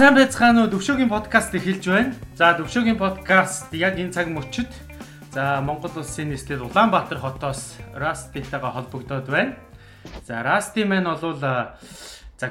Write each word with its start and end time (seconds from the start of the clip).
Сайн 0.00 0.16
байцгаана 0.16 0.64
уу 0.64 0.72
Төвшөөгийн 0.72 1.12
подкаст 1.12 1.52
эхэлж 1.52 1.84
байна. 1.84 2.16
За 2.32 2.56
Төвшөөгийн 2.56 2.96
подкаст 2.96 3.68
яг 3.76 4.00
энэ 4.00 4.16
цаг 4.16 4.32
мөчид 4.32 4.72
за 5.28 5.60
Монгол 5.60 5.92
улсын 5.92 6.32
нийслэл 6.32 6.64
Улаанбаатар 6.64 7.20
хотоос 7.20 7.76
Раститайгаа 7.92 8.80
холбогдоод 8.80 9.28
байна. 9.28 9.60
За 10.24 10.40
Расти 10.40 10.88
маань 10.88 11.04
бол 11.04 11.36
за 11.36 11.76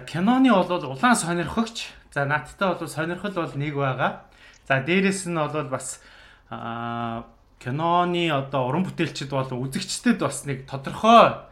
киноны 0.06 0.54
бол 0.54 0.94
улаан 0.94 1.18
сонирхогч. 1.18 1.90
За 2.14 2.30
надтай 2.30 2.70
бол 2.70 2.86
сонирхол 2.86 3.34
бол 3.34 3.54
нэг 3.58 3.74
байгаа. 3.74 4.30
За 4.70 4.86
дээрэс 4.86 5.26
нь 5.26 5.34
бол 5.34 5.74
бас 5.74 6.06
киноны 7.58 8.30
одоо 8.30 8.70
уран 8.70 8.86
бүтээлчд 8.86 9.34
бол 9.34 9.50
үзэгчдэд 9.50 10.22
бас 10.22 10.46
нэг 10.46 10.70
тодорхой 10.70 11.49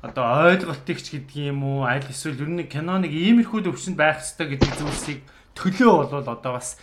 одоо 0.00 0.48
ойлголтыг 0.48 0.98
ч 1.04 1.20
гэдгийг 1.20 1.52
юм 1.52 1.60
уу 1.66 1.84
аль 1.84 2.06
эсвэл 2.08 2.40
ер 2.40 2.50
нь 2.50 2.64
кино 2.70 2.96
нэг 2.96 3.12
иймэрхүү 3.12 3.68
төвшөнд 3.68 4.00
байх 4.00 4.24
хэрэгтэй 4.24 4.46
гэдэг 4.56 4.72
зүйлсийг 4.80 5.20
төлөө 5.52 5.92
болвол 6.08 6.28
одоо 6.32 6.52
бас 6.56 6.80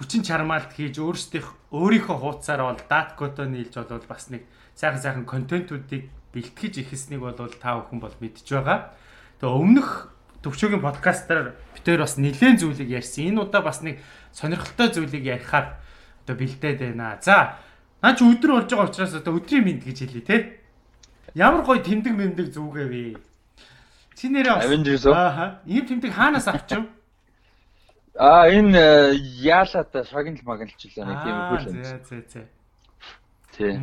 хүчин 0.00 0.24
чармаалт 0.24 0.72
хийж 0.72 0.96
өөрсдийнх 0.96 1.48
өөрийнхөө 1.74 2.16
хуудасаар 2.16 2.62
бол 2.64 2.80
даткото 2.80 3.44
нийлж 3.44 3.74
болвол 3.76 4.06
бас 4.08 4.32
нэг 4.32 4.48
сайхан 4.78 5.02
сайхан 5.02 5.26
контентуудыг 5.26 6.08
бэлтгэж 6.32 6.86
ихснийг 6.86 7.20
бол 7.20 7.34
та 7.34 7.82
бүхэн 7.82 8.00
бол 8.00 8.14
мэдж 8.22 8.46
байгаа. 8.46 8.94
Тэгээ 9.42 9.58
өмнөх 9.58 10.14
төвчөөгийн 10.42 10.84
подкастаар 10.84 11.58
битээр 11.74 12.06
бас 12.06 12.14
нэлээд 12.14 12.62
зүйлийг 12.62 12.90
ярьсан. 12.94 13.34
Энэ 13.34 13.42
удаа 13.42 13.62
бас 13.66 13.82
нэг 13.82 13.98
сонирхолтой 14.30 14.88
зүйлийг 14.94 15.24
ярихаар 15.26 15.82
одоо 16.22 16.36
бэлдээд 16.38 16.78
байна. 16.78 17.18
За, 17.18 17.58
наа 18.02 18.14
чи 18.14 18.22
өдөр 18.22 18.62
болж 18.62 18.70
байгаа 18.70 18.86
учраас 18.86 19.14
одоо 19.18 19.34
өдрийн 19.34 19.66
мэд 19.66 19.82
гэж 19.82 19.98
хэлье 20.06 20.22
те. 20.22 20.36
Ямар 21.38 21.62
гоё 21.62 21.78
тэмдэг 21.78 22.18
мэмдэг 22.18 22.50
зүгээ 22.50 22.86
вэ? 22.90 23.14
Чи 24.18 24.26
нэрээ 24.26 24.58
бас 24.58 24.66
Avengers 24.66 25.06
уу? 25.06 25.14
Аа, 25.14 25.62
ийм 25.70 25.86
тэмдэг 25.86 26.10
хаанаас 26.10 26.50
авчив? 26.50 26.90
Аа 28.18 28.50
энэ 28.50 29.14
яалаад 29.38 29.94
шагнал 30.10 30.42
магналчлаа 30.42 31.06
нэг 31.06 31.18
Аа, 31.22 31.54
хөл 31.54 31.70
юм. 31.70 31.78
зэ 31.78 32.02
зэ 32.02 32.18
зэ. 32.26 32.42
Тий. 33.54 33.78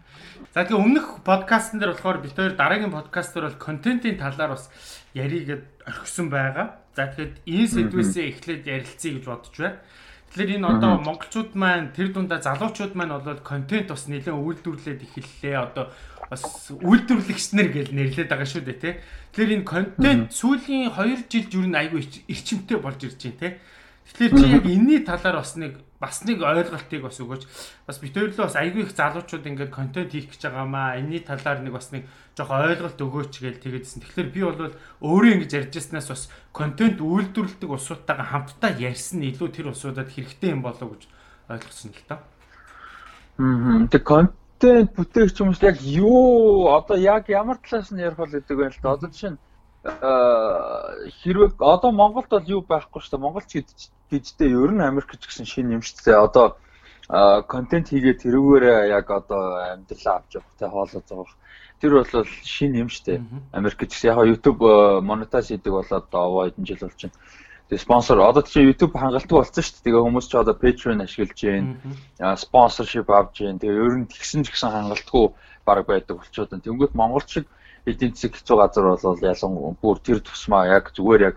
За 0.52 0.68
тэгээ 0.68 0.76
өмнөх 0.76 1.24
подкастн 1.24 1.80
дээр 1.80 1.96
болохоор 1.96 2.20
бид 2.20 2.36
хоёр 2.36 2.52
дараагийн 2.52 2.92
подкастаар 2.92 3.48
бол 3.48 3.56
контентын 3.56 4.20
талаар 4.20 4.52
бас 4.52 4.68
яригээд 5.16 5.64
орхисон 5.88 6.28
байгаа. 6.28 6.76
За 6.92 7.08
тэгэхэд 7.08 7.40
энэ 7.48 7.72
сэдвээсээ 7.72 8.24
эхлээд 8.36 8.68
ярилцъя 8.68 9.12
гэж 9.16 9.24
бодож 9.24 9.56
байна. 9.56 9.80
Тэгэхээр 10.28 10.60
энэ 10.60 10.68
одоо 10.68 10.92
монголчууд 11.00 11.56
маань 11.56 11.88
тэр 11.96 12.12
дундаа 12.12 12.44
залуучууд 12.44 12.92
маань 12.92 13.16
бол 13.16 13.40
контент 13.40 13.88
бас 13.88 14.04
нэлээд 14.12 14.36
үйлдвэрлээд 14.36 15.00
эхэллээ. 15.08 15.56
Одоо 15.56 15.88
бас 16.30 16.44
үйлдвэрлэгчнэр 16.72 17.68
гэж 17.72 17.88
нэрлээд 17.92 18.28
байгаа 18.28 18.48
шүү 18.48 18.62
дээ 18.68 18.78
тий. 18.78 18.94
Тэгэхээр 19.32 19.54
энэ 19.56 19.68
контент 19.68 20.32
сүүлийн 20.36 20.92
2 20.92 21.28
жил 21.28 21.48
юу 21.56 21.64
н 21.68 21.76
айгүй 21.80 22.04
эрчимтэй 22.28 22.78
болж 22.78 23.00
ирж 23.04 23.16
байна 23.16 23.40
тий. 23.40 23.52
Тэгэхээр 24.08 24.32
чи 24.36 24.46
яг 24.48 24.64
энэний 24.64 25.00
талаар 25.04 25.40
бас 25.40 25.56
нэг 25.56 25.80
бас 26.00 26.22
нэг 26.24 26.40
ойлголтыг 26.40 27.02
бас 27.02 27.18
өгөөч. 27.20 27.42
Бас 27.84 27.98
бид 27.98 28.14
хоёрлоо 28.14 28.46
бас 28.48 28.56
айгүй 28.56 28.86
их 28.86 28.94
залуучууд 28.96 29.44
ингээд 29.44 29.72
контент 29.74 30.12
хийх 30.12 30.32
гэж 30.32 30.48
байгаамаа. 30.48 30.96
Энэний 30.96 31.20
талаар 31.20 31.60
нэг 31.60 31.74
бас 31.74 31.92
нэг 31.92 32.08
жоох 32.38 32.54
ойлголт 32.54 32.96
өгөөч 32.96 33.34
гэж 33.42 33.56
тэгээдсэн. 33.60 34.00
Тэгэхээр 34.06 34.28
би 34.32 34.40
бол 34.46 34.72
өөрөө 35.02 35.32
ингэж 35.42 35.52
ярьж 35.58 35.72
яснаас 35.76 36.08
бас 36.08 36.22
контент 36.54 37.02
үйлдвэрлэдэг 37.02 37.68
улсуудтайгаа 37.68 38.26
хамтдаа 38.32 38.72
ярьсан 38.78 39.20
нь 39.20 39.28
илүү 39.34 39.48
тэр 39.52 39.66
улсуудад 39.74 40.08
хэрэгтэй 40.08 40.54
юм 40.54 40.62
болов 40.62 40.88
уу 40.88 40.96
гэж 40.96 41.04
ойлгосон 41.50 41.90
л 41.92 42.04
та. 42.08 42.22
Мм. 43.36 43.90
Тэг 43.90 44.06
контент 44.58 44.90
бүтээгч 44.98 45.38
хүмүүс 45.38 45.62
яг 45.62 45.78
юу 45.86 46.66
одоо 46.74 46.98
яг 46.98 47.30
ямар 47.30 47.58
талаас 47.62 47.94
нь 47.94 48.02
ярих 48.02 48.18
бол 48.18 48.26
гэдэг 48.26 48.56
байна 48.58 48.74
л 48.74 48.82
да. 48.82 48.92
Одоо 48.98 49.08
жишээ 49.10 49.30
нь 49.30 49.38
аа 49.86 50.98
хэрвээ 51.22 51.62
одоо 51.62 51.90
Монголд 51.94 52.26
бол 52.26 52.42
юу 52.42 52.62
байхгүй 52.66 52.98
шүү 52.98 53.14
дээ. 53.14 53.22
Монголч 53.22 53.50
гэж 53.54 53.68
гэжтэй 54.10 54.50
ер 54.50 54.72
нь 54.74 54.82
Америк 54.82 55.14
ч 55.14 55.22
гэсэн 55.30 55.46
шинэ 55.46 55.78
юм 55.78 55.82
шүү 55.86 56.02
дээ. 56.02 56.18
Одоо 56.18 56.58
контент 57.46 57.94
хийгээд 57.94 58.26
тэрүүгээр 58.26 58.90
яг 58.98 59.06
одоо 59.06 59.62
амьдралаа 59.78 60.26
авч 60.26 60.42
явах 60.42 60.54
те 60.58 60.66
хоолоо 60.66 61.02
зоох. 61.06 61.30
Тэр 61.78 62.02
бол 62.02 62.26
шинэ 62.26 62.82
юм 62.82 62.90
шүү 62.90 63.04
дээ. 63.06 63.18
Америк 63.54 63.78
ч 63.78 63.94
гэсэн 63.94 64.10
яг 64.10 64.26
YouTube 64.26 64.66
монетайз 65.06 65.54
хийдэг 65.54 65.70
болоод 65.70 66.10
овоо 66.10 66.50
хэдэн 66.50 66.66
жил 66.66 66.82
болж 66.82 66.98
байна. 66.98 67.14
Тэгээ 67.68 67.84
спонсор 67.84 68.18
одоо 68.24 68.42
чинь 68.42 68.64
YouTube 68.72 68.96
хангалттай 68.96 69.36
болсон 69.36 69.60
шүү 69.60 69.74
дээ. 69.76 69.84
Тэгээ 69.92 70.04
хүмүүс 70.08 70.26
ч 70.28 70.34
одоо 70.40 70.54
Patreon 70.56 71.04
ашиглаж 71.04 71.40
байна. 71.44 72.36
Спонсоршип 72.40 73.08
авж 73.12 73.44
байна. 73.44 73.60
Тэгээ 73.60 73.84
ер 73.84 73.94
нь 74.00 74.08
тэгсэн 74.08 74.40
ч 74.44 74.56
гэсэн 74.56 74.72
хангалтгүй 74.72 75.24
баг 75.68 75.84
байдаг 75.84 76.16
болчиход 76.16 76.48
байна. 76.48 76.64
Тэнгүүт 76.64 76.96
Монгол 76.96 77.28
шиг 77.28 77.44
эдийн 77.84 78.16
засаг 78.16 78.40
хэцүү 78.40 78.56
газар 78.56 78.84
бол 78.88 79.20
ялангуяа 79.20 79.76
бүр 79.84 79.96
тэр 80.00 80.18
тусмаа 80.24 80.64
яг 80.64 80.92
зүгээр 80.96 81.22
яг 81.28 81.36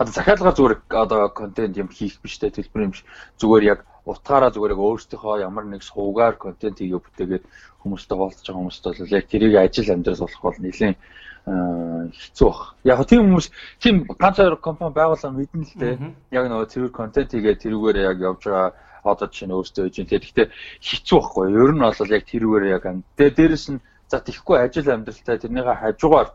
одоо 0.00 0.12
захиалгаар 0.12 0.56
зүгээр 0.56 0.74
одоо 0.88 1.28
контент 1.28 1.76
юм 1.76 1.88
хийх 1.88 2.20
биш 2.20 2.36
те 2.38 2.48
төлбөр 2.52 2.84
юм 2.86 2.92
биш 2.92 3.04
зүгээр 3.40 3.64
яг 3.64 3.80
утгаараа 4.04 4.52
зүгээр 4.52 4.74
яг 4.76 4.80
өөрсдийнхөө 4.80 5.40
ямар 5.40 5.64
нэг 5.64 5.82
сувгаар 5.82 6.36
контент 6.36 6.78
хийгээ 6.78 7.00
бүтээгээд 7.00 7.44
хүмүүстэй 7.80 8.16
уулзж 8.16 8.44
байгаа 8.44 8.60
хүмүүст 8.60 8.84
бол 8.84 9.16
яг 9.18 9.24
тэрийг 9.28 9.54
ажил 9.56 9.92
амьдрал 9.92 10.22
болох 10.24 10.42
бол 10.44 10.58
нэлээд 10.60 10.96
хэцүү 11.46 12.48
бах. 12.48 12.74
Яг 12.84 13.06
тийм 13.06 13.22
хүмүүс 13.30 13.46
тийм 13.78 14.02
ганц 14.18 14.36
хоёр 14.36 14.56
компани 14.58 14.94
байгуулсан 14.94 15.34
мэднэ 15.34 15.62
л 15.62 15.78
те. 15.78 15.90
Яг 16.34 16.44
нөгөө 16.50 16.66
цэвэр 16.66 16.90
контент 16.90 17.30
хийгээд 17.30 17.62
тэрүүгээр 17.62 17.98
яг 18.02 18.18
явж 18.18 18.42
байгаа 18.50 18.74
одоо 19.06 19.26
жишээ 19.30 19.46
нь 19.46 19.54
өөртөө 19.54 19.84
байна. 19.86 20.10
Тэгэхдээ 20.10 20.46
хэцүү 20.82 21.18
байхгүй. 21.22 21.46
Ер 21.54 21.70
нь 21.74 21.82
бол 21.86 22.14
яг 22.16 22.24
тэрүүгээр 22.26 22.64
яг 22.74 22.84
тэгээ 23.14 23.36
дээрэс 23.38 23.66
нь 23.70 23.80
за 24.10 24.18
тийхгүй 24.20 24.58
ажил 24.58 24.90
амьдралтай 24.90 25.38
тэрнийхээ 25.38 25.76
хажуугаар 25.82 26.28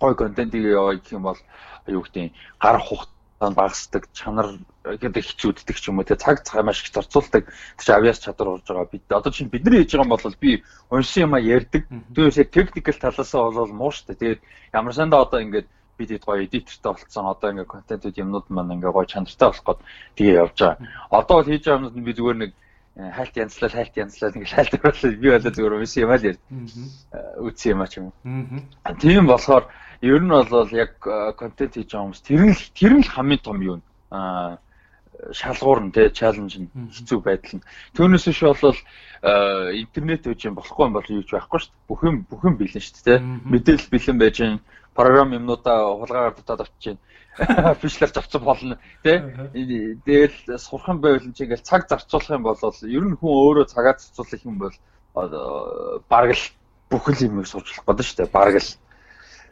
гой 0.00 0.14
контентийг 0.16 0.64
яваа 0.64 0.96
гэх 0.96 1.12
юм 1.12 1.24
бол 1.28 1.40
юу 1.86 2.02
гэдэг 2.04 2.32
гар 2.60 2.78
хугацаанд 2.80 3.56
багасдаг 3.56 4.08
чанар 4.12 4.48
гэдэг 4.84 5.24
хичүүддэг 5.24 5.76
ч 5.76 5.92
юм 5.92 6.00
уу. 6.00 6.08
Те 6.08 6.16
цаг 6.16 6.40
цаг 6.40 6.64
маш 6.64 6.80
их 6.80 6.92
зарцуулдаг. 6.92 7.52
Тийч 7.76 7.88
авиас 7.92 8.18
чадвар 8.18 8.56
болж 8.56 8.64
байгаа. 8.64 8.88
Бид 8.88 9.04
одоо 9.12 9.32
чинь 9.32 9.52
бидний 9.52 9.84
хийж 9.84 9.92
байгаа 9.92 10.08
юм 10.08 10.14
бол 10.16 10.36
би 10.40 10.64
уншсан 10.88 11.28
юм 11.28 11.34
а 11.36 11.40
ярьдаг. 11.40 11.84
Түүнээс 12.16 12.48
техникэл 12.48 12.96
талаасаа 12.96 13.52
бол 13.52 13.72
муу 13.76 13.92
штэ 13.92 14.16
тэгээд 14.16 14.40
ямар 14.72 14.94
сандаа 14.96 15.28
одоо 15.28 15.44
ингээд 15.44 15.68
бид 16.00 16.10
хэд 16.16 16.24
гоё 16.24 16.48
эдитертэй 16.48 16.92
болцсон 16.96 17.26
одоо 17.28 17.48
ингээд 17.52 17.68
контентууд 17.68 18.16
юмнууд 18.16 18.46
маань 18.48 18.72
ингээд 18.80 18.96
гоё 18.96 19.04
чанартай 19.04 19.48
болох 19.52 19.64
гээд 19.68 19.80
тэгээ 20.16 20.40
явж 20.40 20.56
байгаа. 20.56 20.76
Одоо 21.12 21.34
бол 21.36 21.50
хийж 21.52 21.64
байгаа 21.68 21.76
юмнууд 21.76 21.96
нь 22.00 22.06
би 22.08 22.12
зүгээр 22.16 22.38
нэг 22.40 22.50
хайлт 22.96 23.36
янзлал 23.36 23.76
хайлт 23.76 23.96
янзлал 24.00 24.32
ингэ 24.32 24.48
шалтгаалал 24.48 25.20
би 25.20 25.28
болоо 25.28 25.52
зүгээр 25.52 25.76
уншсан 25.76 26.02
юм 26.08 26.10
аа 26.10 26.20
л 26.20 26.28
ярь 26.30 26.40
үтсэн 27.44 27.72
юм 27.76 27.80
а 27.84 27.86
ч 27.86 27.92
юм 28.00 28.04
уу. 28.08 28.16
Тийм 28.96 29.28
болохоор 29.28 29.64
ер 30.00 30.20
нь 30.24 30.32
бол 30.32 30.70
яг 30.72 30.92
контент 31.36 31.76
хийж 31.76 31.92
байгаа 31.92 32.04
хүмүүс 32.08 32.24
тэр 32.24 32.42
нь 32.48 32.56
тэр 32.72 32.92
нь 32.96 33.04
хамгийн 33.04 33.44
том 33.44 33.60
юм 33.60 33.80
аа 34.08 34.56
шалгуур 35.32 35.80
нь 35.84 35.92
те 35.94 36.10
чаленж 36.10 36.54
нь 36.58 36.70
хэцүү 36.72 37.18
байдал 37.20 37.60
нь. 37.60 37.66
Түүнээс 37.96 38.24
биш 38.28 38.40
бол 38.44 38.78
интернет 39.76 40.26
үж 40.26 40.40
юм 40.48 40.56
болохгүй 40.56 40.84
юм 40.86 40.94
бол 40.96 41.08
юу 41.08 41.24
ч 41.24 41.36
байхгүй 41.36 41.60
шүү 41.60 41.70
дээ. 41.70 41.88
Бүх 41.88 42.00
юм 42.04 42.16
бүх 42.24 42.42
юм 42.44 42.54
бэлэн 42.56 42.82
шүү 42.82 42.94
дээ 42.94 43.18
те. 43.18 43.24
Мэдээлэл 43.52 43.92
бэлэн 43.92 44.18
байж 44.18 44.36
гин 44.40 44.60
програм 44.94 45.32
юмнуудаа 45.32 45.78
хулгаагаар 45.96 46.34
дутаад 46.34 46.60
авчиж 46.64 46.96
байна 47.38 47.74
фишлэр 47.80 48.10
завцсан 48.12 48.42
болно 48.44 48.78
тий 49.02 49.18
Тэгэл 50.04 50.58
сурах 50.58 50.88
юм 50.88 51.00
байвал 51.00 51.32
чи 51.32 51.44
ингээл 51.44 51.62
цаг 51.62 51.86
зарцуулах 51.88 52.30
юм 52.30 52.42
бол 52.42 52.58
ер 52.82 53.04
нь 53.06 53.16
хүн 53.16 53.30
өөрөө 53.30 53.66
цагаа 53.70 53.94
зарцуулах 53.96 54.44
юм 54.44 54.58
бол 54.58 54.74
бараг 56.08 56.34
л 56.34 56.44
бүхэл 56.90 57.26
юм 57.26 57.44
сурч 57.44 57.80
болох 57.86 57.86
гэдэг 57.86 58.06
шүү 58.06 58.18
дээ 58.18 58.34
бараг 58.34 58.56
л 58.58 58.70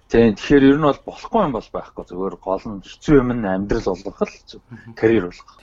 Тийм 0.09 0.33
тэгэхээр 0.33 0.65
ер 0.73 0.79
нь 0.81 0.89
бол 0.89 1.01
болохгүй 1.05 1.41
юм 1.45 1.53
бол 1.53 1.69
байхгүй 1.69 2.05
зүгээр 2.09 2.37
гол 2.41 2.65
нь 2.65 2.81
хэцүү 2.81 3.15
юм 3.21 3.31
нь 3.37 3.45
амьдрал 3.45 3.93
болгох 3.93 4.25
л 4.25 4.97
карьер 4.97 5.29
болгох. 5.29 5.61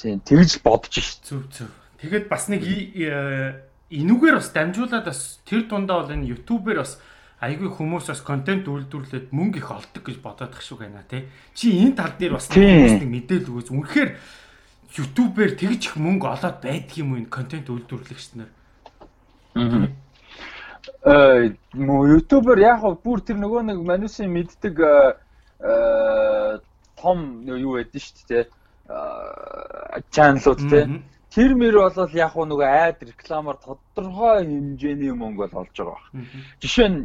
Тийм 0.00 0.18
тэгж 0.24 0.64
бодож 0.64 0.94
ш. 0.96 1.20
Зүг 1.20 1.52
зүг. 1.52 1.68
Тэгэхэд 2.00 2.32
бас 2.32 2.48
нэг 2.48 2.64
энүүгээр 2.64 4.36
бас 4.40 4.48
дамжуулаад 4.48 5.04
бас 5.04 5.44
тэр 5.44 5.68
дундаа 5.68 6.08
бол 6.08 6.16
энэ 6.16 6.32
YouTube-ээр 6.32 6.80
бас 6.80 6.96
айгүй 7.44 7.68
хүмүүс 7.68 8.08
бас 8.08 8.24
контент 8.24 8.64
үйлдвэрлээд 8.64 9.28
мөнгө 9.28 9.60
их 9.60 9.68
олдог 9.68 10.00
гэж 10.00 10.18
бодоод 10.24 10.56
тах 10.56 10.64
шүү 10.64 10.88
гэнэ 10.88 11.04
тий. 11.04 11.28
Чи 11.52 11.76
энэ 11.84 12.00
тал 12.00 12.16
дээр 12.16 12.40
бас 12.40 12.48
хүмүүс 12.48 13.04
нэг 13.04 13.12
мэдээлэл 13.12 13.50
өгөөс. 13.52 13.68
Үнэхээр 13.76 14.10
YouTube-ээр 14.88 15.52
тэгж 15.60 15.80
их 15.92 15.94
мөнгө 16.00 16.26
олоод 16.32 16.58
байдаг 16.64 16.96
юм 16.96 17.12
уу 17.12 17.20
энэ 17.20 17.28
контент 17.28 17.68
үйлдвэрлэгчнэр? 17.68 18.50
Аа. 19.60 19.92
Э 21.04 21.54
YouTube-оор 21.74 22.58
яг 22.60 22.82
бүр 23.04 23.20
тэр 23.24 23.36
нөгөө 23.40 23.62
нэг 23.70 23.78
манусын 23.84 24.28
мэддэг 24.32 24.76
э 24.80 26.60
том 27.00 27.18
юу 27.46 27.76
байдэн 27.76 28.00
шүү 28.00 28.26
дээ. 28.28 28.44
Чаналууд 30.14 30.60
те. 30.70 30.80
Тэр 31.34 31.54
мэр 31.58 31.76
бол 31.82 32.14
яг 32.14 32.34
нөгөө 32.36 32.68
айд 32.68 32.98
рекламаар 33.02 33.58
тодорхой 33.58 34.44
хэмжээний 34.46 35.12
мөнгө 35.12 35.48
бол 35.50 35.60
олж 35.64 35.74
байгаа 35.74 35.98
баг. 35.98 36.06
Жишээ 36.62 36.88
нь 36.88 37.00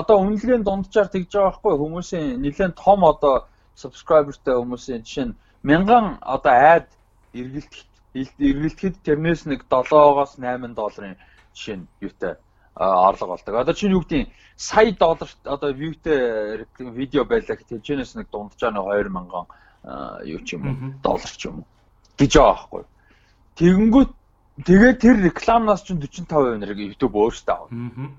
одоо 0.00 0.16
үнэлгээний 0.22 0.64
дунджаар 0.64 1.08
тэгж 1.10 1.30
байгаа 1.32 1.50
байхгүй 1.50 1.74
хүмүүсийн 1.82 2.38
нэлээд 2.44 2.78
том 2.78 3.00
одоо 3.04 3.34
subscriberтэй 3.74 4.54
хүмүүсийн 4.54 5.02
жишээ 5.02 5.26
нь 5.26 5.36
мянган 5.66 6.06
одоо 6.22 6.54
айд 6.54 6.86
эргэлт 7.34 7.74
эргэлтэхэд 8.14 8.96
тэрнээс 9.02 9.42
нэг 9.50 9.66
7-оос 9.66 10.38
8 10.38 10.78
долларын 10.78 11.18
жишээ 11.56 11.76
нь 11.82 11.88
юутай 11.98 12.38
орлого 12.74 13.36
болдог. 13.36 13.54
Одоо 13.54 13.74
чинь 13.74 13.92
юу 13.92 14.02
гэдэг 14.02 14.28
сая 14.56 14.92
доллар 14.92 15.30
одоо 15.44 15.72
viewтэй 15.72 16.66
видео 16.78 17.24
байлаа 17.24 17.56
гэхэд 17.56 17.82
тэрнээс 17.82 18.14
нэг 18.14 18.28
дунджаар 18.30 18.74
нэг 18.74 18.82
2 18.82 19.08
мянган 19.14 19.46
юу 20.24 20.40
ч 20.42 20.58
юм 20.58 20.66
уу 20.66 20.76
доллар 21.02 21.30
ч 21.30 21.46
юм 21.46 21.62
уу 21.62 21.66
гэж 22.18 22.32
байгаа 22.34 22.54
байхгүй. 22.54 22.84
Тэгэнгүүт 23.54 24.10
тэгээд 24.66 24.98
тэр 24.98 25.16
рекламнаас 25.22 25.82
чинь 25.86 26.02
45% 26.02 26.58
нэр 26.58 26.74
YouTube 26.74 27.14
өөртөө 27.14 27.54
авах. 27.54 27.70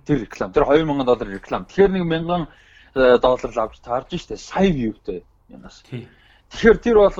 Тэр 0.08 0.18
реклам 0.24 0.52
тэр 0.52 0.64
2000 0.64 1.04
доллар 1.04 1.28
реклам. 1.28 1.66
Тэгэхээр 1.68 1.92
нэг 1.92 2.04
1000 2.08 2.48
э, 2.96 3.18
доллар 3.20 3.52
л 3.52 3.60
авч 3.60 3.80
таарж 3.84 4.16
штэ 4.16 4.40
сая 4.40 4.72
viewтэй 4.72 5.24
юмас. 5.52 5.84
Тэгэхээр 6.52 6.78
тэр 6.80 6.96
бол 6.96 7.12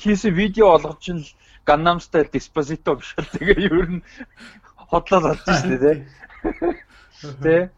хийсэн 0.00 0.32
видео 0.32 0.80
олгож 0.80 1.00
чинь 1.04 1.24
Gangnam 1.64 2.00
Style 2.00 2.28
Despacito 2.28 2.92
биш 2.96 3.16
үү 3.16 3.24
тэгээ 3.40 3.58
ер 3.72 3.88
нь 3.88 4.02
хотлол 4.94 5.34
олж 5.34 5.42
штэ 5.42 5.76
тий. 5.82 5.96
Тэ. 7.42 7.70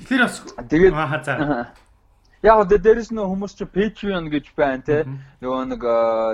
Тэгэхээр 0.00 0.22
бас 0.24 0.36
тэгээд 0.72 0.94
аа 0.96 1.20
за 1.20 1.34
Яг 2.40 2.56
одоо 2.56 2.78
дээрэс 2.80 3.12
нь 3.12 3.20
хүмүүс 3.20 3.52
чи 3.52 3.68
Patreon 3.68 4.32
гэж 4.32 4.56
байна 4.56 4.80
те. 4.80 5.04
Нөгөө 5.44 5.76
нэг 5.76 5.82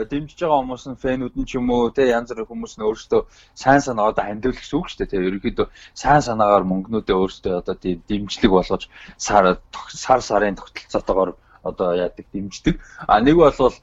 дэмжиж 0.07 0.39
байгаа 0.39 0.63
хүмүүс 0.63 0.85
нь 0.87 1.01
фэнүүд 1.03 1.35
нь 1.35 1.47
ч 1.51 1.59
юм 1.59 1.67
уу 1.75 1.91
те 1.91 2.07
янз 2.07 2.31
бүрийн 2.31 2.47
хүмүүс 2.47 2.79
нь 2.79 2.87
өөрсдөө 2.87 3.27
сайн 3.59 3.83
санаа 3.83 4.15
одоо 4.15 4.23
хандивал 4.23 4.55
гэсэн 4.55 4.79
үг 4.79 4.87
шүү 4.87 4.99
дээ 5.03 5.11
те. 5.11 5.27
Ерөнхийдөө 5.27 5.67
сайн 5.99 6.23
санаагаар 6.23 6.63
мөнгнүүдээ 6.63 7.17
өөрсдөө 7.19 7.55
одоо 7.59 7.75
тийм 7.75 8.07
дэмжлэг 8.07 8.53
болгож 8.55 8.87
сар 9.19 9.59
сар 9.91 10.21
сарын 10.23 10.55
тогтолцоотойгоор 10.55 11.35
одоо 11.67 11.89
яадаг 11.99 12.27
дэмждэг. 12.31 12.79
А 13.11 13.19
нэг 13.19 13.35
бол 13.43 13.75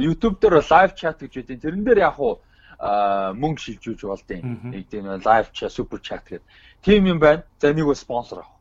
YouTube 0.00 0.40
дээр 0.40 0.64
live 0.64 0.96
chat 0.96 1.20
гэж 1.20 1.32
үүдэн 1.36 1.60
тэрэн 1.60 1.84
дээр 1.84 2.00
яг 2.00 2.16
уу 2.16 2.40
мөнгө 2.78 3.60
шилжүүлж 3.60 4.02
болдیں۔ 4.04 4.42
Нэг 4.72 4.88
тийм 4.90 5.08
live 5.08 5.50
chat 5.52 5.72
super 5.72 5.98
chat 5.98 6.24
гэдэг. 6.28 6.44
Тим 6.82 7.06
юм 7.06 7.18
байна. 7.18 7.44
За 7.60 7.72
нэг 7.72 7.84
бол 7.84 7.96
спонсор 7.96 8.38
авах. 8.44 8.52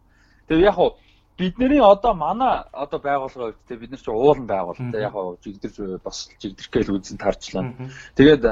Тэгээ 0.48 0.66
яг 0.72 0.78
уу 0.80 0.96
бидний 1.38 1.80
одоо 1.80 2.14
манай 2.14 2.64
одоо 2.72 3.00
байгууллагын 3.00 3.52
хувьд 3.52 3.68
те 3.68 3.76
бид 3.76 3.92
нар 3.92 4.00
ч 4.00 4.08
уулан 4.08 4.48
байгуулалтай 4.48 5.02
яг 5.02 5.12
хаа 5.12 5.36
жигдэрч 5.44 6.00
бас 6.04 6.30
жигдэрх 6.40 6.70
гээл 6.72 6.96
үзэн 6.96 7.18
тарчлаа. 7.20 7.76
Тэгээд 8.16 8.44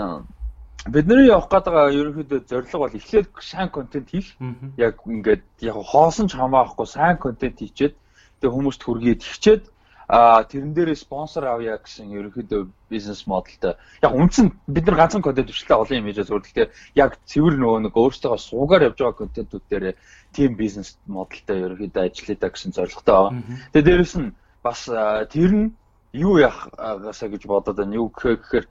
бидний 0.92 1.28
явах 1.32 1.48
гэдэг 1.48 1.74
ерөнхийдөө 1.96 2.40
зорилго 2.44 2.80
бол 2.80 2.98
эхлээд 3.00 3.28
сайн 3.40 3.70
контент 3.70 4.10
хийх. 4.12 4.36
Яг 4.76 5.00
ингээд 5.08 5.44
яг 5.64 5.78
хоосон 5.80 6.28
ч 6.28 6.36
хамаахгүй 6.36 6.88
сайн 6.88 7.18
контент 7.18 7.60
хийчээд 7.64 7.96
тэгээ 8.44 8.52
хүмүүст 8.52 8.82
хүргээд 8.84 9.22
хичээд 9.24 9.64
а 10.14 10.44
тэрэн 10.46 10.78
дээрээ 10.78 10.94
спонсор 10.94 11.50
авъя 11.50 11.82
гэсэн 11.82 12.14
ерөнхийдөө 12.14 12.70
бизнес 12.86 13.26
модельтэй. 13.26 13.74
Яг 14.06 14.14
үндсэн 14.14 14.54
бид 14.70 14.86
нар 14.86 14.98
ганцхан 15.02 15.26
контент 15.26 15.50
төвчлээ 15.50 15.74
олон 15.74 15.98
юм 15.98 16.06
хийж 16.06 16.22
зүгээр. 16.22 16.46
Гэхдээ 16.46 16.68
яг 17.02 17.18
цэвэр 17.26 17.58
нөгөө 17.58 17.80
нэг 17.90 17.98
өөрсдөө 17.98 18.38
суугаар 18.38 18.94
явж 18.94 19.02
байгаа 19.02 19.22
контентууд 19.26 19.66
дээр 19.74 19.98
team 20.30 20.54
бизнес 20.54 21.02
модельтэй 21.10 21.66
ерөнхийдөө 21.66 22.02
ажилладаг 22.06 22.52
гэсэн 22.54 22.72
зорилготой 22.78 23.16
байгаа. 23.18 23.34
Тэгээ 23.74 23.88
дээрэс 23.90 24.14
нь 24.22 24.30
бас 24.62 24.80
тэр 25.34 25.52
нь 25.58 25.74
юу 26.14 26.38
яахаасаа 26.38 27.30
гэж 27.34 27.44
бодоод 27.50 27.78
байна. 27.82 27.98
Юу 27.98 28.14
гэхээр 28.14 28.66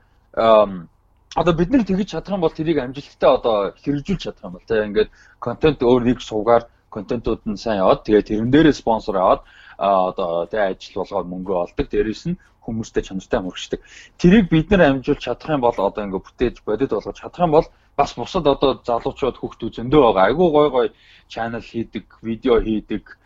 одоо 1.35 1.55
бид 1.59 1.71
нар 1.75 1.83
тэгж 1.83 2.07
чадах 2.07 2.39
юм 2.39 2.47
бол 2.47 2.55
тэрийг 2.55 2.79
амжилттай 2.79 3.31
одоо 3.35 3.75
хэрэгжүүлж 3.83 4.23
чадах 4.31 4.47
юм 4.47 4.55
бол 4.55 4.69
тийм 4.69 4.95
ингээд 4.95 5.11
контент 5.43 5.83
өөр 5.83 6.03
нэг 6.07 6.23
суугаар 6.23 6.71
контентууд 6.87 7.43
нь 7.51 7.59
сайн 7.59 7.83
яваад 7.83 8.07
тэгээ 8.07 8.23
тэрэн 8.31 8.51
дээрээ 8.53 8.79
спонсор 8.79 9.17
аваад 9.19 9.43
одоо 9.83 10.47
тэ 10.47 10.63
ажил 10.71 11.03
болгоод 11.03 11.27
мөнгө 11.27 11.55
олдог. 11.59 11.87
Дээрээс 11.91 12.23
нь 12.31 12.39
хүмүүстэй 12.63 13.03
чанартай 13.03 13.41
мөрөгчдөг. 13.43 13.81
Тэрийг 14.23 14.47
бид 14.47 14.71
нар 14.71 14.95
амжуулж 14.95 15.19
чадах 15.19 15.51
юм 15.51 15.67
бол 15.67 15.75
одоо 15.75 16.03
ингээ 16.07 16.23
бүтээж 16.23 16.57
бодит 16.63 16.95
болгож 16.95 17.19
чадах 17.19 17.43
юм 17.43 17.51
бол 17.51 17.67
бас 17.99 18.15
бусад 18.15 18.47
одоо 18.47 18.79
залуучууд 18.87 19.37
хүүхдүүд 19.43 19.77
зөндөө 19.83 20.01
байгаа. 20.07 20.25
Айгуу 20.31 20.49
гой 20.55 20.69
гой 20.71 20.87
чанал 21.27 21.61
хийдэг, 21.61 22.07
видео 22.23 22.63
хийдэг, 22.63 23.19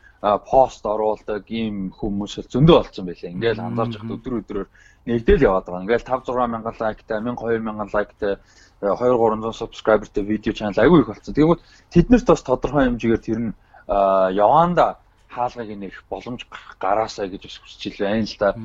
пост 0.48 0.82
оруулдаг 0.86 1.44
ийм 1.52 1.92
хүмүүс 1.92 2.48
зөндөө 2.48 2.76
болсон 2.80 3.04
байлаа. 3.06 3.30
Ингээл 3.30 3.60
анзаарч 3.60 3.94
хад 4.00 4.14
өдөр 4.16 4.34
өдрөөр 4.40 4.68
нэгдэл 5.06 5.46
яваад 5.46 5.66
байгаа. 5.68 5.84
Ингээл 5.84 6.08
5 6.08 6.32
6 6.32 6.48
мянган 6.48 6.76
лайктай, 6.80 7.20
1000 7.20 7.36
2000 7.36 7.92
лайктай 7.92 8.32
2 8.80 8.96
300 8.96 9.52
subscriberтэй 9.60 10.24
видео 10.24 10.52
чанал 10.56 10.80
айгүй 10.80 11.00
их 11.04 11.08
болсон. 11.12 11.34
Тэгвэл 11.36 11.62
тэднэрт 11.92 12.26
бас 12.26 12.42
тодорхой 12.42 12.84
хэмжээгээр 12.88 13.22
тэр 13.22 13.38
нь 13.38 13.52
яваанда 13.86 14.98
хаалгыг 15.36 15.76
нэх 15.76 16.04
боломж 16.08 16.48
гараасаа 16.80 17.28
гэж 17.28 17.42
бас 17.44 17.56
хүсэж 17.60 18.00
байна 18.00 18.24
л 18.24 18.36
да. 18.40 18.56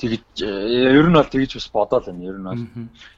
Тэгэж 0.00 0.24
э, 0.40 0.96
ер 0.96 1.06
нь 1.12 1.18
бол 1.20 1.28
тэгэж 1.28 1.60
бас 1.60 1.68
бодоол 1.68 2.06
байна. 2.08 2.24
Ер 2.24 2.38
нь 2.40 2.48
бол 2.48 2.62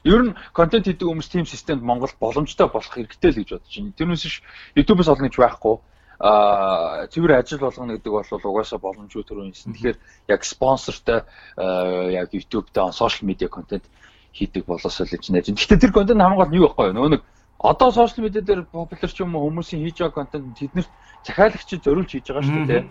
ер 0.03 0.21
нь 0.27 0.35
контент 0.51 0.85
хийдэг 0.91 1.07
хүмүүс 1.07 1.31
team 1.31 1.45
системд 1.47 1.81
Монгол 1.81 2.11
боломжтой 2.19 2.67
болох 2.67 2.91
хэрэгтэй 2.91 3.31
л 3.31 3.39
гэж 3.39 3.49
бодож 3.55 3.73
байна. 3.79 3.95
Тэрнээс 3.95 4.27
ш 4.27 4.43
YouTube-с 4.75 5.07
олно 5.07 5.31
гэж 5.31 5.35
байхгүй. 5.39 5.75
Аа 6.19 7.07
цэвэр 7.07 7.39
ажил 7.39 7.63
болгоно 7.63 7.95
гэдэг 7.95 8.11
бол 8.11 8.27
угаасаа 8.27 8.79
боломжгүй 8.83 9.23
төрөө 9.23 9.47
юмсэн. 9.53 9.71
Тэгэхээр 9.71 9.97
яг 10.27 10.41
спонсортой 10.43 11.23
яг 11.55 12.27
YouTube-тэй 12.35 12.91
сошиал 12.91 13.29
медиа 13.29 13.47
контент 13.47 13.85
хийдэг 14.33 14.65
болоосоо 14.65 15.05
л 15.05 15.13
гэж 15.13 15.29
найж. 15.31 15.47
Гэхдээ 15.53 15.79
тэр 15.79 15.93
контент 15.93 16.19
хамгийн 16.19 16.41
гол 16.41 16.51
нь 16.51 16.57
юу 16.59 16.67
байхгүй 16.67 16.85
юу? 16.89 16.97
Нөгөө 16.97 17.11
нэг 17.15 17.21
одоо 17.59 17.91
сошиал 17.91 18.25
медиа 18.25 18.41
дээр 18.41 18.63
популяр 18.63 19.11
ч 19.11 19.19
юм 19.21 19.35
уу 19.35 19.49
хүмүүсийн 19.49 19.83
хийж 19.83 19.97
байгаа 19.99 20.19
контент 20.21 20.57
тэднэрт 20.57 20.89
захиалагчид 21.25 21.83
зориулж 21.83 22.11
хийж 22.11 22.27
байгаа 22.29 22.45
шүү 22.45 22.65
дээ. 22.67 22.83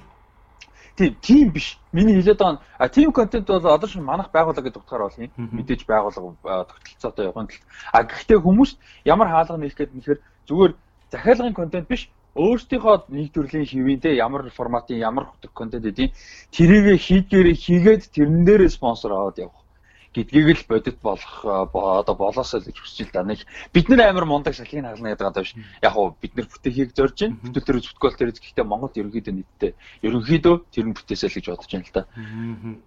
Тийм, 0.96 1.14
тийм 1.20 1.50
биш. 1.52 1.78
Миний 1.92 2.14
хэлээд 2.16 2.38
байгаа 2.38 2.58
нь 2.58 2.94
тийм 2.94 3.12
контент 3.12 3.46
бол 3.46 3.66
одоо 3.66 3.88
шин 3.88 4.02
манах 4.02 4.32
байгууллага 4.32 4.66
гэдэг 4.66 4.82
утгаар 4.82 5.02
бол 5.06 5.20
юм. 5.20 5.30
Мэдээж 5.36 5.86
байгууллага 5.86 6.66
тогтолцоотой 6.72 7.24
явахын 7.26 7.46
тулд. 7.46 7.64
А 7.92 8.02
гэхдээ 8.02 8.38
хүмүүс 8.42 8.70
ямар 9.04 9.28
хаалга 9.28 9.56
нэх 9.60 9.76
гэдэг 9.76 9.94
нэхэр 9.94 10.18
зүгээр 10.48 10.72
захиалгын 11.12 11.54
контент 11.54 11.86
биш 11.88 12.08
өөрсдийнхөө 12.34 12.96
нэг 13.08 13.32
төрлийн 13.32 13.66
хэвийн 13.68 14.00
те 14.00 14.16
ямар 14.16 14.50
форматын 14.50 14.98
ямар 14.98 15.32
контент 15.54 15.84
эдийн 15.84 16.12
тэрийг 16.52 17.00
хийдгээр 17.00 17.48
хийгээд 17.54 18.02
тэрэн 18.12 18.44
дээрээ 18.44 18.68
спонсор 18.68 19.12
аваад 19.12 19.38
явах 19.38 19.65
гэдгийг 20.16 20.48
л 20.56 20.64
бодит 20.64 20.98
болох 21.04 21.44
одоо 21.44 22.14
болоосоо 22.16 22.60
л 22.60 22.66
гэж 22.66 22.76
хүсэж 22.80 23.06
л 23.06 23.12
да. 23.12 23.22
Нэг 23.22 23.44
бид 23.72 23.86
нар 23.92 24.08
амар 24.08 24.24
мундаг 24.24 24.56
шалхийг 24.56 24.80
хаална 24.80 25.12
гэдэг 25.12 25.28
байгаа 25.28 25.44
биш. 25.44 25.54
Яг 25.84 25.92
уу 25.92 26.16
бид 26.16 26.32
нар 26.32 26.48
бүтээхийг 26.48 26.96
зорж 26.96 27.16
байна. 27.20 27.36
Бүтээл 27.44 27.66
төр 27.68 27.78
зүтгэл 27.84 28.16
төр 28.16 28.30
гэхдээ 28.32 28.64
Монгол 28.64 28.96
ерөнхийдөө 28.96 29.34
нийтдээ 29.36 29.72
ерөнхийдөө 30.08 30.54
тэр 30.72 30.86
нь 30.88 30.96
бүтээсэй 30.96 31.28
л 31.28 31.36
гэж 31.36 31.46
бодож 31.52 31.70
байна 31.70 31.84
л 31.84 31.92
да. 31.92 32.02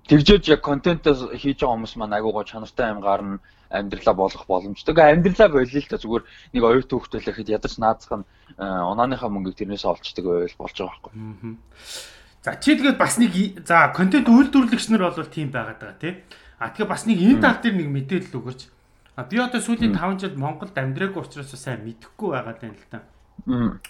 Тэгжээж 0.09 0.43
яг 0.49 0.61
контент 0.65 1.05
хийж 1.05 1.61
байгаа 1.61 1.75
хүмүүс 1.77 1.93
маань 2.01 2.17
агуугаа 2.17 2.45
чанартай 2.49 2.89
аим 2.89 2.99
гарна 3.05 3.37
амьдралаа 3.69 4.15
болгох 4.17 4.45
боломжтой. 4.49 4.97
Амьдралаа 4.97 5.49
болио 5.53 5.77
л 5.77 5.89
та 5.89 6.01
зүгээр 6.01 6.23
нэг 6.53 6.63
оюут 6.63 6.89
хөвгт 6.89 7.13
байхад 7.21 7.49
ядарч 7.49 7.77
наацх 7.77 8.09
нь 8.09 8.25
унааныхаа 8.57 9.29
мөнгөийг 9.29 9.57
тэрнээс 9.61 9.85
олцдог 9.85 10.25
байвал 10.25 10.57
болж 10.57 10.75
байгаа 10.81 10.97
байхгүй. 10.97 11.13
За 12.41 12.55
чи 12.57 12.73
тэгээд 12.75 12.97
бас 12.97 13.19
нэг 13.21 13.33
за 13.67 13.93
контент 13.93 14.25
үйлдвэрлэгч 14.25 14.89
нар 14.89 15.11
бол 15.13 15.27
тийм 15.29 15.53
байгаад 15.53 15.79
байгаа 15.79 16.01
тий. 16.01 16.23
А 16.59 16.69
тэгээ 16.75 16.91
бас 16.91 17.07
нэг 17.07 17.19
энэ 17.23 17.39
тал 17.39 17.63
дээр 17.63 17.75
нэг 17.79 17.87
мэдээлэл 17.87 18.35
өгөрч. 18.35 18.61
А 19.15 19.23
би 19.23 19.39
одоо 19.39 19.59
сүүлийн 19.63 19.95
5 19.95 20.19
жилд 20.19 20.35
Монголд 20.35 20.75
амьдраагүй 20.75 21.23
учраас 21.23 21.55
сайн 21.55 21.87
мэдэхгүй 21.87 22.29
байгаад 22.35 22.59
байна 22.59 22.75
л 22.75 22.91
та. 22.91 22.99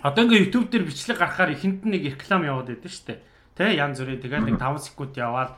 Одоо 0.06 0.22
ингээ 0.30 0.46
YouTube 0.46 0.70
дээр 0.70 0.86
бичлэг 0.86 1.18
гаргахаар 1.18 1.58
ихэнд 1.58 1.86
нь 1.86 1.94
нэг 1.98 2.14
реклам 2.14 2.46
яваад 2.46 2.70
байдаг 2.70 2.94
шүү 2.94 3.06
дээ. 3.10 3.20
Тэ 3.58 3.74
янз 3.74 3.98
бүрийн 3.98 4.22
тэгээд 4.22 4.46
нэг 4.46 4.58
5 4.62 4.86
секунд 4.86 5.14
яваад 5.18 5.58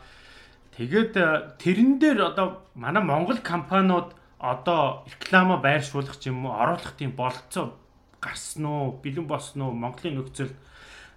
тэгээд 0.80 1.14
э, 1.20 1.28
тэрэн 1.60 2.00
дээр 2.00 2.32
одоо 2.32 2.64
манай 2.80 3.04
Монгол 3.04 3.44
компаниуд 3.44 4.16
одоо 4.40 5.06
реклама 5.06 5.60
байршуулах 5.60 6.18
юм 6.26 6.48
уу 6.48 6.56
оруулах 6.56 6.96
тийм 6.98 7.12
болцоо 7.12 7.78
гарсан 8.20 8.66
уу 8.66 8.98
бэлэн 9.04 9.28
болсон 9.28 9.62
уу 9.62 9.74
Монголын 9.76 10.18
нөхцөл 10.18 10.56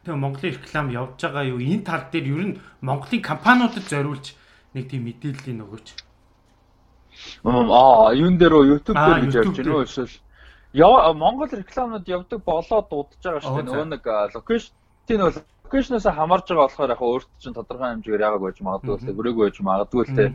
тэгээ 0.05 0.19
Монголын 0.19 0.55
реклам 0.59 0.87
явж 0.93 1.17
байгаа 1.23 1.45
юу 1.49 1.61
энэ 1.63 1.89
тал 1.89 2.05
дээр 2.13 2.27
ер 2.29 2.43
нь 2.53 2.59
Монголын 2.85 3.23
компаниудад 3.25 3.87
зориулж 3.89 4.37
нэг 4.75 4.85
тийм 4.91 5.03
мэдээллийг 5.09 5.63
өгөөч. 5.65 5.89
Аа, 7.47 8.11
юун 8.15 8.37
дээр 8.39 8.55
үү 8.59 8.69
YouTube 8.75 8.99
дээр 8.99 9.21
гэж 9.23 9.35
ярьж 9.39 9.57
байна 9.59 9.75
уу 9.79 9.87
эсвэл 9.87 10.15
яа 10.75 11.13
Монгол 11.15 11.51
рекламууд 11.51 12.07
явдаг 12.11 12.41
болоод 12.43 12.87
дуудаж 12.91 13.23
байгаа 13.23 13.43
шүү 13.43 13.55
дээ. 13.55 13.69
Нөгөө 13.71 13.87
нэг 13.95 14.03
локейшн 14.35 14.75
тийм 15.07 15.19
нөгөө 15.23 15.43
локейшноос 15.65 16.07
хамаарж 16.11 16.47
байгаа 16.51 16.67
болохоор 16.67 16.95
яг 16.95 17.03
өөрт 17.03 17.31
чинь 17.39 17.55
тодорхой 17.55 17.89
хэмжээгээр 17.95 18.27
яагаад 18.27 18.45
байж 18.45 18.59
магадгүй 18.67 18.95
л 18.99 19.17
бүрээгүй 19.19 19.45
байж 19.47 19.59
магадгүй 19.63 20.03
л 20.03 20.17
те. 20.19 20.27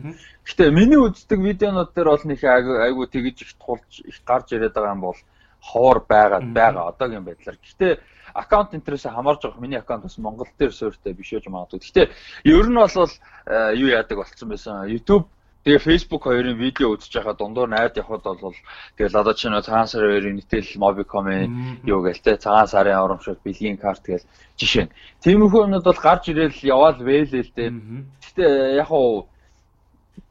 Гэхдээ 0.48 0.70
миний 0.72 1.00
үздэг 1.00 1.40
видеонууд 1.44 1.90
дээр 1.92 2.08
бол 2.08 2.24
нэг 2.24 2.40
айгүй 2.40 3.06
тэгж 3.12 3.36
их 3.44 3.52
тулж 3.60 3.92
их 4.08 4.18
гарч 4.24 4.48
ирээд 4.56 4.72
байгаа 4.72 4.96
юм 4.96 5.04
бол 5.04 5.20
ховор 5.60 5.98
байгаад 6.08 6.46
байгаа 6.56 6.88
одоогийн 6.88 7.24
байдлаар. 7.28 7.60
Гэхдээ 7.60 7.92
аккаунт 8.34 8.74
интерээс 8.74 9.06
хамаарж 9.08 9.42
байгаа. 9.42 9.60
Миний 9.60 9.78
аккаунт 9.78 10.02
бас 10.04 10.18
Монгол 10.18 10.48
дээр 10.58 10.72
суурьтай 10.72 11.12
биш 11.12 11.30
гэж 11.30 11.48
магадгүй. 11.48 11.80
Гэхдээ 11.80 12.06
ер 12.44 12.66
нь 12.68 12.74
бол 12.74 13.10
э, 13.46 13.74
юу 13.76 13.88
яадаг 13.88 14.18
болцсон 14.18 14.48
байсан. 14.48 14.88
YouTube 14.88 15.26
Тэгээ 15.60 15.84
Facebook 15.84 16.24
хоёрын 16.24 16.56
видео 16.56 16.96
үзэж 16.96 17.20
байхад 17.20 17.36
дундуур 17.36 17.68
найд 17.68 17.92
явхад 18.00 18.24
бол 18.24 18.56
тэгэл 18.96 19.20
одоо 19.20 19.34
чинь 19.36 19.52
цагаан 19.60 19.84
сарын 19.92 20.08
хоёрын 20.08 20.36
нийтэл 20.40 20.80
Mobicom-ийн 20.80 21.84
юу 21.84 22.00
гээл 22.00 22.24
те 22.24 22.40
цагаан 22.40 22.64
сарын 22.64 22.96
урамшуул 22.96 23.44
бэлгийн 23.44 23.76
карт 23.76 24.00
гээл 24.00 24.24
жишээ. 24.56 24.88
Тиймэрхүү 25.20 25.60
юмнууд 25.68 25.84
бол 25.84 26.00
гарч 26.00 26.32
ирээл 26.32 26.64
яваал 26.64 26.96
вэлээ 26.96 27.44
л 27.44 27.52
те. 27.52 27.76
Гэтэ 28.24 28.80
яг 28.80 28.88
уу 28.88 29.28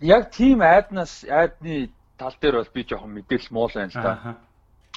яг 0.01 0.33
тийм 0.33 0.65
айднаас 0.65 1.21
айдны 1.29 1.93
тал 2.17 2.33
дээр 2.41 2.65
бол 2.65 2.73
би 2.73 2.81
жоохон 2.89 3.13
мэдээлэл 3.13 3.53
муул 3.53 3.73
байна 3.77 3.93
л 3.93 4.01
да 4.01 4.13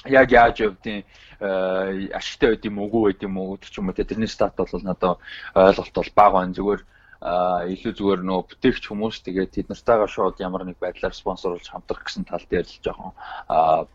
яг 0.05 0.31
яаж 0.31 0.59
явдیں۔ 0.59 1.03
ашигтай 1.43 2.55
байд 2.55 2.65
юм 2.65 2.79
уугүй 2.79 3.01
байд 3.11 3.21
юм 3.23 3.37
уу 3.37 3.57
ч 3.59 3.77
юм 3.77 3.89
уу 3.89 3.95
тэрний 3.95 4.31
стат 4.31 4.55
бол 4.55 4.69
надад 4.83 5.19
ойлголт 5.55 5.93
бол 5.93 6.11
бага 6.15 6.33
байна 6.39 6.53
зүгээр 6.55 6.81
а 7.23 7.63
илүү 7.71 7.95
зүгээр 7.95 8.21
нөө 8.27 8.39
бүтээгч 8.51 8.83
хүмүүс 8.91 9.23
тэгээд 9.23 9.55
тэд 9.55 9.67
нартайгаа 9.71 10.11
шууд 10.11 10.43
ямар 10.43 10.67
нэг 10.67 10.75
байдлаар 10.75 11.15
спонсорлж 11.15 11.71
хамтрах 11.71 12.03
гэсэн 12.03 12.27
тал 12.27 12.43
дээр 12.51 12.67
л 12.67 12.83
жоохон 12.83 13.15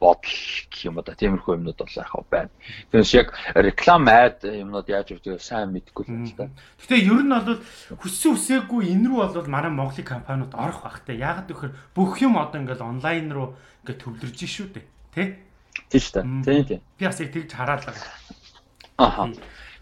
бодол 0.00 0.32
гэх 0.72 0.88
юм 0.88 0.96
да 1.04 1.12
тиймэрхүү 1.12 1.60
юмнууд 1.60 1.76
бол 1.76 2.00
яг 2.00 2.12
байна. 2.32 2.48
Тэгээс 2.88 3.12
яг 3.20 3.36
реклам 3.52 4.08
айд 4.08 4.48
юмнууд 4.48 4.88
яаж 4.88 5.12
өгдөг 5.12 5.44
сайн 5.44 5.76
мэдэхгүй 5.76 6.08
л 6.08 6.40
байна. 6.40 6.56
Гэтэ 6.80 7.04
ер 7.04 7.20
нь 7.20 7.36
бол 7.36 7.60
хүссэн 8.00 8.32
үсээгүй 8.32 8.96
энэ 8.96 9.12
рүү 9.12 9.20
бол 9.28 9.52
манай 9.52 9.72
Монголын 9.76 10.08
компаниуд 10.08 10.56
орох 10.56 10.88
бах 10.88 11.04
те. 11.04 11.12
Яг 11.20 11.44
тэгэхээр 11.44 11.92
бүх 11.92 12.16
юм 12.24 12.40
одоо 12.40 12.64
ингээл 12.64 12.80
онлайн 12.80 13.28
руу 13.28 13.60
ингээд 13.84 14.08
төвлөрж 14.08 14.40
шүү 14.40 14.72
дээ. 14.72 14.86
Тэ? 15.12 15.47
Тийм 15.86 16.00
шүү 16.02 16.12
дээ. 16.18 16.24
Тийм 16.44 16.64
тийм. 16.66 16.80
Би 16.98 17.04
бас 17.06 17.20
яг 17.20 17.30
тэгж 17.32 17.52
байна. 17.54 17.92
Аха. 18.98 19.30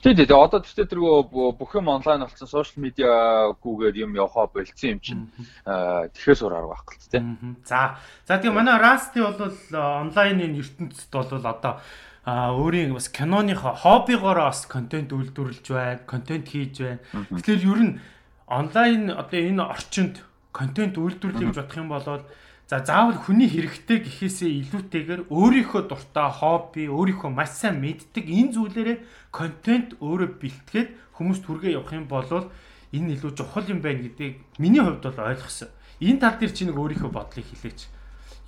Тий, 0.02 0.14
тий. 0.14 0.28
Одоо 0.28 0.60
тэгтээ 0.60 0.86
тэргөө 0.92 1.56
бүх 1.56 1.72
юм 1.74 1.88
онлайн 1.88 2.22
болсон 2.22 2.46
сошиал 2.46 2.84
медиагүүгээр 2.84 3.96
юм 4.04 4.12
явахаа 4.14 4.46
болцсон 4.52 4.94
юм 4.94 5.00
чинь 5.00 5.24
тэгэхээр 5.64 6.38
сур 6.38 6.52
арга 6.54 6.76
байхгүй 6.76 6.94
л 6.94 7.10
тий. 7.10 7.22
За. 7.64 7.98
За 8.28 8.38
тэгээ 8.38 8.54
манай 8.54 8.78
Расти 8.78 9.24
бол 9.24 9.40
онлайнын 9.40 10.54
ертөнцид 10.60 11.10
бол 11.10 11.42
одоо 11.42 11.80
өөрийн 12.26 12.92
бас 12.94 13.08
киноныхоо 13.08 13.74
хоббигоор 13.74 14.46
бас 14.46 14.66
контент 14.66 15.10
үйлдвэрлэж 15.10 15.66
байна, 15.74 16.04
контент 16.06 16.46
хийж 16.50 16.76
байна. 16.82 17.00
Тэгэхээр 17.32 17.66
ер 17.66 17.80
нь 17.82 17.98
онлайн 18.46 19.10
одоо 19.10 19.40
энэ 19.42 19.62
орчинд 19.64 20.22
контент 20.52 20.98
үйлдвэрлэе 20.98 21.50
гэж 21.50 21.56
бодох 21.56 21.76
юм 21.78 21.88
бол 21.90 22.22
За 22.66 22.82
заавал 22.82 23.14
хүний 23.14 23.46
хэрэгтэй 23.46 24.02
гэхээсээ 24.02 24.50
илүүтэйгээр 24.66 25.22
өөрийнхөө 25.30 25.82
дуртай 25.86 26.26
хобби, 26.34 26.90
өөрийнхөө 26.90 27.30
маш 27.30 27.62
сайн 27.62 27.78
мэддэг 27.78 28.26
энэ 28.26 28.58
зүйлээрээ 28.58 28.98
контент 29.30 29.94
өөрөө 30.02 30.30
бэлтгээд 30.42 30.88
хүмүүст 31.14 31.46
хүргээ 31.46 31.78
явах 31.78 31.94
юм 31.94 32.10
бол 32.10 32.50
энэ 32.90 33.14
илүү 33.14 33.32
чухал 33.38 33.70
юм 33.70 33.78
байна 33.86 34.02
гэдгийг 34.02 34.42
миний 34.58 34.82
хувьд 34.82 34.98
бол 34.98 35.30
ойлгосон. 35.30 35.70
Энэ 36.02 36.18
тал 36.18 36.42
дээр 36.42 36.50
чи 36.50 36.66
нэг 36.66 36.74
өөрийнхөө 36.74 37.10
бодлыг 37.14 37.46
хэлээч. 37.46 37.80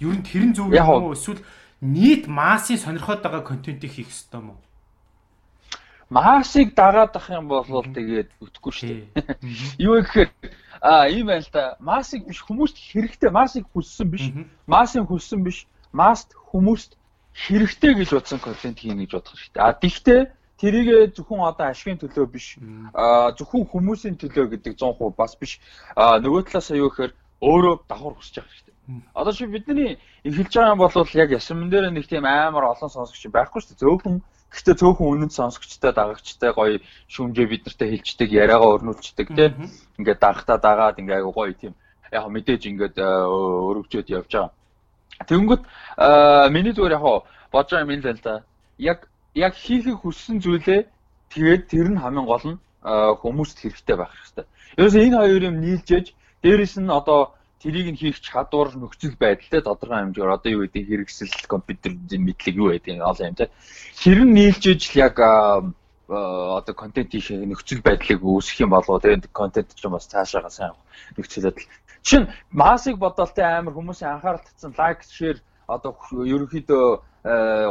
Ер 0.02 0.14
нь 0.18 0.26
тэрэн 0.26 0.50
зөв 0.50 0.74
юм 0.74 0.90
уу 0.90 1.14
эсвэл 1.14 1.38
нийт 1.78 2.26
массын 2.26 2.74
сонирхоод 2.74 3.22
байгаа 3.22 3.46
контентийг 3.46 3.94
хийх 3.94 4.10
ёстой 4.10 4.42
юм 4.42 4.58
уу? 4.58 4.60
Масыг 6.10 6.74
дагаад 6.74 7.14
ах 7.14 7.30
юм 7.30 7.46
бол 7.46 7.62
тэгээд 7.62 8.34
үтгэхгүй 8.42 8.72
шүү 8.74 8.88
дээ. 9.14 9.26
Юу 9.78 10.02
гэхээр 10.02 10.30
А 10.80 11.08
ийм 11.08 11.26
байл 11.26 11.44
та. 11.52 11.76
Масыг 11.80 12.26
биш 12.26 12.42
хүмүүст 12.42 12.76
хэрэгтэй. 12.78 13.30
Масыг 13.30 13.64
хүссэн 13.72 14.10
биш. 14.10 14.32
Масыг 14.66 15.06
хүссэн 15.08 15.42
биш. 15.44 15.66
Маст 15.92 16.34
хүмүүст 16.50 16.96
хэрэгтэй 17.34 17.94
гэж 17.94 18.08
бодсон 18.14 18.38
контент 18.38 18.78
хийнэ 18.78 19.06
гэж 19.06 19.12
бодох 19.12 19.34
хэрэгтэй. 19.34 19.62
А 19.62 19.72
тэгтээ 19.72 20.20
тэрийг 20.58 21.14
зөвхөн 21.14 21.46
одоо 21.46 21.66
ашигын 21.70 21.98
төлөө 22.02 22.26
биш. 22.26 22.58
А 22.94 23.30
зөвхөн 23.38 23.66
хүмүүсийн 23.70 24.16
төлөө 24.18 24.58
гэдэг 24.58 24.74
100% 24.78 25.14
бас 25.16 25.36
биш. 25.38 25.60
А 25.94 26.18
нөгөө 26.18 26.50
талаас 26.50 26.70
аюу 26.70 26.90
гэхээр 26.90 27.12
өөрөө 27.42 27.74
давхар 27.86 28.14
хүсэж 28.18 28.34
байгаа 28.42 28.50
хэрэгтэй. 28.50 28.74
Одоо 29.14 29.32
чи 29.32 29.46
бидний 29.46 29.98
эхэлж 30.24 30.52
байгаа 30.54 30.72
юм 30.74 30.78
бол 30.82 31.06
яг 31.14 31.30
ясман 31.30 31.70
дээр 31.70 31.90
нэг 31.90 32.06
тийм 32.08 32.24
амар 32.26 32.74
олон 32.74 32.90
сонсогч 32.90 33.22
байхгүй 33.30 33.62
шүү 33.62 33.70
дээ. 33.76 33.82
Зөвхөн 33.86 34.16
Гэхдээ 34.48 34.74
цөөхөн 34.80 35.08
үнэт 35.12 35.32
сонсогчтой 35.36 35.92
дагагчтай 35.92 36.52
гоё 36.56 36.80
шүүмжээ 37.12 37.46
бид 37.48 37.62
нартай 37.68 37.88
хэлцдэг 37.92 38.30
яриагаа 38.32 38.74
өрнүүлцдэг 38.80 39.28
тийм 39.36 39.68
ингээд 40.00 40.20
дагахтаа 40.24 40.58
дагаад 40.58 41.00
ингээ 41.00 41.20
айгу 41.20 41.32
гоё 41.36 41.52
тийм 41.52 41.74
яг 42.12 42.24
мэдээж 42.32 42.62
ингээд 42.72 42.96
э, 42.96 43.08
өргөжөөд 43.68 44.08
явж 44.08 44.32
байгаа. 44.32 44.52
Тэнгүүт 45.28 45.62
э, 45.64 46.48
миний 46.48 46.72
зүгээр 46.72 46.96
яг 46.96 47.04
бодож 47.52 47.70
байгаа 47.76 47.84
юм 47.84 47.92
л 48.00 48.08
л 48.08 48.20
да. 48.24 48.34
Яг 48.78 49.08
яг 49.34 49.54
хийхийг 49.54 50.00
хүссэн 50.00 50.40
зүйлээ 50.40 50.88
тэгээд 51.28 51.62
тэр 51.68 51.88
нь 51.92 52.00
хамгийн 52.00 52.26
гол 52.26 52.44
нь 52.48 52.58
э, 52.58 53.12
хүмүүст 53.20 53.60
хэрэгтэй 53.60 53.96
байх 54.00 54.12
хэрэгтэй. 54.16 54.46
Ерөөсөө 54.80 55.02
энэ 55.04 55.18
хоёр 55.20 55.42
юм 55.44 55.56
нийлжээж 55.60 56.06
дээрэс 56.42 56.74
нь 56.80 56.88
одоо 56.88 57.36
тэрийг 57.62 57.88
нь 57.92 57.98
хийх 57.98 58.20
чадвар 58.22 58.70
нөхцөл 58.74 59.18
байдалтай 59.18 59.60
тодорхой 59.62 59.98
хэмжээгээр. 59.98 60.36
Одоо 60.36 60.50
юу 60.52 60.62
гэдэг 60.66 60.84
хэрэгсэл 60.86 61.50
компьютерийн 61.50 62.22
мэдлэг 62.22 62.54
юу 62.54 62.70
гэдэг 62.70 63.02
олон 63.02 63.28
юм 63.34 63.38
те. 63.38 63.50
Тэр 63.98 64.22
нь 64.22 64.34
нийлж 64.34 64.62
ижил 64.62 64.94
яг 65.02 65.18
одоо 66.08 66.74
контент 66.74 67.10
хийх 67.12 67.34
нөхцөл 67.34 67.82
байдлыг 67.82 68.22
үүсгэх 68.22 68.64
юм 68.64 68.72
болоо 68.72 69.02
тэгээд 69.02 69.28
контент 69.34 69.74
ч 69.74 69.82
бас 69.90 70.06
цаашаага 70.06 70.50
сайн 70.50 70.74
нөхцөл 71.18 71.50
байдал. 71.50 71.66
Жишээ 72.02 72.20
нь 72.22 72.30
масыг 72.54 72.96
бодоол 72.96 73.32
те 73.34 73.42
амар 73.42 73.74
хүмүүсийн 73.74 74.16
анхаарал 74.16 74.46
татсан 74.46 74.72
лайк 74.78 75.02
шеэр 75.02 75.42
одоо 75.66 75.98
ерөнхийдөө 76.14 76.86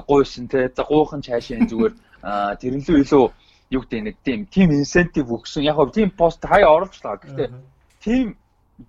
гуйсан 0.05 0.47
те. 0.51 0.69
За 0.75 0.83
гуухан 0.83 1.23
цаашаа 1.23 1.65
зүгээр 1.65 1.93
тэрнлүү 2.61 2.97
илүү 3.01 3.25
юу 3.71 3.81
гэдэг 3.81 4.03
нэг 4.03 4.15
тийм 4.23 4.45
тим 4.45 4.69
инсентив 4.71 5.31
өгсөн. 5.31 5.63
Яг 5.63 5.75
хөө 5.79 5.95
тийм 5.95 6.09
пост 6.11 6.43
хаяа 6.43 6.75
оруулчлаа 6.75 7.17
гэхдээ 7.17 7.49
тийм 8.03 8.37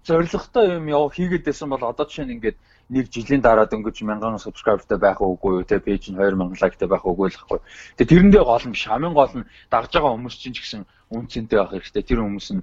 зоригтой 0.05 0.77
юм 0.77 0.89
яв 0.89 1.13
хийгээд 1.15 1.45
байсан 1.45 1.69
бол 1.71 1.85
одоо 1.85 2.05
жишээ 2.05 2.27
нь 2.27 2.35
ингээд 2.37 2.59
нэг 2.89 3.09
жилийн 3.13 3.41
дараа 3.41 3.67
дөнгөж 3.69 4.01
мянган 4.05 4.37
subscriberтай 4.37 4.99
байх 4.99 5.21
уугүй 5.21 5.61
юу 5.61 5.65
те 5.65 5.81
пэйж 5.81 6.13
нь 6.13 6.17
2000 6.17 6.61
лайктай 6.61 6.89
байх 6.89 7.05
уугүй 7.05 7.29
л 7.29 7.37
хэвгүй. 7.37 7.61
Тэгээ 7.97 8.11
тэрэндээ 8.13 8.45
гол 8.45 8.65
нь 8.69 8.77
хамгийн 8.77 9.15
гол 9.17 9.35
нь 9.37 9.49
дагж 9.73 9.93
байгаа 9.93 10.13
хүмүүс 10.17 10.37
чинь 10.41 10.57
ч 10.57 10.61
гэсэн 10.61 10.83
үнцэнтэй 11.13 11.59
байх 11.61 11.73
хэрэгтэй. 11.73 12.03
Тэр 12.05 12.21
хүмүүс 12.25 12.49
нь 12.57 12.63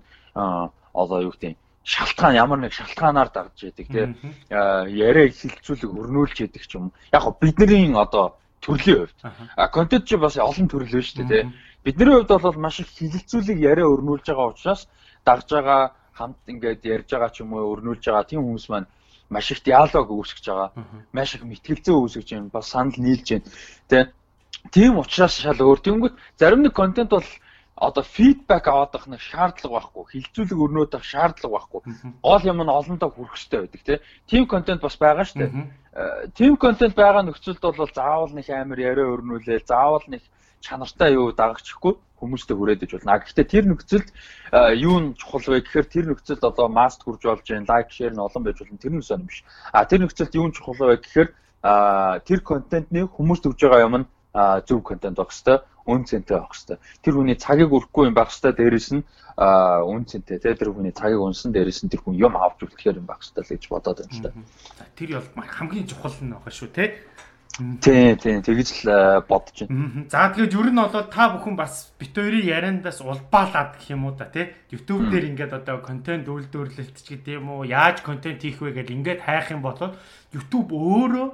одоо 0.94 1.20
юу 1.22 1.34
гэдэг 1.34 1.58
шалтгаан 1.86 2.36
ямар 2.36 2.60
нэг 2.62 2.74
шалтгаанаар 2.74 3.30
дагж 3.30 3.58
яадаг 3.70 3.88
те 3.90 4.02
яриа 4.90 5.30
хилцүүлэг 5.30 5.92
өрнүүлж 5.94 6.38
яадаг 6.42 6.64
ч 6.66 6.72
юм. 6.78 6.90
Яг 7.14 7.26
бидний 7.42 7.94
одоо 7.94 8.38
төрлийн 8.62 9.06
хувьд 9.06 9.20
контент 9.74 10.06
чи 10.10 10.18
бас 10.18 10.38
олон 10.38 10.66
төрөл 10.66 10.90
байна 10.90 11.06
шүү 11.06 11.18
дээ 11.22 11.30
те. 11.30 11.54
Бидний 11.86 12.18
хувьд 12.18 12.42
бол 12.42 12.58
маш 12.58 12.82
их 12.82 12.90
хилцүүлэг 12.90 13.58
яриа 13.62 13.86
өрнүүлж 13.86 14.26
байгаа 14.26 14.50
учраас 14.50 14.90
дагж 15.26 15.48
байгаа 15.54 15.94
хамт 16.18 16.40
ингээд 16.48 16.82
ярьж 16.96 17.10
байгаа 17.12 17.32
ч 17.36 17.44
юм 17.44 17.54
уу 17.54 17.76
өрнүүлж 17.76 18.04
байгаа 18.08 18.26
тийм 18.26 18.42
хүмүүс 18.48 18.68
маань 18.72 18.88
маш 19.30 19.52
их 19.52 19.64
диалог 19.64 20.08
үүсгэж 20.10 20.46
байгаа. 20.48 20.70
Маш 21.12 21.36
их 21.36 21.44
мэтгэлцээ 21.44 21.96
үүсгэж 21.96 22.28
байна. 22.32 22.54
Бас 22.56 22.72
санал 22.72 22.98
нийлж 22.98 23.28
байна. 23.30 23.48
Тэ. 23.90 24.12
Тийм 24.72 24.98
учраас 24.98 25.36
шал 25.38 25.60
өөр. 25.60 25.80
Тэнгүүт 25.82 26.16
зарим 26.40 26.62
нэг 26.64 26.74
контент 26.74 27.12
бол 27.12 27.28
одоо 27.76 28.04
фидбек 28.04 28.68
аваад 28.68 28.96
авах 28.96 29.08
нэг 29.08 29.22
шаардлага 29.22 29.76
байхгүй. 29.76 30.04
Хилцүүлэг 30.12 30.60
өрнөөд 30.64 30.96
авах 30.96 31.06
шаардлага 31.06 31.54
байхгүй. 31.54 31.82
Гол 32.24 32.44
юм 32.48 32.62
нь 32.64 32.72
олондоо 32.80 33.10
хүрэх 33.12 33.36
хэрэгтэй 33.36 33.60
байдаг 33.60 33.82
тий. 33.84 34.00
Тим 34.30 34.48
контент 34.48 34.82
бас 34.82 34.96
байгаа 34.96 35.26
шүү 35.28 35.40
дээ. 35.44 36.32
Тим 36.40 36.56
контент 36.56 36.96
байгаа 36.96 37.24
нөхцөлд 37.28 37.62
бол 37.62 37.92
заавал 37.92 38.32
нэг 38.32 38.48
амар 38.50 38.80
яриа 38.80 39.12
өрнүүлээл, 39.12 39.68
заавал 39.68 40.06
нэг 40.08 40.24
чанартай 40.66 41.14
юу 41.14 41.30
дагагчихгүй 41.32 41.94
хүмүүстэй 42.18 42.56
хүрээдэж 42.58 42.90
болно. 42.98 43.22
Гэхдээ 43.22 43.46
тэр 43.46 43.66
нөхцөлд 43.70 44.10
юу 44.82 44.98
нь 44.98 45.08
чухал 45.14 45.46
вэ 45.46 45.62
гэхээр 45.62 45.88
тэр 45.94 46.06
нөхцөлд 46.10 46.42
одоо 46.42 46.68
маст 46.68 47.06
хүрж 47.06 47.22
болж 47.22 47.46
байна, 47.46 47.70
лайк, 47.70 47.94
шеэр 47.94 48.18
нь 48.18 48.26
олон 48.26 48.44
байж 48.44 48.58
болно. 48.60 48.82
Тэр 48.82 48.94
нь 48.98 49.06
сонь 49.06 49.28
биш. 49.30 49.46
А 49.70 49.86
тэр 49.86 50.02
нөхцөлд 50.02 50.34
юу 50.34 50.48
нь 50.50 50.56
чухал 50.58 50.80
вэ 50.90 50.98
гэхээр 51.06 51.30
тэр 52.26 52.40
контентны 52.42 53.06
хүмүүст 53.06 53.46
өгж 53.46 53.60
байгаа 53.62 53.86
юм 53.86 53.96
нь 54.02 54.08
зөв 54.68 54.80
контент 54.84 55.16
байх 55.16 55.32
хэвээр, 55.32 55.62
үн 55.86 56.04
цэнтэй 56.04 56.36
байх 56.36 56.52
хэвээр. 56.52 56.80
Тэр 57.04 57.14
хүний 57.14 57.38
цагийг 57.40 57.72
өрөхгүй 57.72 58.04
юм 58.10 58.16
байх 58.18 58.34
хэвээр 58.34 58.58
дээрэс 58.58 58.90
нь 58.98 59.04
үн 59.38 60.04
цэнтэй 60.10 60.40
тий 60.44 60.54
тэр 60.56 60.76
хүний 60.76 60.92
цагийг 60.92 61.22
унсан 61.24 61.56
дээрэс 61.56 61.88
нь 61.88 61.92
тэр 61.92 62.04
хүн 62.04 62.20
юм 62.20 62.36
авч 62.36 62.68
үлдэхээр 62.68 63.00
юм 63.00 63.08
байх 63.08 63.24
хэвээр 63.24 63.48
л 63.48 63.52
гэж 63.56 63.64
бодоод 63.70 64.00
байна 64.04 64.12
л 64.12 64.24
да. 64.24 64.32
Тэр 64.96 65.10
бол 65.20 65.48
хамгийн 65.48 65.88
чухал 65.88 66.16
нь 66.20 66.34
байгаа 66.36 66.52
шүү 66.52 66.70
тий 66.74 66.88
Тийм 67.56 68.20
тийм 68.20 68.44
тэгж 68.44 68.84
л 68.84 69.24
бодож 69.32 69.64
байна. 69.64 70.04
За 70.12 70.28
тэгээд 70.28 70.60
ер 70.60 70.70
нь 70.72 70.76
бол 70.76 70.92
та 70.92 71.32
бүхэн 71.32 71.56
бас 71.56 71.96
бит 71.96 72.12
хоёрын 72.12 72.44
яриандаас 72.44 73.00
улбаалаад 73.00 73.80
гэх 73.80 73.96
юм 73.96 74.12
уу 74.12 74.16
да 74.20 74.28
тий. 74.28 74.52
YouTube 74.76 75.08
дээр 75.08 75.32
ингээд 75.32 75.56
одоо 75.64 75.80
контент 75.80 76.28
үйлдвэрлэлт 76.28 77.00
ч 77.00 77.16
гэдэг 77.16 77.40
юм 77.40 77.56
уу 77.56 77.64
яаж 77.64 78.04
контент 78.04 78.44
хийх 78.44 78.60
вэ 78.60 78.76
гэж 78.76 78.92
ингээд 78.92 79.24
хайх 79.24 79.56
юм 79.56 79.64
бол 79.64 79.80
YouTube 80.36 80.76
өөрөө 80.76 81.28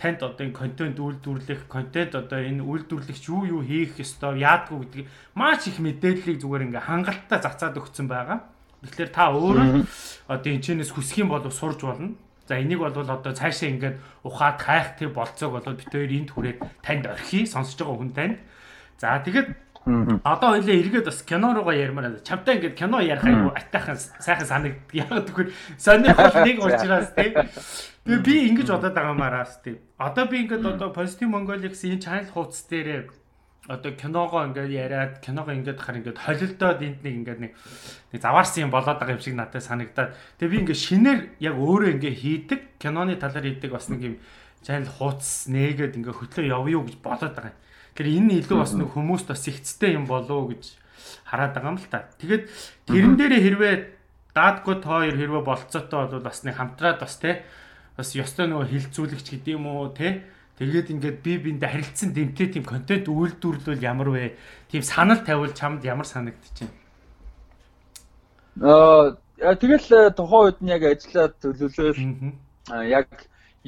танд 0.00 0.24
одоо 0.24 0.44
энэ 0.48 0.56
контент 0.56 0.96
үйлдвэрлэх, 0.96 1.68
контент 1.68 2.16
одоо 2.16 2.40
энэ 2.40 2.64
үйлдвэрлэгч 2.64 3.24
юу 3.28 3.44
юу 3.44 3.62
хийх 3.64 4.00
ёстой, 4.00 4.40
яадгүй 4.40 4.80
гэдгийг 4.80 5.06
маш 5.36 5.68
их 5.68 5.76
мэдээллийг 5.80 6.40
зүгээр 6.40 6.72
ингээ 6.72 6.88
хангалттай 6.88 7.40
зацаад 7.40 7.76
өгсөн 7.80 8.08
байгаа. 8.08 8.44
Тэгэхээр 8.84 9.12
та 9.12 9.32
өөрөө 9.32 9.84
одоо 10.28 10.50
энэ 10.52 10.64
чэнэс 10.64 10.92
хүсэх 10.92 11.24
юм 11.24 11.32
бол 11.32 11.44
сурж 11.48 11.80
болно. 11.80 12.16
За 12.46 12.58
энийг 12.62 12.78
бол 12.78 12.94
одоо 12.94 13.32
цаашаа 13.34 13.68
ингээд 13.74 13.96
ухаад 14.22 14.58
хайх 14.62 14.94
тэр 14.98 15.10
болцоог 15.10 15.58
бол 15.58 15.74
бид 15.74 15.90
хоёр 15.90 16.10
энд 16.14 16.30
хүрээд 16.30 16.58
танд 16.82 17.04
орхи 17.10 17.42
сонсож 17.42 17.82
байгаа 17.82 17.98
хүн 17.98 18.12
танд. 18.14 18.38
За 19.02 19.18
тэгэхэд 19.18 19.66
одоо 20.22 20.54
хоёлаа 20.54 20.76
эргээд 20.78 21.06
бас 21.10 21.22
кино 21.22 21.54
руугаа 21.54 21.74
ярмаар 21.74 22.14
байна. 22.14 22.22
Чамтай 22.22 22.58
ингээд 22.58 22.78
кино 22.78 23.02
ярих 23.02 23.26
айгу 23.26 23.50
атайхан 23.50 23.98
сайхан 23.98 24.46
санагддаг. 24.46 24.94
Яг 24.94 25.10
тэгэхээр 25.26 25.50
сонирхол 25.78 26.38
нэг 26.46 26.58
учраас 26.62 27.10
тий. 27.18 27.30
Тэгээ 28.06 28.22
би 28.22 28.34
ингэж 28.50 28.68
бодоод 28.70 28.94
байгаамаараас 28.94 29.62
тий. 29.62 29.78
Одоо 29.98 30.26
би 30.30 30.46
ингээд 30.46 30.66
одоо 30.66 30.94
Positive 30.94 31.30
Mongolia 31.30 31.70
гэсэн 31.70 31.98
энэ 31.98 32.02
channel 32.02 32.30
хуудас 32.30 32.62
дээр 32.70 33.10
одоо 33.66 33.92
киногоо 33.92 34.46
ингээд 34.46 34.70
яриад 34.70 35.12
киногоо 35.20 35.54
ингээд 35.54 35.80
хар 35.82 35.98
ингээд 35.98 36.22
холилдоод 36.22 36.80
энд 36.82 37.00
нэг 37.02 37.14
ингээд 37.26 37.40
нэг 37.42 37.52
заваарсан 38.14 38.66
юм 38.66 38.72
болоод 38.72 38.98
байгаа 39.02 39.18
юм 39.18 39.24
шиг 39.24 39.34
надад 39.34 39.62
санагдаад 39.66 40.14
тэгээ 40.38 40.52
би 40.54 40.58
ингээд 40.62 40.84
шинээр 40.86 41.20
яг 41.42 41.54
өөрөө 41.58 41.90
ингээд 41.98 42.16
хийдэг 42.22 42.60
киноны 42.78 43.18
талаар 43.18 43.42
хийдэг 43.42 43.70
бас 43.74 43.90
нэг 43.90 44.00
юм 44.06 44.16
чанал 44.62 44.90
хууц 44.90 45.50
нээгээд 45.50 45.98
ингээд 45.98 46.18
хөтлөө 46.18 46.46
явъя 46.46 46.78
гэж 46.82 46.96
болоод 47.02 47.34
байгаа 47.34 47.50
юм. 47.54 47.58
Тэгэхээр 47.94 48.14
энэ 48.18 48.34
илүү 48.42 48.58
бас 48.58 48.72
нэг 48.74 48.88
хүмүүст 48.90 49.26
бас 49.30 49.42
ихцтэй 49.46 49.90
юм 49.94 50.06
болов 50.06 50.30
уу 50.30 50.50
гэж 50.54 50.64
хараад 51.26 51.52
байгаа 51.54 51.70
юм 51.70 51.78
л 51.78 51.90
та. 51.90 52.10
Тэгээд 52.18 52.42
тэрэн 52.86 53.14
дээрээ 53.14 53.42
хэрвээ 53.46 53.74
даадгууд 54.34 54.82
хоёр 54.82 55.14
хэрвээ 55.14 55.42
болцоотой 55.46 55.98
бол 56.10 56.22
бас 56.22 56.42
нэг 56.42 56.54
хамтраад 56.58 56.98
бас 56.98 57.14
те 57.18 57.46
бас 57.96 58.12
ёстой 58.12 58.50
нөгөө 58.50 58.68
хилцүүлэгч 58.68 59.26
гэдэг 59.38 59.54
юм 59.54 59.66
уу 59.70 59.94
те 59.94 60.26
Тэгээд 60.56 60.88
ингээд 60.88 61.18
би 61.20 61.32
биэндээ 61.36 61.68
харилцсан 61.68 62.16
дэмтэй 62.16 62.48
тийм 62.48 62.64
контент 62.64 63.08
үйлдвэрлэл 63.12 63.84
ямар 63.84 64.08
вэ? 64.08 64.40
Тийм 64.72 64.82
санал 64.82 65.20
тавил 65.20 65.52
чамд 65.52 65.84
ямар 65.84 66.08
санагдчихэв? 66.08 66.72
Аа 68.64 69.20
тэгэл 69.36 70.16
тухайн 70.16 70.44
үед 70.48 70.58
нь 70.64 70.72
яг 70.72 70.82
ажиллаад 70.88 71.36
төлөвлөөл 71.44 72.00
яг 72.88 73.08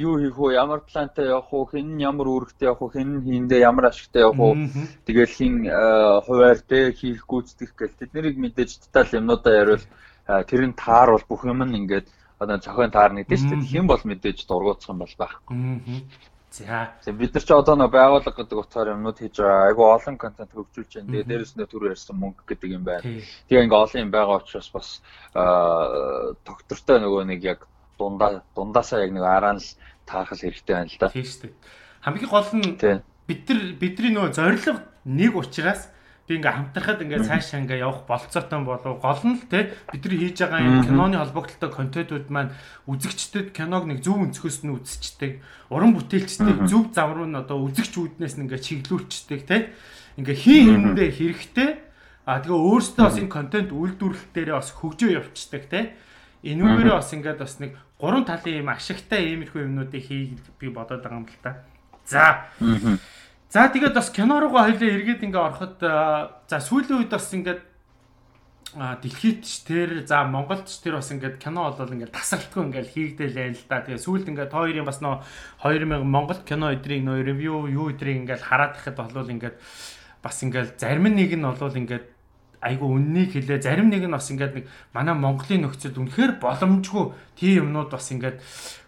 юу 0.00 0.16
хийх 0.16 0.38
вэ? 0.40 0.56
Ямар 0.56 0.80
плантай 0.80 1.28
явах 1.28 1.52
вэ? 1.52 1.76
Хэн 1.76 1.88
нь 1.92 2.02
ямар 2.08 2.24
үүрэгтэй 2.24 2.72
явах 2.72 2.88
вэ? 2.88 2.92
Хэн 2.96 3.08
нь 3.20 3.24
хийндээ 3.26 3.60
ямар 3.68 3.92
ашигтай 3.92 4.24
явах 4.24 4.40
вэ? 4.40 4.72
Тэгэл 5.04 5.36
хин 5.36 5.54
хуваар 6.24 6.60
тэ 6.64 6.96
хийх 6.96 7.20
гүйцэтгэх 7.28 7.72
гэл 7.76 8.00
тэднийг 8.00 8.40
мэдээж 8.40 8.70
деталь 8.88 9.12
юмнуудаа 9.12 9.54
яриул 9.60 9.84
тэр 10.24 10.62
нь 10.64 10.72
тааруул 10.72 11.24
бүх 11.28 11.44
юм 11.44 11.60
нь 11.68 11.84
ингээд 11.84 12.08
одоо 12.38 12.56
зохион 12.56 12.94
таарна 12.94 13.26
гэдэг 13.26 13.44
чинь 13.44 13.66
хэм 13.66 13.86
бол 13.90 14.00
мэдээж 14.00 14.46
дургуутсах 14.46 14.94
юм 14.94 15.02
бол 15.02 15.14
байхгүй. 15.18 15.56
За. 16.50 16.94
Бид 17.12 17.34
нар 17.34 17.44
ч 17.44 17.50
одоо 17.52 17.76
нөө 17.76 17.92
байгууллага 17.92 18.40
гэдэг 18.40 18.56
утгаар 18.56 18.92
юмнууд 18.96 19.20
хийж 19.20 19.36
байгаа. 19.36 19.68
Айгу 19.68 19.84
олон 19.84 20.16
контент 20.16 20.52
хөгжүүлж 20.56 20.92
байна. 20.96 21.10
Тэгээ 21.12 21.28
дээрэс 21.28 21.52
нь 21.60 21.68
түр 21.68 21.92
ярьсан 21.92 22.16
мөнгө 22.16 22.42
гэдэг 22.48 22.70
юм 22.72 22.84
байна. 22.88 23.04
Тэгээ 23.52 23.64
ингээ 23.68 23.82
олон 23.84 24.02
юм 24.08 24.12
байгаа 24.12 24.40
учраас 24.40 24.68
бас 24.72 24.88
доктортой 26.48 26.98
нөгөө 27.04 27.22
нэг 27.28 27.40
яг 27.44 27.60
дундаа 28.00 28.42
дундаасаа 28.56 29.04
яг 29.04 29.12
нэг 29.12 29.24
араа 29.28 29.60
л 29.60 29.68
таахал 30.08 30.40
хэрэгтэй 30.40 30.72
байна 30.72 30.88
л 30.88 30.96
да. 30.96 31.12
Тийм 31.12 31.28
шүү 31.28 31.42
дээ. 31.44 31.52
Хамгийн 32.00 32.32
гол 32.32 32.50
нь 32.56 32.64
бид 33.28 33.44
нар 33.44 33.60
бидний 33.76 34.12
нөгөө 34.16 34.32
зорилго 34.32 34.72
нэг 35.04 35.36
учраас 35.36 35.92
би 36.28 36.36
ингээ 36.36 36.52
хамтрахад 36.52 37.00
ингээ 37.00 37.24
цаашаа 37.24 37.64
ингээ 37.64 37.80
явах 37.80 38.04
болцоотой 38.04 38.60
болов 38.60 39.00
гол 39.00 39.22
нь 39.24 39.40
л 39.40 39.48
те. 39.48 39.72
Бидний 39.88 40.28
хийж 40.28 40.44
байгаа 40.44 40.60
юм 40.60 40.84
киноны 40.84 41.16
холбогдлолтой 41.16 41.70
контентууд 41.72 42.28
маань 42.28 42.52
үзэгчдэд 42.84 43.56
киног 43.56 43.88
нэг 43.88 44.04
зөв 44.04 44.20
өнцгөөс 44.20 44.68
нь 44.68 44.76
үзчихдэг. 44.76 45.40
Уран 45.72 45.96
бүтээлчдийг 45.96 46.68
зөв 46.68 46.92
зам 46.92 47.16
руу 47.16 47.24
нь 47.24 47.40
одоо 47.40 47.64
үзэгчүүднээс 47.64 48.36
нь 48.36 48.44
ингээ 48.44 48.60
чиглүүлчихдэг 48.60 49.40
те. 49.48 49.72
Ингээ 50.20 50.36
хин 50.36 50.94
хэрэндээ 50.94 51.10
хэрэгтэй? 51.16 51.70
А 52.28 52.44
тэгээ 52.44 52.60
өөрсдөө 52.60 53.04
бас 53.08 53.16
энэ 53.16 53.32
контент 53.32 53.72
үйлдвэрлэл 53.72 54.28
дээрээ 54.36 54.56
бас 54.60 54.68
хөгжөө 54.76 55.10
явчихдаг 55.16 55.64
те. 55.72 55.96
Энүүгээрээ 56.44 56.92
бас 56.92 57.10
ингээд 57.16 57.40
бас 57.40 57.56
нэг 57.56 57.72
гурван 57.96 58.28
талын 58.28 58.62
юм 58.62 58.68
ашигтай 58.68 59.32
иймэрхүү 59.32 59.64
юмнуудыг 59.64 60.04
хий 60.04 60.36
би 60.60 60.68
бодоод 60.68 61.02
байгаа 61.02 61.18
юм 61.18 61.26
л 61.26 61.40
та 61.40 61.64
за 62.08 62.44
За 63.48 63.68
тэгээд 63.72 63.96
бас 63.96 64.12
кино 64.12 64.44
руугаа 64.44 64.68
хоёлаа 64.68 64.92
эргээд 64.92 65.24
ингээ 65.24 65.40
ороход 65.40 65.80
за 65.80 66.56
сүүлийн 66.60 67.00
үед 67.00 67.12
бас 67.16 67.32
ингээд 67.32 67.64
дэлхийд 68.76 69.40
ч 69.40 69.64
тэр 69.64 70.04
за 70.04 70.28
Монголд 70.28 70.68
ч 70.68 70.84
тэр 70.84 71.00
бас 71.00 71.08
ингээд 71.08 71.40
кино 71.40 71.72
бол 71.72 71.88
ингээд 71.88 72.12
тасралтгүй 72.12 72.68
ингээд 72.68 72.92
хийгдэл 72.92 73.32
байл 73.32 73.56
л 73.56 73.64
да. 73.72 73.80
Тэгээ 73.80 74.04
сүүлд 74.04 74.28
ингээд 74.28 74.52
хоёрын 74.52 74.84
бас 74.84 75.00
нөө 75.00 75.24
2000 75.64 76.04
Монгол 76.04 76.40
кино 76.44 76.76
эдрийг 76.76 77.00
нөө 77.08 77.24
ревю 77.24 77.64
юу 77.72 77.88
эдрийг 77.88 78.28
ингээд 78.28 78.44
хараад 78.44 78.76
байхад 78.76 79.00
бол 79.16 79.32
ингээд 79.32 79.56
бас 80.20 80.36
ингээд 80.44 80.76
зарим 80.76 81.08
нэг 81.08 81.32
нь 81.32 81.40
бол 81.40 81.56
ингээд 81.72 82.04
айгу 82.60 82.86
үннийг 82.90 83.32
хэлээ 83.34 83.62
зарим 83.62 83.88
нэг 83.90 84.06
нь 84.06 84.14
бас 84.14 84.30
ингээд 84.30 84.54
нэг 84.54 84.64
манай 84.94 85.14
Монголын 85.14 85.66
нөхцөлд 85.66 85.98
үнэхээр 85.98 86.32
боломжгүй 86.42 87.04
тийм 87.38 87.70
юмнууд 87.70 87.90
бас 87.90 88.10
ингээд 88.10 88.38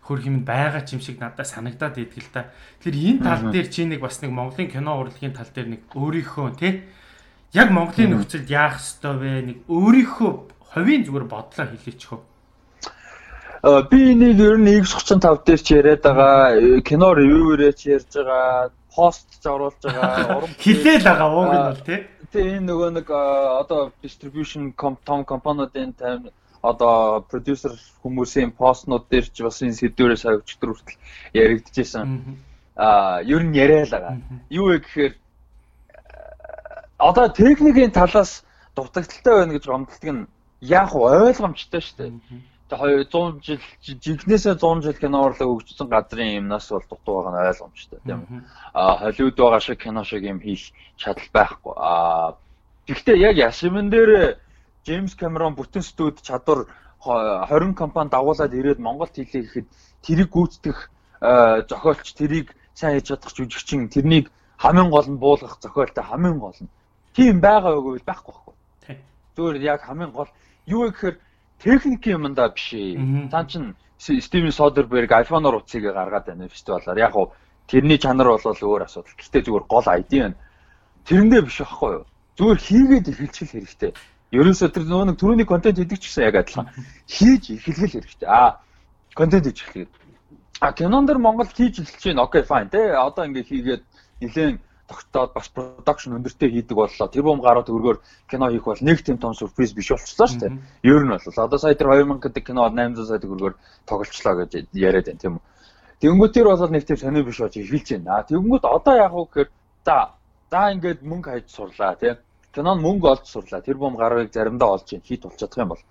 хөр 0.06 0.18
хэмэнд 0.20 0.46
байгаа 0.46 0.82
ч 0.82 0.98
юм 0.98 1.02
шиг 1.02 1.22
надад 1.22 1.46
санагдаад 1.46 1.98
идэг 1.98 2.18
л 2.18 2.34
та. 2.34 2.50
Тэгэхээр 2.82 3.20
энэ 3.20 3.22
тал 3.22 3.42
дээр 3.54 3.68
чи 3.70 3.86
нэг 3.86 4.02
бас 4.02 4.18
нэг 4.22 4.34
Монголын 4.34 4.70
кино 4.70 4.98
урлагийн 4.98 5.34
тал 5.36 5.46
дээр 5.46 5.78
нэг 5.78 5.82
өөрийнхөө 5.94 6.48
тий 6.58 6.82
яг 7.54 7.70
Монголын 7.70 8.14
нөхцөлд 8.14 8.50
яах 8.50 8.78
ёстой 8.78 9.14
вэ? 9.18 9.30
Нэг 9.46 9.58
өөрийнхөө 9.66 10.30
ховийн 10.74 11.02
зүгээр 11.06 11.26
бодлоо 11.26 11.66
хэлээч 11.66 12.02
хөө. 12.06 12.20
Э, 13.60 13.82
би 13.90 14.14
энийг 14.14 14.38
ер 14.38 14.56
нь 14.56 14.80
X35 14.80 15.44
дээр 15.44 15.60
ч 15.60 15.68
яриад 15.74 16.02
байгаа, 16.02 16.56
э, 16.56 16.80
кино 16.80 17.12
ревюерээ 17.12 17.72
ч 17.74 17.92
ярьж 17.92 18.08
байгаа, 18.16 18.70
пост 18.94 19.28
ч 19.42 19.44
оруулж 19.44 19.82
байгаа, 19.82 20.46
хилээл 20.62 21.04
байгаа 21.04 21.28
ууг 21.28 21.50
нь 21.50 21.66
бол 21.68 21.82
тий. 21.84 22.00
Тэгээ 22.30 22.62
энэ 22.62 22.68
нөгөө 22.70 22.90
нэг 22.94 23.06
одоо 23.10 23.90
distribution 24.02 24.70
том 25.04 25.24
компаниудын 25.24 25.92
тайм 25.98 26.30
одоо 26.62 27.24
продюсер 27.26 27.72
хүмүүсийн 28.04 28.52
постнууд 28.52 29.08
дээр 29.10 29.26
ч 29.34 29.42
бас 29.42 29.58
энэ 29.64 29.74
сэдвэрээс 29.74 30.24
авчдаг 30.28 30.70
хүртэл 30.70 31.00
яригдчихсэн. 31.34 32.06
Аа, 32.76 33.24
ер 33.24 33.42
нь 33.42 33.56
яриа 33.56 33.82
л 33.82 33.90
байгаа. 33.90 34.14
Юу 34.50 34.70
вэ 34.70 34.78
гэхээр 34.84 35.14
одоо 37.00 37.26
техникийн 37.32 37.90
талаас 37.90 38.44
дутагдaltaй 38.76 39.34
байна 39.34 39.52
гэж 39.56 39.64
гомдолтог 39.66 40.10
нь 40.14 40.28
яг 40.60 40.94
ойлгомжтой 40.94 41.80
шүү 41.80 41.96
дээ. 41.98 42.12
Тэгээ 42.70 43.10
100 43.10 43.42
жил 43.42 43.60
жинхнээсээ 43.82 44.54
100 44.54 44.82
жил 44.86 44.94
кино 44.94 45.26
урлаг 45.26 45.48
өгчсөн 45.50 45.90
газрын 45.90 46.38
юмнаас 46.40 46.70
бол 46.70 46.86
дутуу 46.86 47.14
байгаа 47.18 47.32
нь 47.34 47.48
ойлгомжтой 47.50 47.98
тийм 48.06 48.22
үү. 48.30 48.40
Аа, 48.74 48.94
Холливуд 49.02 49.36
байгаа 49.36 49.60
шиг 49.60 49.78
кино 49.82 50.04
шиг 50.06 50.22
юм 50.22 50.38
хийх 50.38 50.70
чадал 50.94 51.28
байхгүй. 51.34 51.74
Аа, 51.76 52.38
гэхдээ 52.86 53.16
яг 53.18 53.34
яшимэн 53.36 53.90
дээр 53.90 54.38
Джеймс 54.86 55.14
Камерон 55.18 55.58
бүтэн 55.58 55.82
студ 55.82 56.22
чадвар 56.22 56.70
20 57.02 57.74
компани 57.74 58.10
дагуулад 58.10 58.54
ирээд 58.54 58.78
Монголд 58.78 59.18
хийлээ 59.18 59.42
гэхэд 59.42 59.68
тэрийг 60.06 60.30
гүйцэтгэх 60.30 60.78
зохиолч 61.66 62.06
тэрийг 62.14 62.54
сайн 62.74 62.96
хийж 62.96 63.08
чадах 63.08 63.32
жүжигчин 63.34 63.88
тэрнийг 63.88 64.30
хамгийн 64.62 64.90
гол 64.90 65.08
нь 65.08 65.18
буулгах 65.18 65.58
зохиолтой 65.60 66.04
хамгийн 66.04 66.38
гол 66.38 66.56
нь 66.60 66.68
тийм 67.16 67.40
байгаа 67.40 67.76
үгүй 67.76 68.00
байхгүй 68.04 68.34
байхгүй. 68.34 68.54
Зүгээр 69.36 69.56
яг 69.64 69.80
хамгийн 69.82 70.12
гол 70.12 70.28
юу 70.66 70.88
гэхээр 70.88 71.16
техникийн 71.62 72.24
юмдаа 72.24 72.48
биш 72.50 72.72
ээ. 72.74 73.28
Цаан 73.30 73.46
чин 73.46 73.64
Стивен 73.98 74.52
Содерберг 74.52 75.10
iPhone-оор 75.12 75.60
утсыг 75.60 75.84
гаргаад 75.84 76.26
байна 76.26 76.48
фестивалаар. 76.48 76.98
Яг 76.98 77.16
уу 77.16 77.32
тэрний 77.68 77.98
чанар 77.98 78.28
бол 78.32 78.40
өөр 78.40 78.84
асуудал. 78.88 79.12
Гэхдээ 79.16 79.42
зүгээр 79.44 79.64
гол 79.68 79.86
ID 79.86 80.12
байна. 80.20 80.36
Тэрэндээ 81.04 81.42
биш 81.44 81.58
байхгүй 81.60 81.90
юу? 81.92 82.04
Зүгээр 82.36 82.60
хийгээд 82.64 83.06
эхэлчихэл 83.12 83.54
хэрэгтэй. 83.60 83.92
Ерөөсөө 84.32 84.68
тэр 84.72 84.84
нөгөө 84.88 85.06
нэг 85.10 85.16
түрүүний 85.20 85.46
контент 85.46 85.76
хийдэг 85.76 85.98
ч 86.00 86.04
гэсэн 86.08 86.24
яг 86.24 86.36
адилхан 86.38 86.68
хийж 87.10 87.44
эхлэх 87.50 87.92
хэрэгтэй. 87.92 88.28
Аа 88.30 88.62
контент 89.12 89.44
хийж 89.46 89.58
эхлэхэд. 89.60 89.90
А 90.60 90.72
кинон 90.72 91.04
дэр 91.06 91.18
Монгол 91.18 91.50
хийж 91.50 91.82
эхэлж 91.82 92.04
байна. 92.14 92.22
Окей, 92.24 92.42
fine 92.46 92.70
тий. 92.70 92.88
Одоо 92.94 93.26
ингээ 93.26 93.44
хийгээд 93.50 93.82
нэлээд 94.22 94.60
тогтоод 94.90 95.30
бас 95.32 95.46
production 95.54 96.18
өндөртэй 96.18 96.50
хийдэг 96.50 96.74
боллоо. 96.74 97.06
Тэр 97.08 97.22
бом 97.22 97.40
гарууд 97.40 97.70
өргөөр 97.70 97.98
кино 98.26 98.50
хийх 98.50 98.66
бол 98.66 98.82
нэг 98.82 98.98
тийм 99.06 99.18
том 99.22 99.34
сюрприз 99.38 99.72
биш 99.72 99.94
болчихлоо 99.94 100.26
шүү 100.26 100.40
дээ. 100.42 100.58
Ер 100.82 101.06
нь 101.06 101.14
бол 101.14 101.44
одоо 101.46 101.58
сая 101.58 101.78
тэр 101.78 101.94
2000 101.94 102.18
гэдэг 102.18 102.42
кино 102.42 102.66
800 102.66 103.06
сая 103.06 103.22
өргөөр 103.22 103.54
тоглолцлоо 103.86 104.34
гэж 104.42 104.50
яриад 104.74 105.06
байна 105.06 105.22
тийм 105.22 105.34
үү. 105.38 105.44
Тэнгүүд 106.02 106.32
тэр 106.34 106.46
бол 106.50 106.74
нэг 106.74 106.84
тийм 106.84 106.98
сонио 106.98 107.22
биш 107.22 107.38
болж 107.38 107.54
эхэлж 107.54 107.88
байна. 108.02 108.26
Тэнгүүд 108.26 108.64
одоо 108.66 108.94
яг 108.98 109.12
уу 109.14 109.30
гэхээр 109.30 109.48
за 109.86 109.98
за 110.50 110.60
ингээд 110.74 111.00
мөнгө 111.06 111.30
хайж 111.30 111.46
сурлаа 111.54 111.94
тийм 111.94 112.18
кинон 112.54 112.82
мөнгө 112.82 113.06
олж 113.14 113.24
сурлаа. 113.30 113.62
Тэр 113.62 113.78
бом 113.78 113.94
гарыг 113.94 114.34
заримдаа 114.34 114.74
олж 114.74 114.90
ийн 114.90 115.02
хит 115.06 115.22
болж 115.22 115.38
чадах 115.38 115.62
юм 115.62 115.70
бол. 115.70 115.84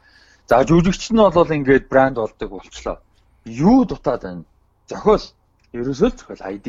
За 0.49 0.59
жүжигч 0.67 1.15
нь 1.15 1.23
бол 1.23 1.55
ингээд 1.57 1.87
брэнд 1.87 2.17
болдог 2.19 2.49
болчлоо. 2.51 2.97
Юу 3.45 3.85
дутаад 3.85 4.21
байна? 4.27 4.43
Зохиол. 4.91 5.23
Ерөөсөө 5.71 6.09
л 6.09 6.17
зохиол 6.19 6.43
ID. 6.51 6.67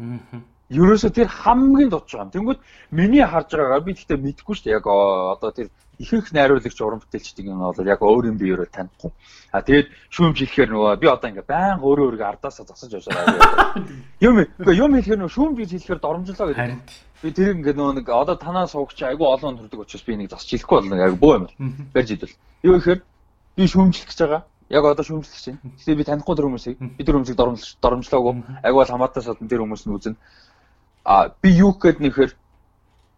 Аа. 0.00 0.40
Ерөөсөө 0.70 1.10
тэр 1.14 1.28
хамгийн 1.30 1.90
дутж 1.90 2.10
байгаа 2.10 2.26
юм. 2.26 2.34
Тэнгүүд 2.34 2.60
миний 2.90 3.22
харж 3.22 3.54
байгаагаар 3.54 3.86
би 3.86 3.92
гэхдээ 3.94 4.18
мэдэхгүй 4.18 4.54
шүү 4.58 4.64
дээ. 4.66 4.76
Яг 4.82 4.86
одоо 4.86 5.50
тэр 5.54 5.70
ихэнх 5.98 6.28
найруулагч 6.34 6.78
уран 6.82 7.00
бүтээлчдийн 7.00 7.54
нь 7.54 7.62
бол 7.62 7.86
яг 7.86 8.00
өөр 8.02 8.34
юм 8.34 8.36
биеөрөө 8.36 8.68
танихгүй. 8.68 9.10
А 9.54 9.62
тэгээд 9.62 9.88
шүүмж 10.10 10.36
хэлэхээр 10.42 10.70
нөгөө 10.74 11.00
би 11.00 11.06
одоо 11.06 11.28
ингээ 11.30 11.46
баян 11.46 11.80
өөрөө 11.80 12.06
өөргөө 12.18 12.28
ардаасаа 12.28 12.66
засаж 12.66 12.98
байгаа. 12.98 13.78
Юм 14.20 14.42
юм 14.42 14.92
хэлэхээр 14.98 15.20
нөгөө 15.22 15.36
шүүмж 15.38 15.56
хэлэхээр 15.70 16.00
доромжлоо 16.02 16.46
гэдэг. 16.52 16.82
Би 17.22 17.28
тэр 17.32 17.56
ингээ 17.56 17.74
нөгөө 17.78 17.94
нэг 17.96 18.06
одоо 18.12 18.36
танаа 18.36 18.66
суугч 18.68 19.00
айгүй 19.06 19.24
олон 19.24 19.56
төрдөг 19.56 19.88
учраас 19.88 20.04
би 20.04 20.20
нэг 20.20 20.28
засч 20.34 20.52
хэлэхгүй 20.52 20.76
болно 20.84 21.00
яг 21.00 21.16
бөө 21.16 21.32
юм. 21.32 21.46
Барьж 21.96 22.10
идвэл. 22.12 22.36
Юу 22.60 22.76
гэхээр 22.76 23.00
би 23.56 23.64
шүүмжлэх 23.64 24.10
гэж 24.12 24.18
байгаа. 24.20 24.42
Яг 24.68 24.84
одоо 24.84 25.04
шүүмжлэх 25.06 25.40
чинь. 25.40 25.58
Гэтэ 25.80 25.96
би 25.96 26.04
танихгүй 26.04 26.34
тэр 26.36 26.46
хүмүүсийг 26.50 26.76
би 26.76 27.02
тэр 27.06 27.16
хүмүүсийг 27.16 27.38
доромжлоогүй. 27.80 28.34
Айгүй 28.66 28.78
бол 28.82 28.92
хамаатаас 28.92 29.30
олон 29.32 29.48
тэр 29.48 29.62
хүмүүс 29.64 29.86
нь 29.88 29.94
үзнэ. 29.96 30.18
А 31.06 31.30
би 31.42 31.50
юу 31.54 31.72
гэхэд 31.72 31.98
нэхэр 32.02 32.30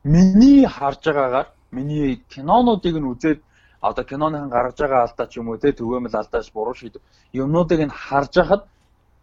миний 0.05 0.66
харж 0.68 1.01
байгаагаар 1.09 1.48
миний 1.72 2.20
кинонуудыг 2.29 2.94
нь 3.01 3.11
үзээд 3.12 3.40
одоо 3.81 4.05
киноныхан 4.05 4.51
гаргаж 4.53 4.77
байгаа 4.81 5.03
алдаа 5.09 5.27
ч 5.27 5.40
юм 5.40 5.48
уу 5.48 5.57
те 5.57 5.72
төгөөмөл 5.72 6.20
алдааш 6.20 6.53
буруу 6.53 6.77
шийдв 6.77 7.01
юмнуудыг 7.33 7.81
нь 7.88 7.96
харж 8.05 8.33
хахад 8.37 8.62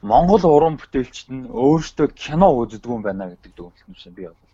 Монгол 0.01 0.43
уран 0.45 0.75
бүтээлчд 0.81 1.29
нь 1.29 1.49
өөрсдөө 1.49 2.07
кино 2.13 2.49
үздэг 2.61 2.89
юм 2.89 3.01
байна 3.05 3.29
гэдэг 3.29 3.51
дүгнэлт 3.53 3.87
юм 3.89 3.95
шиг 4.01 4.13
би 4.17 4.23
бол. 4.29 4.45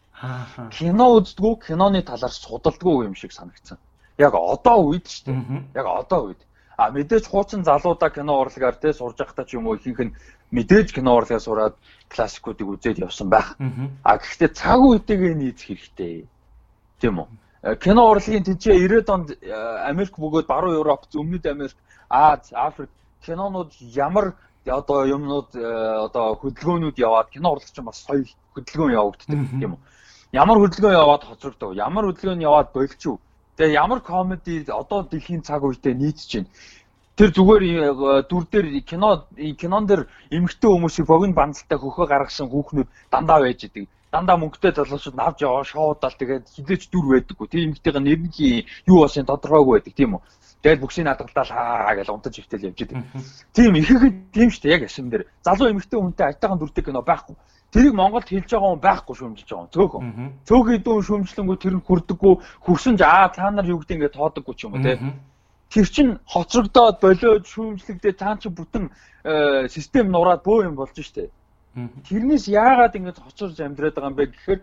Кино 0.72 1.06
үздэггүй, 1.18 1.54
киноны 1.68 2.02
талаар 2.04 2.32
судалдаггүй 2.32 3.06
юм 3.10 3.16
шиг 3.16 3.32
санагдсан. 3.32 3.78
Яг 4.18 4.34
одоо 4.36 4.78
үед 4.92 5.08
ч 5.08 5.24
тийм. 5.26 5.68
Яг 5.76 5.86
одоо 5.88 6.32
үед. 6.32 6.42
А 6.78 6.92
мэдээж 6.92 7.28
хуучин 7.28 7.64
залуудаа 7.64 8.10
кино 8.10 8.40
урлагаар 8.40 8.76
те 8.76 8.94
сурж 8.94 9.18
байхдаа 9.18 9.46
ч 9.46 9.60
юм 9.60 9.68
уу 9.68 9.76
ихэнх 9.76 10.00
нь 10.00 10.16
мэдээж 10.56 10.94
кино 10.96 11.20
урлагаар 11.20 11.44
сураад 11.44 11.76
классикуудыг 12.12 12.68
үзээд 12.68 13.00
явсан 13.08 13.30
байх. 13.32 13.56
А 14.04 14.18
гэхдээ 14.20 14.52
цаг 14.52 14.80
үетэйгээ 14.84 15.34
нийцэх 15.36 15.68
хэрэгтэй. 15.68 16.28
Тийм 17.00 17.16
үү? 17.24 17.28
кино 17.80 18.10
урлагийн 18.10 18.44
тэнцээ 18.44 18.74
90-ад 18.74 19.10
онд 19.10 19.30
Америк 19.86 20.18
бөгөөд 20.18 20.48
баруун 20.50 20.82
Европ, 20.82 21.06
өмнөд 21.14 21.46
Америк, 21.46 21.78
Аз, 22.10 22.52
Африк 22.54 22.90
кинонууд 23.22 23.72
ямар 23.94 24.34
одоо 24.66 25.06
юмнууд 25.06 25.56
одоо 25.56 26.36
хөдөлгөөнүүд 26.42 26.98
яваад 26.98 27.30
кино 27.30 27.54
урлагч 27.54 27.78
бас 27.86 28.02
соёл 28.02 28.26
хөдөлгөөн 28.58 28.98
явагддаг 28.98 29.40
тийм 29.62 29.74
үү. 29.78 29.82
Ямар 30.34 30.58
хөдөлгөөн 30.58 30.98
яваад 30.98 31.24
хоцрогдов, 31.30 31.76
ямар 31.78 32.06
хөдөлгөөн 32.10 32.42
яваад 32.42 32.74
болчихв. 32.74 33.22
Тэгээ 33.58 33.78
ямар 33.78 34.02
комеди 34.02 34.66
одоо 34.66 35.06
дэлхийн 35.06 35.42
цаг 35.46 35.62
үедээ 35.62 35.94
нийцж 35.94 36.30
байна. 36.34 36.50
Тэр 37.18 37.30
зүгээр 37.36 37.64
дүр 38.30 38.44
дээр 38.52 38.68
кино 38.88 39.28
кинон 39.60 39.86
дээр 39.86 40.08
эмгтэй 40.32 40.70
хүмүүсийг 40.72 41.08
богино 41.08 41.36
банцтай 41.36 41.78
хөхөө 41.78 42.08
гаргасан 42.08 42.48
хүүхнүүд 42.50 42.90
дандаа 43.12 43.40
байж 43.44 43.68
идэг 43.68 43.88
дандаа 44.12 44.38
мөнгөтэй 44.38 44.76
залуучууд 44.76 45.16
навж 45.16 45.40
яваа 45.42 45.64
шоудаал 45.64 46.16
тэгээд 46.20 46.52
хизээч 46.52 46.92
дүр 46.92 47.16
байдаггүй. 47.16 47.48
Тийм 47.48 47.64
эмэгтэйг 47.72 47.96
нэрний 47.96 48.68
юу 48.84 49.08
басын 49.08 49.26
тодорхойгүй 49.26 49.80
байдаг 49.80 49.96
тийм 49.96 50.20
үү. 50.20 50.22
Тэгээд 50.62 50.84
бүксийн 50.84 51.08
наадгалдаал 51.08 51.52
хаа 51.56 51.96
гэж 51.96 52.08
унтаж 52.12 52.36
ивтэл 52.36 52.68
явж 52.70 52.80
идэг. 52.84 53.00
Тийм 53.56 53.72
ихэхэд 53.80 54.16
тийм 54.36 54.50
шүү 54.52 54.64
дээ 54.68 54.76
яг 54.76 54.84
асим 54.84 55.08
дээр. 55.10 55.32
Залуу 55.48 55.72
эмэгтэй 55.72 56.00
хүнтэй 56.00 56.26
айтайхан 56.28 56.60
дүртэй 56.60 56.84
кино 56.84 57.02
байхгүй. 57.02 57.36
Тэрийг 57.72 57.96
Монголд 57.96 58.28
хэлж 58.28 58.52
байгаа 58.52 58.68
хүн 58.68 58.84
байхгүй 58.84 59.16
шүүмжилж 59.16 59.48
байгаа. 59.48 59.72
Цөөхөн. 59.72 60.04
Цөөхөн 60.44 60.76
идүүн 60.76 61.08
шүүмжлэнгүү 61.08 61.56
тэр 61.56 61.76
нь 61.80 61.86
хүрдэггүй 61.88 62.34
хөрсөн 62.68 63.00
ч 63.00 63.02
аа 63.08 63.32
та 63.32 63.48
нар 63.48 63.64
юу 63.64 63.80
гэдэг 63.80 63.96
ингээд 63.96 64.18
тоодоггүй 64.20 64.56
ч 64.60 64.68
юм 64.68 64.76
уу 64.76 64.84
те. 64.84 65.00
Тэр 65.72 65.88
чин 65.88 66.20
хоцрогдоод 66.28 67.00
болоод 67.00 67.48
шүүмжлэгдээ 67.48 68.14
цаан 68.20 68.38
чи 68.44 68.50
бүтэн 68.52 68.92
э, 69.24 69.68
систем 69.72 70.12
нураад 70.12 70.44
бөө 70.44 70.68
юм 70.68 70.76
болж 70.76 71.00
штэ. 71.00 71.32
Тэрнээс 72.08 72.52
яагаад 72.52 73.00
ингэж 73.00 73.18
хоцорж 73.24 73.56
амьдраад 73.64 73.96
байгаа 73.96 74.12
юм 74.12 74.20
бэ 74.20 74.26
гэхээр 74.36 74.60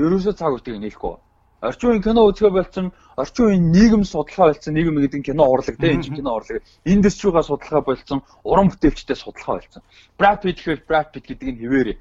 ерөөсөө 0.00 0.34
цаг 0.40 0.56
үеийг 0.56 0.80
нийлэхгүй. 0.80 1.14
Орчин 1.60 1.88
үеийн 1.88 2.04
кино 2.04 2.24
үзэхэ 2.24 2.52
болцсон, 2.56 2.86
орчин 3.20 3.44
үеийн 3.44 3.64
нийгэм 3.72 4.04
судалгаа 4.08 4.52
болцсон, 4.52 4.72
нийгэм 4.76 4.96
гэдэг 4.96 5.20
нь 5.20 5.28
кино 5.28 5.44
урлаг 5.44 5.76
тийм 5.76 6.00
энэ 6.00 6.16
кино 6.16 6.30
урлаг, 6.36 6.64
индустригаа 6.88 7.44
судалгаа 7.44 7.82
болцсон, 7.84 8.20
уран 8.44 8.68
бүтээлчтэй 8.72 9.16
судалгаа 9.16 9.60
болцсон. 9.60 9.82
Brad 10.16 10.40
Pitt 10.40 10.60
гэхээр 10.60 10.80
Brad 10.88 11.08
Pitt 11.12 11.28
гэдэг 11.28 11.48
нь 11.52 11.60
хэвээрээ 11.60 11.96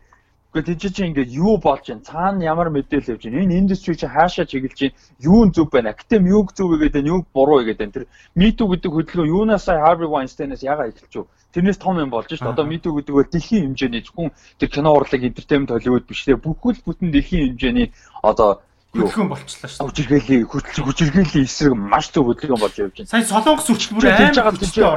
Гэхдээ 0.56 0.80
тийч 0.80 0.96
чинь 0.96 1.12
ингээд 1.12 1.36
юу 1.36 1.60
болж 1.60 1.84
байна? 1.84 2.08
Цаана 2.08 2.40
ямар 2.48 2.72
мэдээлэл 2.72 3.20
явж 3.20 3.28
байна? 3.28 3.44
Энэ 3.44 3.60
индастри 3.60 4.00
чи 4.00 4.08
хаашаа 4.08 4.48
чиглэж 4.48 4.80
байна? 4.88 4.96
Юу 5.20 5.44
нь 5.44 5.52
зөв 5.52 5.68
байна? 5.68 5.92
Актем 5.92 6.24
юуг 6.24 6.56
зөв 6.56 6.72
гэдэг 6.80 7.04
нь 7.04 7.12
юуг 7.12 7.28
буруу 7.36 7.60
гэдэг 7.68 7.88
нь 7.88 7.92
тэр 7.92 8.08
Too 8.56 8.72
гэдэг 8.72 8.88
хөдөлгөөн 8.88 9.34
юунаас 9.36 9.68
Harvey 9.68 10.08
Weinstein-аас 10.08 10.64
ягаа 10.64 10.88
эхэлж 10.96 11.12
юу? 11.12 11.28
Тэрнээс 11.52 11.76
том 11.76 12.00
юм 12.00 12.08
болж 12.08 12.32
шүү. 12.32 12.48
Одоо 12.48 12.64
Me 12.64 12.80
Too 12.80 12.96
гэдэг 12.96 13.12
бол 13.20 13.28
дэлхийн 13.28 13.76
хэмжээний 13.76 14.00
зөвхөн 14.08 14.32
тэр 14.56 14.70
кино 14.72 14.96
урлаг, 14.96 15.28
entertainment 15.28 15.76
Hollywood 15.76 16.08
биш 16.08 16.24
те 16.24 16.40
бүхэл 16.40 16.80
бүтэн 16.88 17.12
дэлхийн 17.12 17.60
хэмжээний 17.60 17.92
одоо 18.24 18.64
хөдөлгөөн 18.96 19.28
болчихлоо 19.28 19.70
шүү. 19.76 19.92
Хүчирхээлийн 19.92 20.48
хүчирхээлийн 20.48 21.44
эсрэг 21.44 21.76
маш 21.76 22.16
зөв 22.16 22.32
хөдөлгөөн 22.32 22.64
болж 22.64 22.76
явж 22.80 22.96
байна. 23.04 23.12
Сая 23.12 23.28
Солонгос 23.28 23.68
үрчилбэр 23.76 24.08
амар 24.08 24.40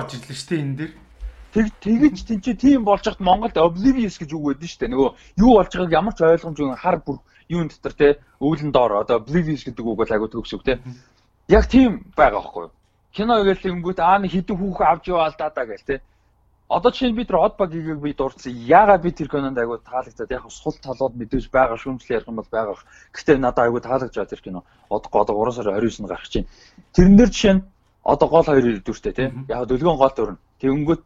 орж 0.06 0.10
ирлээ 0.14 0.38
шүү 0.38 0.50
дээ 0.54 0.62
энэ 0.62 0.76
дээр. 0.78 0.92
Тэг 1.54 1.72
тэгэж 1.80 2.16
тэнцээ 2.28 2.54
тийм 2.60 2.84
болж 2.84 3.04
хат 3.08 3.20
Монголд 3.20 3.56
oblivious 3.56 4.20
гэж 4.20 4.30
үг 4.36 4.44
байдаг 4.52 4.68
шүү 4.68 4.80
дээ. 4.84 4.92
Нөгөө 4.92 5.10
юу 5.40 5.52
болж 5.56 5.72
байгааг 5.72 5.96
ямар 5.96 6.14
ч 6.14 6.20
ойлгомжгүй 6.20 6.76
хар 6.76 6.98
бүр 7.00 7.18
юун 7.48 7.68
дотор 7.72 7.94
те 7.96 8.08
өвлөн 8.40 8.72
доор 8.72 8.92
одоо 9.00 9.16
oblivious 9.16 9.64
гэдэг 9.64 9.80
үг 9.80 9.96
бол 9.96 10.12
агуу 10.12 10.28
төгсөв 10.28 10.60
те. 10.60 10.78
Яг 11.48 11.64
тийм 11.72 12.04
байгаа 12.12 12.44
байхгүй 12.44 12.62
юу? 12.68 12.72
Кино 13.16 13.40
гэлэнгүүт 13.40 13.98
аа 14.04 14.20
нэг 14.20 14.30
хідэн 14.36 14.56
хүүхэн 14.60 14.88
авч 14.92 15.04
яваал 15.08 15.36
даа 15.40 15.48
даа 15.48 15.64
гэл 15.64 15.88
те. 15.88 15.96
Одоо 16.68 16.92
чинь 16.92 17.16
бид 17.16 17.30
нар 17.30 17.48
од 17.48 17.56
багийг 17.56 17.96
би 17.96 18.12
дурдсан. 18.12 18.52
Яагаад 18.52 19.00
би 19.00 19.10
тэр 19.16 19.32
кинонд 19.32 19.56
агуу 19.56 19.80
таалагдаад 19.80 20.30
яг 20.30 20.44
сул 20.52 20.76
талууд 20.76 21.16
мэдээж 21.16 21.48
байгаа 21.48 21.80
шүүмжлэл 21.80 22.20
ярих 22.20 22.28
юм 22.28 22.36
бол 22.36 22.52
байгаа. 22.52 22.76
Гэхдээ 23.16 23.40
надад 23.40 23.72
агуу 23.72 23.80
таалагдж 23.80 24.12
байгаа 24.12 24.32
тэр 24.36 24.44
кино. 24.44 24.60
Одоо 24.92 25.08
одоо 25.16 25.48
3 25.48 25.56
сарын 25.56 25.80
29-нд 25.80 26.08
гарах 26.12 26.28
чинь. 26.28 26.44
Тэрэн 26.92 27.16
дээр 27.16 27.32
жишээ 27.32 27.54
нь 27.56 27.64
одоо 28.04 28.28
гол 28.28 28.44
хоёр 28.44 28.84
дүртэй 28.84 29.12
тийм. 29.16 29.48
Яг 29.48 29.64
дөлгөөн 29.64 29.96
гол 29.96 30.12
дүр 30.12 30.30
нь. 30.36 30.40
Тэгэнгүүт 30.60 31.02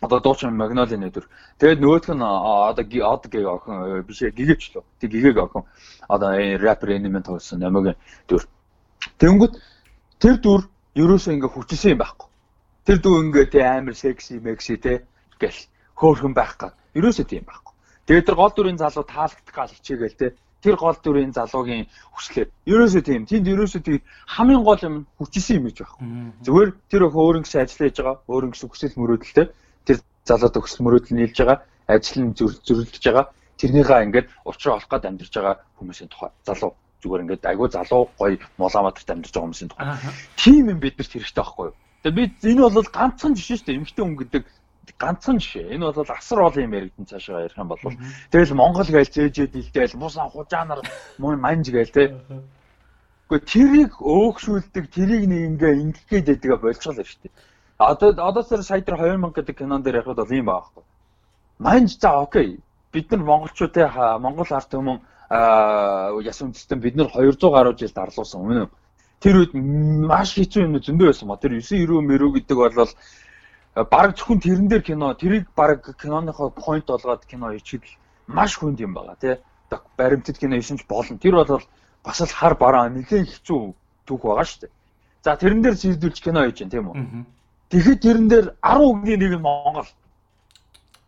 одоо 0.00 0.20
дуучин 0.20 0.56
Magnolia 0.56 0.98
нэдэр. 0.98 1.28
Тэгээд 1.58 1.80
нөгөөх 1.80 2.10
нь 2.14 2.22
одоо 2.22 2.74
од 3.14 3.24
гийг 3.30 3.46
охин 3.46 3.74
э, 3.74 4.02
биш 4.02 4.22
ээ 4.22 4.34
гэгээч 4.34 4.62
лөө. 4.74 4.84
Тэг 5.00 5.10
гэгээг 5.10 5.38
охин 5.38 5.62
одоо 6.08 6.30
рэпер 6.34 6.88
Eminem 6.90 7.22
тоглосон 7.22 7.60
намайг 7.60 7.96
дүр. 8.28 8.42
Тэнгүүд 9.18 9.54
тэр 10.18 10.36
дүр 10.42 10.60
ерөөсөө 10.98 11.32
ингээ 11.34 11.54
хүчсэн 11.54 11.90
юм 11.94 12.00
байхгүй. 12.02 12.28
Тэр 12.84 12.98
дүр 12.98 13.24
ингээ 13.30 13.46
тэ 13.54 13.60
амар 13.62 13.94
секси 13.94 14.42
мекси 14.42 14.76
тэ 14.76 15.06
гэл 15.38 15.58
хөөхөн 15.94 16.34
байх 16.34 16.58
гад. 16.58 16.74
Ерөөсөө 16.98 17.24
тийм 17.30 17.46
байхгүй. 17.46 17.72
Тэгээд 18.06 18.26
тэр 18.26 18.36
гол 18.36 18.52
дүрийн 18.52 18.78
залуу 18.78 19.04
таалагдах 19.06 19.54
гал 19.54 19.72
хичээгээл 19.72 20.18
тэ 20.18 20.36
тэр 20.60 20.76
гол 20.76 20.96
дүрийн 20.96 21.32
залуугийн 21.32 21.86
хүслээр 22.12 22.48
ерөөсөө 22.68 23.02
тийм 23.04 23.22
тэнд 23.28 23.46
ерөөсөө 23.52 23.82
тийм 23.84 24.00
хамгийн 24.28 24.64
гол 24.64 24.80
юм 24.80 24.96
хүчсэн 25.20 25.56
юм 25.60 25.64
гэж 25.68 25.76
байхгүй. 25.80 26.04
Зүгээр 26.44 26.70
тэр 26.88 27.02
өөрөнгөс 27.08 27.54
ажиллаж 27.60 27.94
байгаа 28.00 28.16
өөрөнгөс 28.28 28.62
хүсэл 28.64 28.96
мөрөөдөлтэй 28.96 29.46
залууд 30.24 30.58
өксөл 30.60 30.84
мөрөөдөл 30.84 31.16
нийлж 31.16 31.36
байгаа, 31.36 31.58
ажил 31.88 32.24
нь 32.24 32.34
зөрөлдөж 32.36 33.04
байгаа. 33.04 33.26
Тэрнийхээ 33.60 34.04
ингээд 34.08 34.28
учраа 34.48 34.80
олох 34.80 34.88
гээд 34.88 35.08
амьдарч 35.08 35.32
байгаа 35.36 35.56
хүмүүсийн 35.78 36.10
тухай. 36.10 36.30
Залуу 36.48 36.72
зүгээр 37.04 37.22
ингээд 37.24 37.44
айгүй 37.44 37.68
залуу 37.70 38.08
гоё 38.18 38.40
Улаанбаатарт 38.58 39.10
амьдарч 39.12 39.32
байгаа 39.36 39.46
хүмүүсийн 39.46 39.70
тухай. 39.70 39.86
Тийм 40.40 40.64
юм 40.72 40.78
биднэрт 40.80 41.12
хэрэгтэй 41.12 41.44
байхгүй 41.44 41.66
юу? 41.68 41.76
Тэгээ 42.02 42.18
бид 42.18 42.34
энэ 42.40 42.62
бол 42.64 42.88
ганцхан 42.88 43.32
жишээ 43.36 43.56
шүү 43.60 43.66
дээ. 43.68 43.78
Эмэгтэй 43.78 44.04
хүн 44.04 44.16
гэдэг 44.16 44.44
ганцхан 44.98 45.38
жишээ. 45.38 45.72
Энэ 45.76 45.84
бол 45.92 46.08
асар 46.08 46.38
олон 46.40 46.64
юм 46.64 46.76
яригдсан 46.76 47.06
цаашаа 47.08 47.44
ярих 47.44 47.56
юм 47.60 47.68
бол 47.68 47.80
тэгэл 48.32 48.54
Монгол 48.56 48.88
гээл 48.88 49.14
зээжээ 49.16 49.48
дилдээл 49.52 50.00
мусан 50.00 50.28
хужаанаар 50.32 50.80
манж 51.20 51.66
гээл 51.68 51.96
те. 51.96 52.04
Гэхдээ 53.28 53.48
тэрийг 53.48 53.92
өөгшүүлдэг, 54.00 54.84
тэрийг 54.92 55.24
нэг 55.28 55.40
ингээ 55.56 55.72
ингэх 55.80 56.06
гээд 56.12 56.26
байдаг 56.44 56.60
болчихлоо 56.60 57.04
шүү 57.04 57.20
дээ. 57.24 57.32
Одоо 57.78 58.10
одоо 58.10 58.42
сар 58.42 58.62
сая 58.62 58.80
дээр 58.80 58.98
2000 58.98 59.32
гэдэг 59.34 59.58
кинон 59.58 59.82
дээр 59.82 59.96
яхад 59.96 60.16
бол 60.16 60.30
юм 60.30 60.46
баахгүй. 60.46 60.82
Манж 61.58 61.98
за 61.98 62.22
окей. 62.22 62.60
Бид 62.92 63.10
нар 63.10 63.20
монголчуудын 63.20 64.20
монгол 64.20 64.46
арт 64.50 64.70
түмэн 64.70 65.00
яс 66.22 66.38
үндэстэн 66.42 66.78
бид 66.80 66.94
нар 66.96 67.10
200 67.10 67.50
гаруй 67.50 67.74
жил 67.76 67.90
дарлуулсан 67.94 68.40
өмнө. 68.40 68.68
Тэр 69.20 69.36
үед 69.42 69.54
маш 69.54 70.34
хэцүү 70.38 70.62
юм 70.62 70.78
зөндөө 70.78 71.06
байсан 71.10 71.28
ба. 71.28 71.36
Тэр 71.36 71.58
990 71.58 72.06
мөрөө 72.06 72.30
гэдэг 72.38 72.56
бол 72.56 72.88
баг 73.74 74.14
зөвхөн 74.14 74.40
тэрэн 74.40 74.68
дээр 74.68 74.82
кино, 74.82 75.14
тэрийг 75.14 75.50
баг 75.56 75.82
киноныхоо 75.98 76.50
point 76.50 76.86
болгоод 76.86 77.26
кино 77.26 77.50
ичгэл 77.58 77.98
маш 78.28 78.54
хүнд 78.54 78.78
юм 78.80 78.94
байгаа 78.94 79.16
тий. 79.18 79.34
Баримтат 79.98 80.38
кино 80.38 80.54
ишинч 80.56 80.86
болно. 80.86 81.18
Тэр 81.18 81.34
бол 81.42 81.62
бас 82.04 82.20
л 82.20 82.30
хар 82.30 82.54
бараа 82.54 82.86
нэлээд 82.88 83.26
хэцүү 83.34 83.74
түүх 84.06 84.22
байгаа 84.22 84.44
шүү 84.46 84.60
дээ. 84.62 84.72
За 85.24 85.34
тэрэн 85.34 85.62
дээр 85.62 85.74
зүйдүүлж 85.74 86.22
кино 86.22 86.46
хийж 86.46 86.58
гэн 86.62 86.70
тийм 86.70 86.86
үү? 86.92 87.24
Тэгэхэд 87.74 88.00
тэрэн 88.06 88.28
дээр 88.30 88.46
10 88.62 88.86
үгний 88.86 89.18
нэг 89.18 89.34
нь 89.34 89.42
Монгол. 89.42 89.90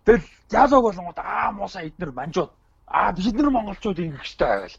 Тэгэл 0.03 0.27
диалог 0.51 0.83
болонгод 0.83 1.19
аа 1.23 1.55
муусаа 1.55 1.87
эднэр 1.87 2.11
манжууд 2.11 2.51
аа 2.91 3.15
бид 3.15 3.39
нар 3.39 3.55
монголчууд 3.55 4.03
ингэх 4.03 4.27
хэрэгтэй 4.27 4.51
байвал. 4.51 4.79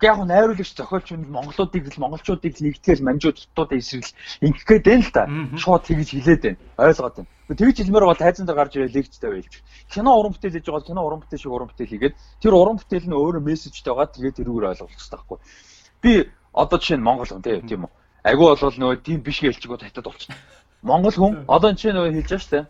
Яг 0.00 0.16
нь 0.24 0.30
найруулагч 0.32 0.72
зохиолч 0.72 1.08
нь 1.12 1.28
монголуудыг 1.28 1.84
л 1.84 2.00
монголчуудыг 2.00 2.56
нэгтгэл 2.56 3.04
манжууд 3.04 3.36
тутууд 3.44 3.76
эсрэл 3.76 4.08
ингэх 4.40 4.64
гээд 4.64 4.84
байна 4.88 5.04
л 5.04 5.12
та. 5.12 5.22
Шууд 5.60 5.84
тэгж 5.84 6.08
хэлээд 6.16 6.42
байна. 6.48 6.60
Ойлгоод 6.80 7.14
байна. 7.20 7.28
Тэгж 7.60 7.76
хэлмээр 7.76 8.08
бол 8.08 8.16
тайзан 8.24 8.46
дээр 8.48 8.56
гарч 8.56 8.72
ирээ 8.80 8.96
лекцтэй 8.96 9.28
байлж. 9.28 9.52
Кино 9.92 10.10
уран 10.16 10.32
бүтээл 10.32 10.56
хийж 10.56 10.64
байгаа 10.64 10.88
кино 10.88 11.00
уран 11.04 11.20
бүтээл 11.28 11.42
шиг 11.44 11.52
уран 11.52 11.68
бүтээл 11.68 11.92
хийгээд 11.92 12.16
тэр 12.40 12.54
уран 12.56 12.80
бүтээл 12.80 13.04
нь 13.04 13.18
өөрөө 13.20 13.44
мессежтэй 13.44 13.92
байгаа 13.92 14.16
тэгээд 14.16 14.36
тэрүүгээр 14.40 14.68
ойлгох 14.72 14.92
хэрэгтэй 14.96 15.12
байхгүй. 15.12 15.38
Би 16.00 16.12
одоо 16.56 16.78
жишээ 16.80 16.96
нь 16.96 17.04
монгол 17.04 17.28
хүн 17.28 17.44
тийм 17.44 17.84
үү. 17.84 17.92
Агуу 18.24 18.56
болвол 18.56 18.80
нөгөө 18.80 19.04
тийм 19.04 19.20
биш 19.20 19.44
гэлчгөө 19.44 19.76
татад 19.76 20.08
болчихно. 20.08 20.36
Монгол 20.82 21.14
хүн 21.14 21.44
одоо 21.50 21.70
энэ 21.70 21.78
ч 21.78 21.90
нөгөө 21.90 22.14
хэлж 22.14 22.30
байгаа 22.30 22.44
шүү 22.44 22.54
дээ. 22.54 22.66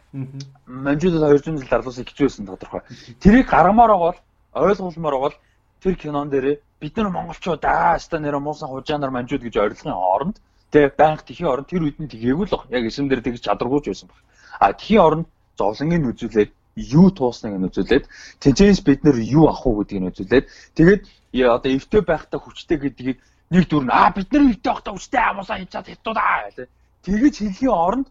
Манжуудад 0.65 1.23
200 1.29 1.61
жил 1.61 1.69
дарлуулсан 1.69 2.05
хэцүү 2.09 2.25
байсан 2.25 2.47
тодорхой. 2.49 2.83
Тэрийг 3.21 3.47
гаргамаар 3.53 3.93
бол 4.01 4.19
ойлгуулмаар 4.57 5.17
бол 5.21 5.37
тэр 5.85 5.95
кинон 6.01 6.33
дээр 6.33 6.61
бид 6.81 6.97
нар 6.97 7.13
монголчууд 7.13 7.65
аа 7.69 7.99
ста 8.01 8.17
нэр 8.19 8.41
муусан 8.41 8.73
хужаанаар 8.73 9.13
манжууд 9.13 9.45
гэж 9.45 9.55
ойрлохын 9.61 9.93
оронд 9.93 10.37
тэгээ 10.73 10.97
банк 10.97 11.21
тхийн 11.29 11.53
оронд 11.53 11.69
тэр 11.69 11.85
үед 11.85 12.01
нь 12.01 12.09
тгээгүй 12.09 12.47
л 12.49 12.55
баг. 12.57 12.65
Яг 12.73 12.89
эсэм 12.89 13.13
дээр 13.13 13.21
тэгж 13.21 13.45
чадваргүйч 13.45 13.85
байсан 13.93 14.09
баг. 14.09 14.21
А 14.57 14.73
тхийн 14.73 15.05
оронд 15.05 15.27
зовлонгийн 15.61 16.09
үзүүлээд 16.09 16.51
юу 16.79 17.11
туусныг 17.11 17.61
нь 17.61 17.69
үзүүлээд 17.69 18.05
тэнцэнс 18.41 18.81
бид 18.87 19.05
нар 19.05 19.19
юу 19.19 19.53
авах 19.53 19.67
уу 19.67 19.83
гэдгийг 19.83 20.01
нь 20.01 20.11
үзүүлээд 20.15 20.47
тэгээд 20.79 21.03
одоо 21.45 21.71
эвтэй 21.77 22.03
байхдаа 22.07 22.41
хүчтэй 22.41 22.79
гэдгийг 22.79 23.19
нэг 23.51 23.65
дүр 23.69 23.85
нь 23.85 23.93
аа 23.93 24.15
бид 24.15 24.31
нар 24.33 24.49
эвтэй 24.49 24.71
байхдаа 24.71 24.95
хүчтэй 24.95 25.21
амуусаа 25.21 25.59
хийчаад 25.59 25.87
хятадаа 25.91 26.55
гэх 26.55 26.71
тэгэж 27.09 27.35
хэлхийн 27.41 27.73
оронд 27.73 28.09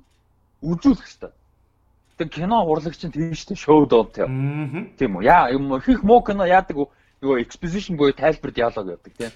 үзүүлэх 0.66 1.06
хэрэгтэй. 1.06 1.32
Тэг 2.18 2.30
кино 2.34 2.66
урлагч 2.66 3.06
нь 3.06 3.14
тийм 3.14 3.30
дээ 3.30 3.54
шоуд 3.54 3.94
доо 3.94 4.10
тийм 4.10 5.12
үү. 5.22 5.24
Яа 5.24 5.54
юм 5.54 5.70
их 5.78 6.02
муу 6.02 6.26
кино 6.26 6.50
яадаг 6.50 6.90
нөгөө 7.22 7.38
exposition 7.46 7.94
буюу 7.94 8.18
тайлбар 8.18 8.52
диалог 8.52 8.98
явдаг 8.98 9.14
тийм. 9.14 9.32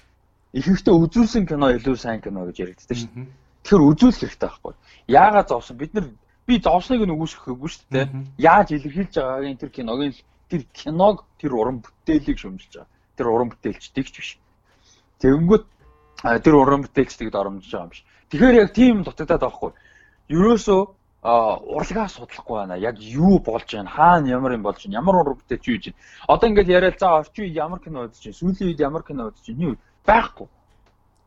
Их 0.52 0.66
ихтэй 0.66 0.90
үзүүлсэн 0.90 1.46
кино 1.46 1.70
илүү 1.78 1.94
сайн 1.94 2.20
кино 2.20 2.42
гэж 2.50 2.58
яригддаг 2.58 2.98
шүү 2.98 3.10
дээ. 3.14 3.30
Тэгэхээр 3.62 3.86
үзүүлэх 3.86 4.18
хэрэгтэй 4.26 4.48
байхгүй. 4.50 4.74
Яагаад 5.06 5.48
зовсон 5.48 5.76
бид 5.78 5.94
нар 5.94 6.10
би 6.46 6.58
зовсныг 6.58 7.06
нь 7.06 7.14
үгүйсэхгүй 7.14 7.70
шүү 7.70 7.86
дээ. 7.94 8.06
Яаж 8.38 8.74
илэрхийлж 8.74 9.14
байгаагийн 9.14 9.58
тэр 9.62 9.70
киногийн 9.70 10.14
тэр 10.50 10.62
киног 10.74 11.24
тэр 11.38 11.54
уран 11.54 11.78
бүтээлийг 11.86 12.38
шөмжилж 12.38 12.82
байгаа. 12.82 12.90
Тэр 13.16 13.26
уран 13.30 13.48
бүтээлчдийг 13.54 14.06
ч 14.10 14.16
биш. 14.18 14.30
Тэгэнгүүт 15.22 15.64
тэр 16.42 16.54
уран 16.58 16.82
бүтээлчдийг 16.82 17.30
доромжж 17.30 17.70
байгаа 17.70 17.86
юм 17.86 17.92
биш. 17.94 18.02
Тэгэхээр 18.32 18.60
яг 18.64 18.70
тийм 18.72 19.04
дутагдаад 19.04 19.44
байгаа 19.44 19.58
хгүй. 19.60 19.72
Ерөөсөө 20.32 20.80
урлагаа 21.22 22.08
судлахгүй 22.08 22.56
байна. 22.64 22.80
Яг 22.80 22.96
юу 22.96 23.38
болж 23.44 23.68
байна? 23.68 23.92
Хаана 23.92 24.28
ямар 24.32 24.56
юм 24.56 24.62
болж 24.64 24.80
байна? 24.80 25.04
Ямар 25.04 25.20
уран 25.20 25.36
бүтээлч 25.36 25.64
юу 25.68 25.76
гэж. 25.76 25.94
Одоо 26.26 26.48
ингээд 26.48 26.72
яриад 26.72 26.96
за 26.98 27.12
орчин 27.20 27.44
үед 27.44 27.60
ямар 27.60 27.78
кино 27.84 28.08
үзэж 28.08 28.24
байна? 28.24 28.40
Сүүлийн 28.40 28.68
үед 28.72 28.80
ямар 28.80 29.02
кино 29.04 29.28
үзэж 29.28 29.52
байна? 29.52 29.62
Юу 29.68 29.76
байхгүй. 30.08 30.48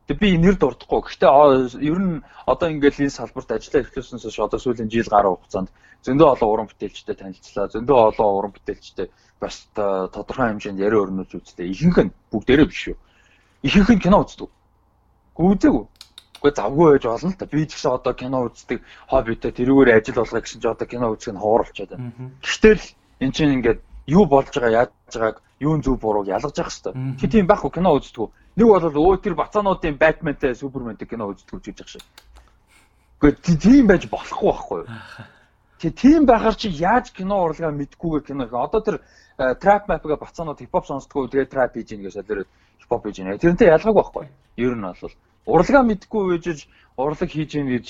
Тэг 0.09 0.17
би 0.17 0.37
нэр 0.37 0.57
дурдахгүй. 0.57 1.01
Гэхдээ 1.05 1.85
ер 1.85 1.99
нь 2.01 2.23
одоо 2.49 2.67
ингээд 2.73 2.99
энэ 3.05 3.13
салбарт 3.13 3.53
ажиллаа 3.53 3.81
эхлүүлснээс 3.85 4.25
хойш 4.25 4.39
одоо 4.41 4.59
сүүлийн 4.59 4.89
жил 4.89 5.05
гаруй 5.05 5.37
хугацаанд 5.37 5.69
зөндөө 6.01 6.27
олон 6.33 6.49
уран 6.49 6.67
бүтээлчтэй 6.73 7.15
танилцлаа. 7.15 7.69
Зөндөө 7.69 7.97
олон 8.17 8.29
уран 8.33 8.53
бүтээлчтэй 8.57 9.07
бас 9.39 9.69
тодорхой 9.73 10.57
хэмжээнд 10.57 10.81
яриа 10.81 11.05
өрнөж 11.05 11.29
үзтээ. 11.37 11.69
Ихэнх 11.69 11.97
нь 12.01 12.15
бүгдээрээ 12.33 12.65
биш 12.65 12.81
шүү. 12.89 12.97
Ихэнх 13.63 13.89
нь 13.93 14.03
кино 14.03 14.25
үздэг. 14.25 14.49
Гүзээгүй. 15.37 15.85
Гэхдээ 16.45 16.61
завгүй 16.61 16.87
байж 16.93 17.05
болно 17.09 17.29
л 17.33 17.39
та. 17.41 17.45
Би 17.49 17.65
ч 17.65 17.73
гэсэн 17.73 17.91
одоо 17.97 18.13
кино 18.13 18.37
үздэг 18.45 18.79
хоббитой 19.09 19.51
тэрүүгээр 19.51 19.97
ажил 19.97 20.21
болгоо 20.21 20.41
гэсэн 20.45 20.61
чи 20.61 20.67
одоо 20.69 20.85
кино 20.85 21.09
үзэх 21.09 21.33
нь 21.33 21.41
ховор 21.41 21.65
болчиход 21.65 21.89
байна. 21.89 22.13
Гэхдээ 22.45 22.73
л 22.77 22.85
эн 23.25 23.31
чинь 23.33 23.55
ингээд 23.57 23.79
юу 24.05 24.25
болж 24.29 24.53
байгаа 24.53 24.85
яаж 24.85 24.91
байгааг 25.09 25.41
юун 25.57 25.81
зөв 25.81 25.97
бурууг 25.97 26.29
ялгаж 26.29 26.53
явах 26.53 26.69
хэрэгтэй. 26.69 26.93
Чи 27.17 27.25
тийм 27.27 27.49
байхгүй 27.49 27.71
кино 27.73 27.97
үздэг. 27.97 28.29
Нэг 28.55 28.67
бол 28.69 28.85
өө 28.85 29.17
тэр 29.25 29.33
бацаануудын 29.33 29.97
Batman-тэй 29.97 30.53
Superman-тэй 30.53 31.07
кино 31.09 31.33
үздэг 31.33 31.65
гэж 31.65 31.81
явах 31.81 31.89
шиг. 31.89 32.05
Гэхдээ 33.25 33.57
тийм 33.57 33.83
байж 33.89 34.05
болохгүй 34.05 34.51
байхгүй 34.53 34.77
юу? 34.85 34.89
Тэгээ 35.81 35.97
тийм 35.97 36.21
байхаар 36.29 36.55
чи 36.55 36.69
яаж 36.69 37.09
кино 37.09 37.41
урлагаа 37.41 37.73
мэдгүйгээр 37.73 38.23
кино. 38.23 38.45
Одоо 38.53 38.81
тэр 38.85 38.95
trap 39.59 39.89
map-га 39.89 40.15
бацаанууд 40.15 40.61
хипхоп 40.61 40.85
сонсдгоо 40.85 41.27
тэгээ 41.27 41.51
trap 41.51 41.73
хийж 41.73 41.91
ийн 41.91 42.03
гэж 42.05 42.13
солиороо 42.21 42.45
хипхоп 42.79 43.03
хийж 43.03 43.17
ийн. 43.19 43.35
Тэрнтэй 43.35 43.73
ялгаагүй 43.73 43.99
байхгүй. 43.99 44.25
Ер 44.55 44.75
нь 44.75 44.85
бол 44.85 45.11
урлагаа 45.45 45.83
мэдгүй 45.85 46.21
үежж 46.37 46.67
урлаг 46.97 47.29
хийж 47.31 47.51
ийн 47.55 47.69
гэж 47.69 47.85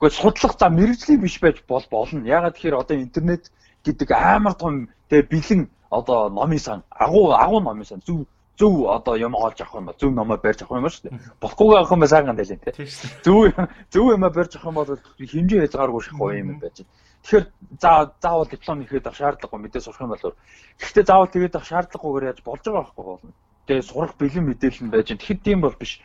Гэхдээ 0.00 0.16
судлах 0.16 0.56
за 0.58 0.68
мэрэгжлийн 0.70 1.20
биш 1.20 1.36
байж 1.40 1.60
бол 1.68 1.84
болно. 1.90 2.24
Ягаад 2.24 2.56
тэгэхээр 2.56 2.80
одоо 2.80 2.96
интернет 2.96 3.52
гэдэг 3.84 4.08
амар 4.10 4.54
том 4.54 4.88
тэгээ 5.08 5.28
бэлэн 5.28 5.68
одоо 5.90 6.30
номын 6.30 6.58
сан 6.58 6.82
агуу 6.88 7.36
агуу 7.36 7.60
номын 7.60 7.84
сан 7.84 8.00
зөв 8.06 8.24
зөв 8.56 8.88
одоо 8.88 9.16
юм 9.16 9.34
олж 9.34 9.60
авах 9.60 9.74
юм 9.76 9.86
бол 9.86 10.00
зөв 10.00 10.10
номоо 10.12 10.38
барьж 10.40 10.62
авах 10.62 10.78
юм 10.78 10.84
ба 10.84 10.88
шүү 10.88 11.04
дээ. 11.04 11.20
Болохгүй 11.40 11.76
авах 11.76 11.92
юм 11.92 12.00
ба 12.00 12.08
сайхан 12.08 12.36
дэлэн 12.36 12.60
тий. 12.64 12.86
Зөв 13.24 13.52
зөв 13.92 14.04
юм 14.08 14.20
барьж 14.24 14.56
авах 14.56 14.68
юм 14.72 14.76
бол 14.80 14.88
хэмжээ 15.20 15.60
хязгааргүй 15.68 16.00
шахах 16.00 16.32
юм 16.32 16.58
байж. 16.60 16.76
Тэгэхээр 17.20 17.46
за 17.80 18.12
заавал 18.24 18.48
диплом 18.48 18.78
нэхэд 18.80 19.04
авах 19.04 19.20
шаардлагагүй 19.20 19.60
мэдээ 19.60 19.84
сурах 19.84 20.00
юм 20.00 20.12
болов. 20.16 20.34
Гэхдээ 20.80 21.04
заавал 21.04 21.28
тэгээд 21.28 21.56
авах 21.56 21.68
шаардлагагүйгээр 21.68 22.28
яаж 22.32 22.40
болж 22.40 22.62
байгаа 22.64 22.84
байхгүй 22.88 23.04
болно. 23.04 23.32
Тэгээ 23.68 23.84
сурах 23.84 24.12
бэлэн 24.16 24.44
мэдээлэл 24.48 24.84
нь 24.88 24.92
байж. 24.92 25.08
Тэгэхэд 25.12 25.40
тийм 25.44 25.60
бол 25.60 25.76
биш. 25.76 26.00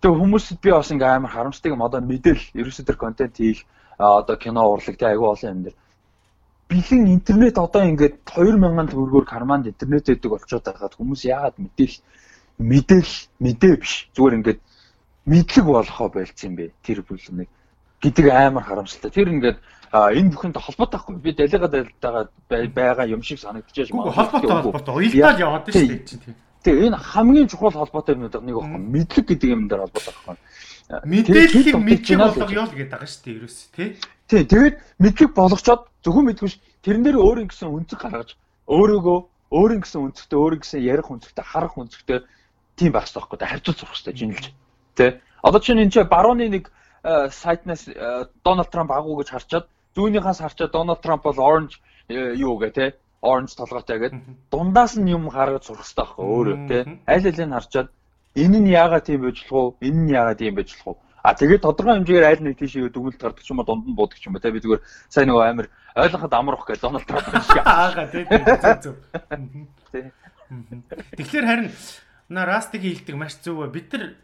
Тэгээ 0.00 0.20
хүмүүсд 0.20 0.60
би 0.64 0.70
бас 0.72 0.90
ингээм 0.90 1.16
амар 1.24 1.32
харамсдаг 1.32 1.72
юм. 1.72 1.84
Одоо 1.84 2.00
мэдээлэл 2.00 2.56
ерөөсөө 2.56 2.84
тэр 2.88 2.96
контент 2.96 3.36
хийх 3.36 3.64
одоо 4.00 4.36
кино 4.36 4.64
урлаг 4.72 4.96
тий 4.96 5.08
аягүй 5.08 5.28
олон 5.28 5.52
юм 5.52 5.62
дээр 5.68 5.76
бэлэн 6.70 7.04
интернет 7.10 7.58
одоо 7.58 7.82
ингээд 7.84 8.22
2000 8.24 8.94
төгрөгөөр 8.94 9.26
карманд 9.26 9.66
интернет 9.66 10.08
өгдөг 10.08 10.30
болчиход 10.30 10.64
байхад 10.64 10.94
хүмүүс 10.94 11.26
яагаад 11.26 11.56
мэдээл 11.58 11.96
мэдээл 12.62 13.12
мэдээ 13.42 13.74
биш. 13.76 14.08
Зүгээр 14.14 14.36
ингээд 14.38 14.60
мэдлэг 15.26 15.64
болохоо 15.66 16.08
байлцсан 16.08 16.54
юм 16.54 16.56
бэ? 16.56 16.72
Тэр 16.86 17.02
бүлэнийг 17.02 17.50
гэдэг 18.00 18.26
амар 18.30 18.64
харамсалтай. 18.64 19.10
Тэр 19.10 19.28
ингээд 19.34 19.58
энэ 19.90 20.30
бүхэнтэй 20.30 20.62
холбоотой 20.62 20.98
байхгүй 21.02 21.16
би 21.18 21.32
далигаад 21.34 21.74
байгаа 21.98 22.70
байгаа 22.70 23.06
юм 23.10 23.22
шиг 23.26 23.42
санагдчихэж 23.42 23.90
байна. 23.90 24.14
Холбоотой 24.14 24.62
холбоотой. 24.62 24.94
Уялдаа 24.94 25.42
яваад 25.42 25.66
шүү 25.66 25.74
дээ 25.74 26.06
чинь 26.06 26.22
тийм. 26.22 26.36
Тэгээ 26.64 26.86
энэ 26.92 26.96
хамгийн 26.96 27.48
чухал 27.48 27.72
холбоотой 27.72 28.14
юмнууд 28.14 28.36
нэг 28.44 28.56
байхгүй 28.56 28.80
мэдлэг 28.80 29.26
гэдэг 29.28 29.48
юм 29.50 29.68
дээр 29.68 29.84
холбоотой 29.88 30.12
байхгүй. 30.12 30.36
Мэдээллийг 30.90 31.76
мэдчих 31.78 32.18
болгоё 32.18 32.64
л 32.66 32.74
гэдэг 32.74 32.90
байгаа 32.90 33.08
шүү 33.08 33.22
дээ 33.24 33.36
ерөөс 33.38 33.58
тий. 33.72 33.88
Тий, 34.28 34.42
тэгээд 34.44 34.76
мэдлэг 34.98 35.30
болгочоод 35.32 35.82
зөвхөн 36.04 36.26
мэдгүй 36.28 36.48
ш 36.50 36.58
тэрэн 36.82 37.04
дээр 37.06 37.18
өөрийн 37.22 37.48
гэсэн 37.48 37.70
өнцөг 37.70 37.98
гаргаж 38.02 38.34
өөрийгөө 38.66 39.18
өөрийн 39.50 39.82
гэсэн 39.82 40.00
өнцгтээ 40.04 40.38
өөрийн 40.38 40.62
гэсэн 40.62 40.80
ярих 40.82 41.08
өнцгтээ 41.10 41.44
харах 41.46 41.74
өнцгтээ 41.78 42.18
тийм 42.78 42.90
байх 42.92 43.06
хэрэгтэй 43.06 43.22
байхгүй 43.22 43.38
харьцуулж 43.50 43.78
сурах 43.78 43.94
хэрэгтэй 43.94 44.14
жинэлж. 44.18 44.46
Тэ. 44.94 45.20
Одоо 45.42 45.60
чинь 45.60 45.82
энэ 45.82 45.90
чинь 45.90 46.10
барууны 46.10 46.46
нэг 46.48 46.70
э, 47.02 47.30
сайтнаас 47.30 47.88
Дональд 48.44 48.70
Трамп 48.70 48.90
агуу 48.90 49.18
гэж 49.18 49.28
харчаад 49.30 49.66
зүүнийхээс 49.94 50.40
харчаад 50.42 50.70
Дональд 50.70 51.02
Трамп 51.02 51.22
бол 51.22 51.38
orange 51.38 51.82
э, 52.08 52.34
юу 52.38 52.58
гэ 52.58 52.70
тэ 52.70 52.94
orange 53.20 53.54
толгойтой 53.56 53.98
гэдэг 54.00 54.20
дундаас 54.50 54.96
нь 54.96 55.10
юм 55.12 55.28
гаргаж 55.28 55.64
сурах 55.64 55.84
хэрэгтэй 55.84 56.04
байхгүй 56.04 56.24
өөрөө 56.24 56.58
тэ 56.68 56.78
аль 57.06 57.26
алийг 57.28 57.52
харчаад 57.52 57.88
Энэ 58.34 58.58
нь 58.62 58.70
яагаад 58.70 59.04
тийм 59.04 59.26
болох 59.26 59.50
вэ? 59.50 59.90
Энэ 59.90 60.00
нь 60.06 60.12
яагаад 60.14 60.38
тийм 60.38 60.54
болох 60.54 60.82
вэ? 60.86 60.94
А 61.22 61.34
тэгээд 61.34 61.66
тодорхой 61.66 61.98
хэмжээгээр 61.98 62.30
аль 62.30 62.42
нэг 62.46 62.56
тийшээ 62.62 62.88
дүгнэлт 62.94 63.18
гардаг 63.18 63.42
ч 63.42 63.50
юм 63.50 63.58
уу 63.58 63.66
дунд 63.66 63.90
нь 63.90 63.96
буудаг 63.98 64.18
ч 64.22 64.30
юм 64.30 64.38
уу 64.38 64.42
те 64.42 64.54
би 64.54 64.62
зүгээр 64.62 64.82
сайн 65.10 65.26
нөгөө 65.28 65.44
амир 65.50 65.66
ойлгоход 65.98 66.32
амрах 66.32 66.62
гэж 66.62 66.78
Дональд 66.80 67.06
Трамп 67.10 67.26
шиг. 67.42 67.58
Аагаа 67.66 68.06
тий 68.06 68.24
зөв. 68.78 68.96
Зөв. 69.90 70.06
Тэгэхээр 71.18 71.46
харин 71.50 71.70
на 72.30 72.46
растигийн 72.46 72.94
хэлдэг 73.02 73.16
маш 73.18 73.34
зөв 73.42 73.66
бид 73.66 73.90
нар 73.92 74.14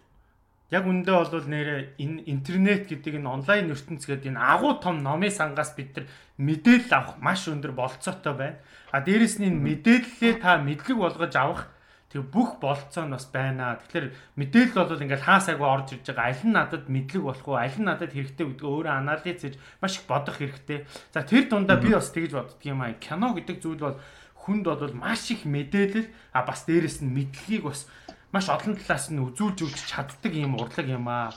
яг 0.70 0.82
үндэ 0.82 1.12
бол 1.14 1.46
нэрэ 1.46 1.94
энэ 2.02 2.26
интернет 2.26 2.90
гэдэг 2.90 3.22
энэ 3.22 3.30
онлайн 3.30 3.70
ертөнц 3.70 4.02
гэдэг 4.02 4.34
энэ 4.34 4.42
агуу 4.42 4.82
том 4.82 4.98
номын 4.98 5.30
сангаас 5.30 5.78
бид 5.78 5.94
нар 5.94 6.06
мэдээлэл 6.42 6.90
авах 6.90 7.16
маш 7.22 7.46
өндөр 7.46 7.70
болцоотой 7.70 8.34
байна. 8.34 8.58
А 8.90 8.98
дээрэс 8.98 9.38
нь 9.38 9.46
энэ 9.46 9.62
мэдээллээ 9.62 10.42
та 10.42 10.58
мэдлэг 10.58 10.98
болгож 10.98 11.34
авах 11.38 11.70
тэг 12.10 12.26
бүх 12.34 12.58
болцоо 12.58 13.06
нь 13.06 13.14
бас 13.14 13.30
байна. 13.30 13.78
Тэгэхээр 13.78 14.06
мэдээлэл 14.34 14.74
бол 14.74 15.04
ингээл 15.06 15.26
хаа 15.26 15.38
сайгүй 15.38 15.68
орж 15.70 15.88
ирж 15.94 16.06
байгаа. 16.10 16.34
Аль 16.34 16.42
нь 16.42 16.54
надад 16.54 16.84
мэдлэг 16.90 17.22
болох 17.22 17.46
уу? 17.46 17.62
Аль 17.62 17.78
нь 17.78 17.86
надад 17.86 18.10
хэрэгтэй 18.10 18.46
гэдгээ 18.46 18.66
өөрөө 18.66 18.94
анализ 18.94 19.38
хийж 19.38 19.54
маш 19.78 20.02
их 20.02 20.04
бодох 20.10 20.42
хэрэгтэй. 20.42 20.82
За 21.14 21.22
тэр 21.22 21.46
дундаа 21.46 21.78
би 21.78 21.94
бас 21.94 22.10
тэгж 22.10 22.32
боддөг 22.34 22.62
юм 22.66 22.82
аа. 22.82 22.98
Кино 22.98 23.38
гэдэг 23.38 23.62
зүйл 23.62 23.82
бол 23.82 23.98
хүнд 24.34 24.64
бол 24.66 24.94
маш 24.94 25.30
их 25.34 25.42
мэдээлэл 25.42 26.06
а 26.30 26.46
бас 26.46 26.62
дээрэс 26.66 27.02
нь 27.02 27.10
мэдлэгийг 27.10 27.66
бас 27.66 27.90
маш 28.32 28.46
олон 28.48 28.74
талаас 28.76 29.10
нь 29.10 29.22
үзүүлж 29.22 29.58
өгч 29.62 29.78
чаддаг 29.90 30.32
юм 30.34 30.56
урлаг 30.56 30.86
юм 30.86 31.06
аа. 31.08 31.34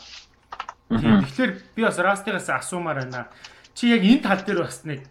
Тэгэхээр 0.89 1.51
би 1.75 1.81
бас 1.83 1.97
Растигаас 1.99 2.49
асуумаар 2.49 3.05
байна. 3.05 3.29
Чи 3.73 3.93
яг 3.93 4.01
энэ 4.01 4.23
тал 4.25 4.41
дээр 4.41 4.65
бас 4.65 4.83
нэг 4.85 5.05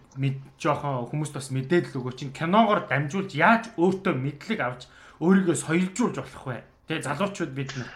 жоохон 0.58 1.06
хүмүүст 1.10 1.34
бас 1.38 1.48
мэдээлэл 1.54 1.98
өгөөч. 1.98 2.34
Киногоор 2.34 2.90
дамжуулж 2.90 3.32
яаж 3.34 3.70
өөртөө 3.78 4.14
мэдлэг 4.18 4.60
авч 4.60 4.82
өөрийгөө 5.22 5.56
соёлжуулж 5.56 6.16
болох 6.18 6.44
вэ? 6.46 6.66
Тэгээ 6.90 7.06
залуучууд 7.06 7.52
бид 7.54 7.70
нар 7.78 7.90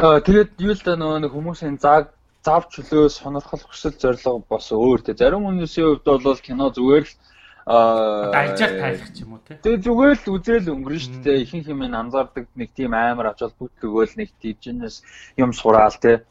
Аа 0.00 0.20
тэгээд 0.24 0.56
юу 0.64 0.72
л 0.72 0.80
да 0.80 0.96
нөгөө 0.96 1.28
хүмүүсийн 1.28 1.76
зааг 1.76 2.16
зав 2.40 2.72
чөлөө 2.72 3.12
сонирхол 3.12 3.60
хүсэл 3.68 4.00
зорилго 4.00 4.40
бас 4.48 4.72
өөр 4.72 5.04
те. 5.04 5.12
Зарим 5.12 5.44
хүмүүсийн 5.44 6.00
хувьд 6.00 6.24
бол 6.24 6.40
кино 6.40 6.72
зүгээр 6.72 7.04
л 7.04 7.14
аа 7.70 8.30
дайжаар 8.34 8.72
тайлах 8.82 9.10
ч 9.14 9.22
юм 9.22 9.38
уу 9.38 9.42
те. 9.46 9.54
Тэгээ 9.62 9.84
зүгээр 9.86 10.14
л 10.18 10.32
үзэл 10.34 10.72
өнгөрнө 10.74 11.02
шүү 11.04 11.22
дээ. 11.22 11.42
Ихэнх 11.44 11.68
юм 11.70 11.80
анзаардаг 11.86 12.44
нэг 12.58 12.70
тийм 12.74 12.92
амар 12.98 13.30
ач 13.30 13.40
холбогдол 13.46 13.88
өгөөл 13.90 14.14
нэг 14.18 14.30
тийжнээс 14.42 14.96
юм 15.38 15.50
сураал 15.54 15.94
те 16.02 16.26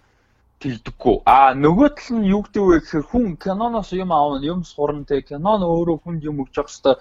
тэгдэггүй. 0.60 1.16
А 1.24 1.56
нөгөө 1.56 1.90
тал 1.96 2.20
нь 2.20 2.28
юу 2.28 2.44
гэдэг 2.44 2.64
вэ 2.68 2.78
гэхээр 2.84 3.06
хүн 3.08 3.26
киноноос 3.40 3.96
юм 3.96 4.12
аавна, 4.12 4.44
юм 4.44 4.68
сурна 4.68 5.08
те. 5.08 5.24
Кино 5.24 5.56
нь 5.56 5.64
өөрөө 5.64 5.98
хүнд 6.04 6.22
юм 6.28 6.44
өгч 6.44 6.60
явах 6.60 6.72
хэвээр 6.76 7.00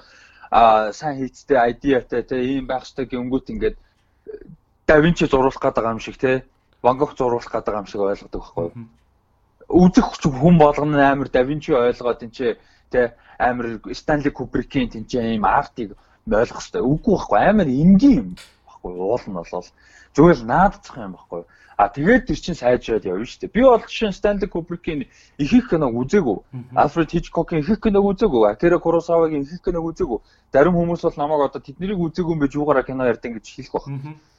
а 0.51 0.93
сайн 0.93 1.19
хийцтэй 1.19 1.59
айдиатай 1.59 2.23
те 2.23 2.37
ийм 2.39 2.67
байх 2.67 2.87
ёстой 2.87 3.05
гингүүт 3.11 3.51
ингээд 3.53 3.77
давинчи 4.87 5.27
зуруулах 5.27 5.61
гэдэг 5.61 5.85
юм 5.85 6.01
шиг 6.01 6.17
те 6.17 6.45
Ван 6.83 6.97
Гог 6.97 7.13
зуруулах 7.19 7.53
гэдэг 7.53 7.75
юм 7.75 7.87
шиг 7.87 8.01
ойлгодог 8.01 8.41
байхгүй 8.41 8.65
юу 8.73 8.89
үзэх 9.69 10.17
хүн 10.25 10.57
болгоно 10.59 10.97
амар 10.97 11.29
давинчи 11.29 11.73
ойлгоод 11.77 12.25
энэ 12.25 12.33
ч 12.33 12.57
те 12.91 13.15
амар 13.39 13.81
Станли 13.93 14.31
Кубрикийн 14.31 14.89
тэнцээ 14.91 15.35
ийм 15.35 15.45
артыг 15.45 15.97
ойлгох 16.27 16.61
хэрэгтэй. 16.61 16.83
Үгүй 16.83 17.15
байхгүй 17.17 17.39
амар 17.39 17.69
энгийн 17.69 18.17
юм 18.21 18.29
байхгүй 18.67 18.93
уул 18.97 19.25
нь 19.29 19.37
болол 19.39 19.69
зүгээр 20.15 20.41
наадцах 20.45 20.97
юм 20.97 21.13
байхгүй 21.17 21.43
А 21.79 21.87
тэгээд 21.95 22.27
тэр 22.27 22.39
чинь 22.43 22.59
сайжраад 22.59 23.07
явна 23.07 23.23
шүү 23.23 23.47
дээ. 23.47 23.55
Би 23.55 23.63
бол 23.63 23.79
жишээ 23.79 24.11
нь 24.11 24.17
Stanley 24.19 24.51
Kubrick-ийн 24.51 25.07
их 25.39 25.53
их 25.55 25.71
киног 25.71 25.95
үзээгүй. 25.95 26.39
Alfred 26.75 27.15
Hitchcock-ийн 27.15 27.63
их 27.63 27.71
их 27.71 27.79
киног 27.79 28.03
үзээгүй. 28.03 28.51
Akira 28.51 28.83
Kurosawa-гийн 28.83 29.47
их 29.47 29.53
их 29.55 29.63
киног 29.63 29.87
үзээгүй. 29.95 30.19
Зарим 30.51 30.75
хүмүүс 30.75 31.07
бол 31.07 31.15
намайг 31.23 31.47
одоо 31.47 31.63
тэднийг 31.63 32.03
үзээгүй 32.03 32.35
юм 32.35 32.43
байж 32.43 32.59
юугаараа 32.59 32.83
кино 32.83 33.07
ярьдаг 33.07 33.31
гэж 33.39 33.47
хэлэх 33.47 33.71
баг. 33.71 33.87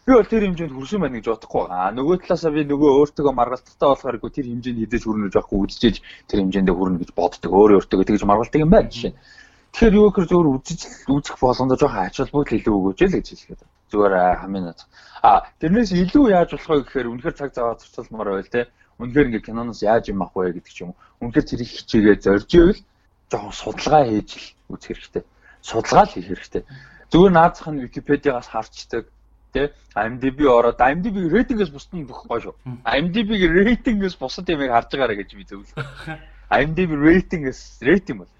Би 0.03 0.11
бол 0.19 0.27
тэр 0.27 0.43
хэмжээнд 0.51 0.75
хүрсэн 0.75 0.99
байна 0.99 1.15
гэж 1.15 1.27
бодохгүй. 1.31 1.63
А 1.71 1.95
нөгөө 1.95 2.15
талаасаа 2.27 2.51
би 2.51 2.67
нөгөө 2.67 2.89
өөртөө 3.07 3.31
маргалттай 3.31 3.87
болохоор 3.87 4.19
тэр 4.19 4.45
хэмжээнд 4.51 4.79
хідэж 4.83 5.01
хүрнэ 5.07 5.23
гэж 5.31 5.35
байхгүй 5.39 5.57
үзчихэж 5.63 5.95
тэр 6.27 6.39
хэмжээндээ 6.43 6.75
хүрнэ 6.75 6.97
гэж 6.99 7.09
боддог. 7.15 7.51
Өөрөө 7.55 7.77
өөртөө 7.79 8.03
тэгж 8.03 8.23
маргалдаг 8.27 8.59
юм 8.59 8.73
байна 8.75 8.91
жишээ. 8.91 9.15
Тэгэхээр 9.15 9.95
юу 9.95 10.11
гэхээр 10.11 10.27
зөвөр 10.27 10.47
үзэж 10.59 10.81
үзэх 11.07 11.35
болгондоо 11.39 11.77
жоохон 11.79 12.03
ач 12.03 12.15
холбогдол 12.19 12.57
илүү 12.57 12.73
өгөөч 12.73 12.99
л 12.99 13.15
гэж 13.15 13.27
хэлгээд. 13.31 13.61
Зүгээр 13.89 14.13
хамгийн 14.41 14.65
над 14.69 14.79
А 15.21 15.43
тэрнээс 15.59 15.91
илүү 15.91 16.31
яаж 16.31 16.55
болох 16.55 16.69
вэ 16.69 16.83
гэхээр 16.87 17.11
үнэхээр 17.11 17.35
цаг 17.35 17.51
зав 17.51 17.75
зарцуулмаар 17.83 18.39
байл 18.39 18.47
те. 18.47 18.71
Үнэхээр 19.03 19.27
ингээ 19.35 19.47
киноноос 19.51 19.83
яаж 19.83 20.07
юм 20.07 20.23
авах 20.23 20.35
вэ 20.35 20.55
гэдэг 20.55 20.71
ч 20.71 20.87
юм. 20.87 20.95
Үнэхээр 21.19 21.47
тэрийг 21.47 21.69
хичээгээ 21.75 22.17
зорж 22.23 22.49
ивэл 22.55 22.81
жоохон 23.27 23.51
судалгаа 23.51 24.03
хийж 24.07 24.29
л 24.39 24.47
үзэх 24.71 24.95
хэрэгтэй. 24.95 25.23
Судалгаа 25.59 26.05
л 26.07 26.13
хийх 26.15 26.27
хэрэгтэй. 26.31 26.63
Зүгээр 27.11 27.33
наазах 27.35 27.67
нь 27.67 27.83
Википедиагаас 27.83 28.47
харчдаг. 28.47 29.05
Тэ 29.51 29.73
IMDb 29.97 30.39
ороод 30.45 30.79
IMDb 30.79 31.17
рейтингээс 31.27 31.73
бусд 31.73 31.91
нь 31.91 32.07
бүх 32.07 32.23
гоё 32.29 32.53
шүү. 32.53 32.55
IMDb-ийн 32.85 33.51
рейтингээс 33.65 34.15
бусад 34.15 34.47
юмыг 34.47 34.71
харж 34.71 34.93
байгаарэ 34.93 35.19
гэж 35.19 35.29
би 35.35 35.43
зөвлөв. 35.43 35.73
IMDb 36.59 36.91
рейтингээс 36.95 37.81
рейтинг 37.81 38.23
бол. 38.23 38.33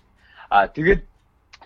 А 0.54 0.70
тэгээд 0.70 1.02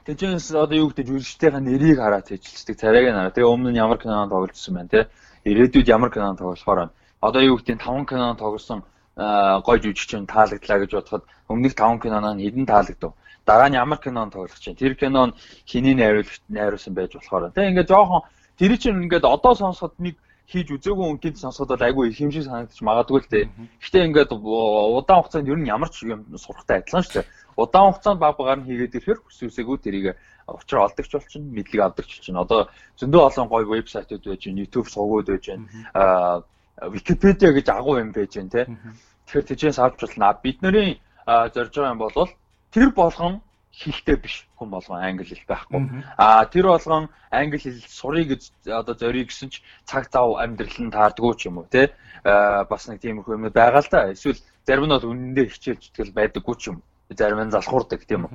Тэжээс 0.03 0.51
одоо 0.51 0.77
юу 0.77 0.89
гэдэг 0.91 1.07
жүжигчдийн 1.07 1.63
нэрийг 1.63 1.97
хараад 1.99 2.27
хийжилдэг 2.27 2.75
царайг 2.75 3.07
нь 3.07 3.17
хараа. 3.17 3.35
Тэгээ 3.35 3.53
өмнө 3.53 3.71
нь 3.71 3.79
ямар 3.79 3.97
кинонд 3.97 4.31
тоглосон 4.31 4.73
байна 4.75 4.89
те. 4.91 5.01
Ирээдүйд 5.47 5.87
ямар 5.87 6.11
кинонд 6.11 6.39
тоглохоор 6.43 6.79
байна. 6.79 6.93
Одоо 7.21 7.41
юу 7.41 7.57
гэдэг 7.57 7.79
5 7.79 8.09
кинонд 8.11 8.39
тоглосон 8.39 8.83
гой 9.15 9.77
жүжигчин 9.79 10.27
таалагдлаа 10.27 10.79
гэж 10.83 10.91
бодоход 10.91 11.23
өмнөх 11.47 11.73
5 11.75 12.03
киноноо 12.03 12.35
хэдэн 12.35 12.65
таалагдав. 12.67 13.15
Дараа 13.47 13.69
нь 13.71 13.79
ямар 13.79 13.99
кинонд 14.03 14.33
тоглох 14.35 14.59
чинь. 14.59 14.75
Тэр 14.75 14.95
кинон 14.99 15.35
хэний 15.63 15.95
найруулагч 15.95 16.41
найруулсан 16.51 16.93
байж 16.93 17.15
болохоор. 17.15 17.55
Тэгээ 17.55 17.71
ингээд 17.71 17.91
жоохон 17.91 18.27
Тэр 18.57 18.77
чинь 18.77 19.09
ингээд 19.09 19.25
одоо 19.25 19.55
сонсоход 19.57 19.97
нэг 19.97 20.15
хийж 20.45 20.69
үзээгүй 20.77 21.07
үнтэнд 21.17 21.41
сонсоход 21.41 21.73
бол 21.73 21.87
айгүй 21.89 22.13
их 22.13 22.17
шиг 22.21 22.45
санагдаж 22.45 22.77
магадгүй 22.85 23.19
л 23.25 23.31
дээ. 23.33 23.45
Гэхдээ 23.81 24.03
ингээд 24.13 24.29
удаан 24.29 25.25
хугацаанд 25.25 25.49
ер 25.49 25.57
нь 25.57 25.71
ямар 25.73 25.89
ч 25.89 26.05
юм 26.05 26.21
сурахтай 26.37 26.85
адилхан 26.85 27.01
шүү 27.01 27.13
дээ. 27.17 27.27
Удаан 27.57 27.93
хугацаанд 27.93 28.19
баг 28.19 28.37
багаар 28.37 28.59
нь 28.59 28.67
хийгээд 28.67 28.95
ирэхээр 28.97 29.19
хүсвэсээгүү 29.23 29.77
тэрийг 29.83 30.07
учраа 30.47 30.87
олдогч 30.87 31.11
болчихно, 31.13 31.53
мэдлэг 31.53 31.81
авдагч 31.81 32.09
болчихно. 32.19 32.41
Одоо 32.43 32.61
зөндөө 32.99 33.21
олон 33.29 33.47
гоё 33.47 33.65
вебсайтууд 33.69 34.23
байж 34.25 34.41
байна, 34.45 34.61
YouTube 34.63 34.89
сувгууд 34.89 35.27
байж 35.29 35.45
байна. 35.47 35.65
Аа 35.93 36.43
Википедиа 36.89 37.53
гэж 37.53 37.67
агуу 37.69 37.99
юм 38.01 38.11
байж 38.11 38.35
байна 38.35 38.49
те. 38.49 38.61
Тэгэхээр 39.27 39.47
тийчээс 39.47 39.79
авч 39.79 39.99
болно. 40.01 40.33
Бид 40.43 40.61
нарын 40.61 40.99
зорж 41.25 41.71
байгаа 41.75 41.93
юм 41.93 42.01
бол 42.01 42.29
тэр 42.73 42.89
болгон 42.91 43.41
хэлтэй 43.73 44.17
биш 44.21 44.45
хүн 44.57 44.69
болгон 44.69 45.01
англи 45.01 45.25
хэл 45.25 45.47
байхгүй. 45.47 46.03
Аа 46.17 46.45
тэр 46.45 46.65
болгон 46.69 47.09
англи 47.31 47.57
хэл 47.57 47.79
сурыг 47.87 48.27
гэж 48.29 48.43
одоо 48.69 48.93
зориг 48.93 49.29
гэсэн 49.29 49.49
ч 49.49 49.63
цаг 49.85 50.11
зав 50.13 50.37
амьдрал 50.37 50.77
нь 50.77 50.93
таардгүй 50.93 51.33
ч 51.37 51.49
юм 51.49 51.57
уу 51.57 51.67
те. 51.69 51.89
Аа 52.23 52.65
бас 52.69 52.87
нэг 52.87 53.01
тийм 53.01 53.21
их 53.21 53.27
юм 53.27 53.49
байгаа 53.49 53.81
л 53.81 53.89
да. 53.89 54.11
Эсвэл 54.13 54.37
зарим 54.65 54.85
нь 54.85 54.93
бол 54.93 55.09
үнэндээ 55.09 55.47
хичээлж 55.49 55.83
тэгэл 55.89 56.13
байдаггүй 56.13 56.55
ч 56.61 56.63
юм. 56.69 56.83
Зарим 57.17 57.41
нь 57.45 57.51
залхуурдаг 57.51 58.05
тийм 58.05 58.25
үү. 58.25 58.31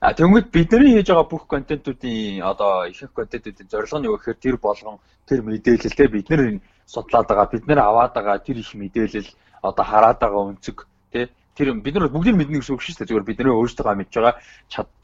А 0.00 0.12
тэгвэл 0.12 0.52
бидний 0.52 1.00
хийж 1.00 1.08
байгаа 1.08 1.28
бүх 1.30 1.46
контентуудын 1.48 2.42
одоо 2.42 2.84
ихэнх 2.92 3.12
контентуудын 3.16 3.68
зорилго 3.72 3.98
нь 3.98 4.08
юу 4.08 4.16
гэхээр 4.18 4.38
тэр 4.44 4.56
болгон 4.60 4.98
тэр 5.28 5.40
мэдээлэлтэй 5.42 6.08
бид 6.12 6.28
нэр 6.28 6.60
судлаад 6.84 7.26
байгаа 7.28 7.48
бид 7.52 7.64
нэр 7.66 7.80
аваад 7.80 8.12
байгаа 8.12 8.38
тэр 8.44 8.56
их 8.60 8.74
мэдээлэл 8.74 9.30
одоо 9.62 9.84
хараад 9.84 10.18
байгаа 10.20 10.42
өнцөг 10.50 10.76
тий 11.12 11.26
тэр 11.56 11.72
бид 11.80 11.94
нар 11.94 12.12
бүгдийг 12.12 12.36
мэднэ 12.36 12.58
гэсэн 12.60 12.74
үг 12.74 12.82
шүү 12.82 12.94
дээ. 12.98 13.08
Зүгээр 13.08 13.28
бид 13.28 13.38
нэр 13.38 13.56
өөрсдөө 13.56 13.94
мэдж 13.96 14.12
байгаа 14.12 14.34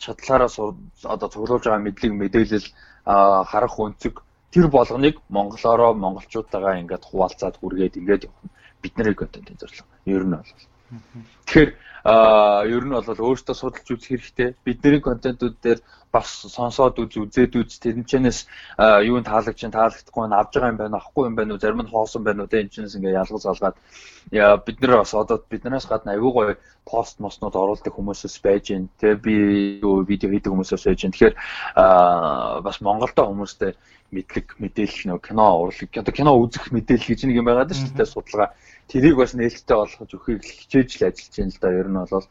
чадлаараа 0.02 0.50
одоо 1.14 1.28
цуглуулж 1.32 1.64
байгаа 1.64 1.86
мэдлэг 1.86 2.12
мэдээлэл 2.12 2.68
харах 3.50 3.76
өнцөг 3.78 4.14
тэр 4.50 4.66
болгоныг 4.68 5.16
монголоороо 5.30 5.94
монголчуудаагаа 5.94 6.82
ингээд 6.82 7.08
хуваалцаад 7.08 7.56
хүргээд 7.56 7.98
ингээд 8.02 8.26
явах 8.26 8.52
бидний 8.82 9.14
контентын 9.14 9.56
зорилго. 9.56 9.88
Ер 10.04 10.24
нь 10.26 10.34
бол. 10.34 10.69
Тэгэхээр 11.46 11.70
ер 12.66 12.84
нь 12.84 12.94
бол 12.94 13.04
өөртөө 13.06 13.54
судалж 13.54 13.88
үзэх 13.92 14.10
хэрэгтэй. 14.10 14.48
Бидний 14.64 15.00
контентууд 15.04 15.56
дээр 15.62 15.80
бас 16.12 16.28
сонсоод 16.50 16.98
үз 16.98 17.14
үзээд 17.14 17.54
үз 17.54 17.78
тэнчэнэс 17.78 18.38
юу 19.06 19.16
н 19.22 19.24
таалагч 19.24 19.62
таалагдахгүй 19.62 20.26
нь 20.26 20.34
авж 20.34 20.52
байгаа 20.58 20.72
юм 20.74 20.80
байна 20.82 20.98
ахгүй 20.98 21.24
юм 21.30 21.36
байна 21.38 21.54
уу 21.54 21.62
зарим 21.62 21.82
нь 21.86 21.92
хоосон 21.92 22.26
байна 22.26 22.42
уу 22.42 22.50
тэ 22.50 22.66
энэчнээс 22.66 22.98
ингээ 22.98 23.18
ялгаж 23.22 23.42
залгаад. 23.46 23.76
Бид 24.66 24.78
нар 24.82 25.06
бас 25.06 25.14
одоо 25.14 25.38
биднээс 25.38 25.86
гадна 25.86 26.18
аюу 26.18 26.32
гой 26.34 26.58
пост 26.82 27.22
моснууд 27.22 27.54
оруулдаг 27.54 27.94
хүмүүсээс 27.94 28.36
байж 28.42 28.74
гин 28.74 28.90
тэ 28.98 29.14
би 29.14 29.78
юу 29.78 30.02
видео 30.02 30.34
хийдэг 30.34 30.50
хүмүүсээс 30.50 30.84
байж 30.90 30.98
гин 30.98 31.14
тэгэхээр 31.14 31.36
бас 32.66 32.76
Монголдо 32.82 33.30
хүмүүстэй 33.30 33.72
мэдлэг 34.10 34.58
мэдээлэл 34.58 35.14
нөө 35.14 35.20
кино 35.22 35.46
урлаг 35.62 35.90
одоо 35.94 36.14
кино 36.14 36.34
үзэх 36.34 36.74
мэдээлэл 36.74 37.10
гэж 37.14 37.20
нэг 37.30 37.38
юм 37.38 37.46
байгаад 37.46 37.70
шүү 37.70 37.94
дээ 37.94 38.10
судалгаа. 38.10 38.50
Тэрийг 38.90 39.14
бас 39.14 39.38
нээлттэй 39.38 39.76
болгож 39.78 40.10
өгөхийг 40.10 40.42
хичээж 40.42 40.90
л 40.98 41.06
ажиллаж 41.06 41.34
байна 41.38 41.54
л 41.54 41.62
да. 41.62 41.68
Ер 41.70 41.88
нь 41.88 41.98
бол 42.10 42.26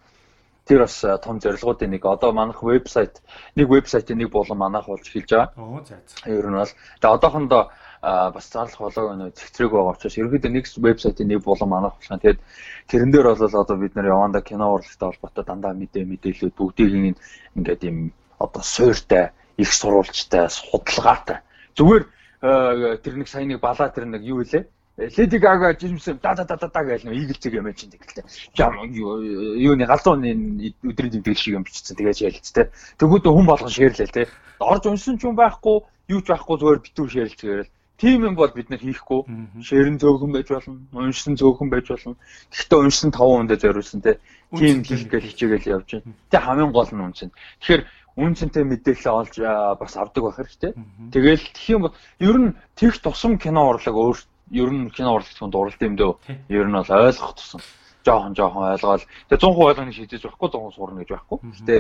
тэр 0.70 0.86
бас 0.86 1.02
том 1.26 1.42
зорилгоудын 1.42 1.90
нэг 1.90 2.06
одоо 2.06 2.32
манайх 2.32 2.62
вебсайт 2.62 3.26
нэг 3.58 3.68
вебсайтын 3.74 4.22
нэг 4.22 4.30
болон 4.30 4.58
манайх 4.62 4.86
болж 4.86 5.10
эхэлж 5.10 5.30
байгаа. 5.34 5.50
Оо 5.58 5.82
за 5.82 5.98
за. 6.06 6.30
Ер 6.30 6.46
нь 6.46 6.54
бол 6.54 6.70
тэгээ 7.02 7.16
одоохондоо 7.18 7.64
бас 8.06 8.46
зарлах 8.54 8.80
болоог 8.80 9.18
нөө 9.18 9.34
цэгцрэг 9.34 9.72
байгаа 9.74 9.98
учраас 9.98 10.18
ерөнхийдөө 10.22 10.52
нэг 10.54 10.66
вебсайтын 10.78 11.28
нэг 11.28 11.42
болон 11.42 11.70
манайх 11.74 11.98
болох. 11.98 12.22
Тэгээд 12.22 12.40
тэрэн 12.86 13.12
дээр 13.12 13.28
бол 13.34 13.62
одоо 13.66 13.78
бид 13.82 13.96
нар 13.98 14.14
яванда 14.14 14.42
кино 14.46 14.78
урлагтай 14.78 15.10
холбоотой 15.10 15.44
дандаа 15.50 15.74
мэдээ 15.74 16.06
мэдээлэлүүд 16.06 16.54
бүгдийг 16.54 17.18
ингээд 17.58 17.82
юм 17.90 18.14
одоо 18.38 18.62
суйртай 18.62 19.34
их 19.58 19.74
сурвалжтай 19.74 20.48
судалгаатай 20.48 21.44
Зүгээр 21.80 22.04
э, 22.44 22.98
тэр 23.00 23.16
нэг 23.16 23.28
сайн 23.32 23.48
нэг 23.48 23.64
балаа 23.64 23.88
тэр 23.88 24.04
нэг 24.04 24.20
юу 24.28 24.44
вэ? 24.44 24.68
Леди 25.00 25.38
Гага 25.38 25.74
жимсэн 25.80 26.20
да 26.22 26.36
да 26.36 26.44
да 26.44 26.58
да 26.58 26.68
да 26.68 26.84
гэж 26.84 27.04
нэг 27.08 27.16
игэлцэг 27.16 27.54
юм 27.54 27.72
чинь 27.74 27.92
тэгэл. 27.92 28.28
Жам 28.52 28.76
юуны 28.92 29.86
галзууны 29.88 30.76
өдрийн 30.84 31.14
тэмдэглэл 31.16 31.40
шиг 31.40 31.56
юм 31.56 31.64
бичсэн 31.64 31.96
тэгэж 31.96 32.20
ялц 32.28 32.52
те. 32.52 32.68
Тэгвэл 33.00 33.24
хүн 33.24 33.48
болгон 33.48 33.72
шеэрлээ 33.72 34.12
те. 34.12 34.28
Орж 34.60 34.84
унсан 34.92 35.16
ч 35.16 35.24
юм 35.24 35.40
байхгүй, 35.40 35.88
юу 36.12 36.20
ч 36.20 36.28
байхгүй 36.28 36.56
зүгээр 36.60 36.84
битүү 36.84 37.08
шеэрлж 37.08 37.40
гэрэл. 37.40 37.72
Тим 38.00 38.24
юм 38.28 38.36
бол 38.36 38.52
бид 38.52 38.70
нар 38.70 38.80
хийхгүй. 38.80 39.24
Шеэрэн 39.64 40.00
зөөхөн 40.00 40.32
байж 40.36 40.48
болно, 40.52 40.84
уншсан 40.92 41.36
зөөхөн 41.40 41.70
байж 41.72 41.88
болно. 41.88 42.16
Гэхдээ 42.52 42.80
уншсан 42.80 43.12
5 43.12 43.24
хүндээ 43.24 43.60
зориулсан 43.60 44.02
те. 44.04 44.20
Тим 44.56 44.84
хийх 44.84 45.08
гэж 45.08 45.24
хичээгээл 45.32 45.72
явж 45.80 45.90
байна. 46.00 46.16
Тэ 46.32 46.40
хамгийн 46.40 46.72
гол 46.72 46.92
нь 46.92 47.04
уншин. 47.04 47.32
Тэгэхээр 47.60 47.84
үн 48.20 48.36
цэнтэй 48.36 48.64
мэдээлэл 48.64 49.16
олж 49.20 49.36
бас 49.80 49.94
авдаг 49.96 50.24
байх 50.24 50.36
хэрэгтэй. 50.40 50.72
Тэгэл 51.12 51.44
юм 51.72 51.92
ер 52.20 52.38
нь 52.40 52.56
тэгш 52.80 53.04
тусам 53.04 53.36
кино 53.36 53.68
урлаг 53.68 53.96
өөр 53.96 54.18
ер 54.52 54.70
нь 54.70 54.90
кино 54.90 55.18
урлагт 55.18 55.38
хүнд 55.38 55.56
уралт 55.56 55.82
юм 55.82 55.96
дөө. 55.96 56.14
Ер 56.50 56.68
нь 56.68 56.78
бол 56.78 56.90
ойлгох 56.90 57.34
тусам 57.38 57.62
жоохон 58.06 58.34
жоохон 58.36 58.72
ойлгоол. 58.74 59.06
Тэгээ 59.30 59.44
100% 59.44 59.70
ойлгоно 59.70 59.92
шийдэж 59.94 60.22
байхгүй 60.26 60.50
100% 60.50 60.76
сурна 60.76 61.00
гэж 61.04 61.10
байхгүй. 61.14 61.38
Гэтэ 61.60 61.76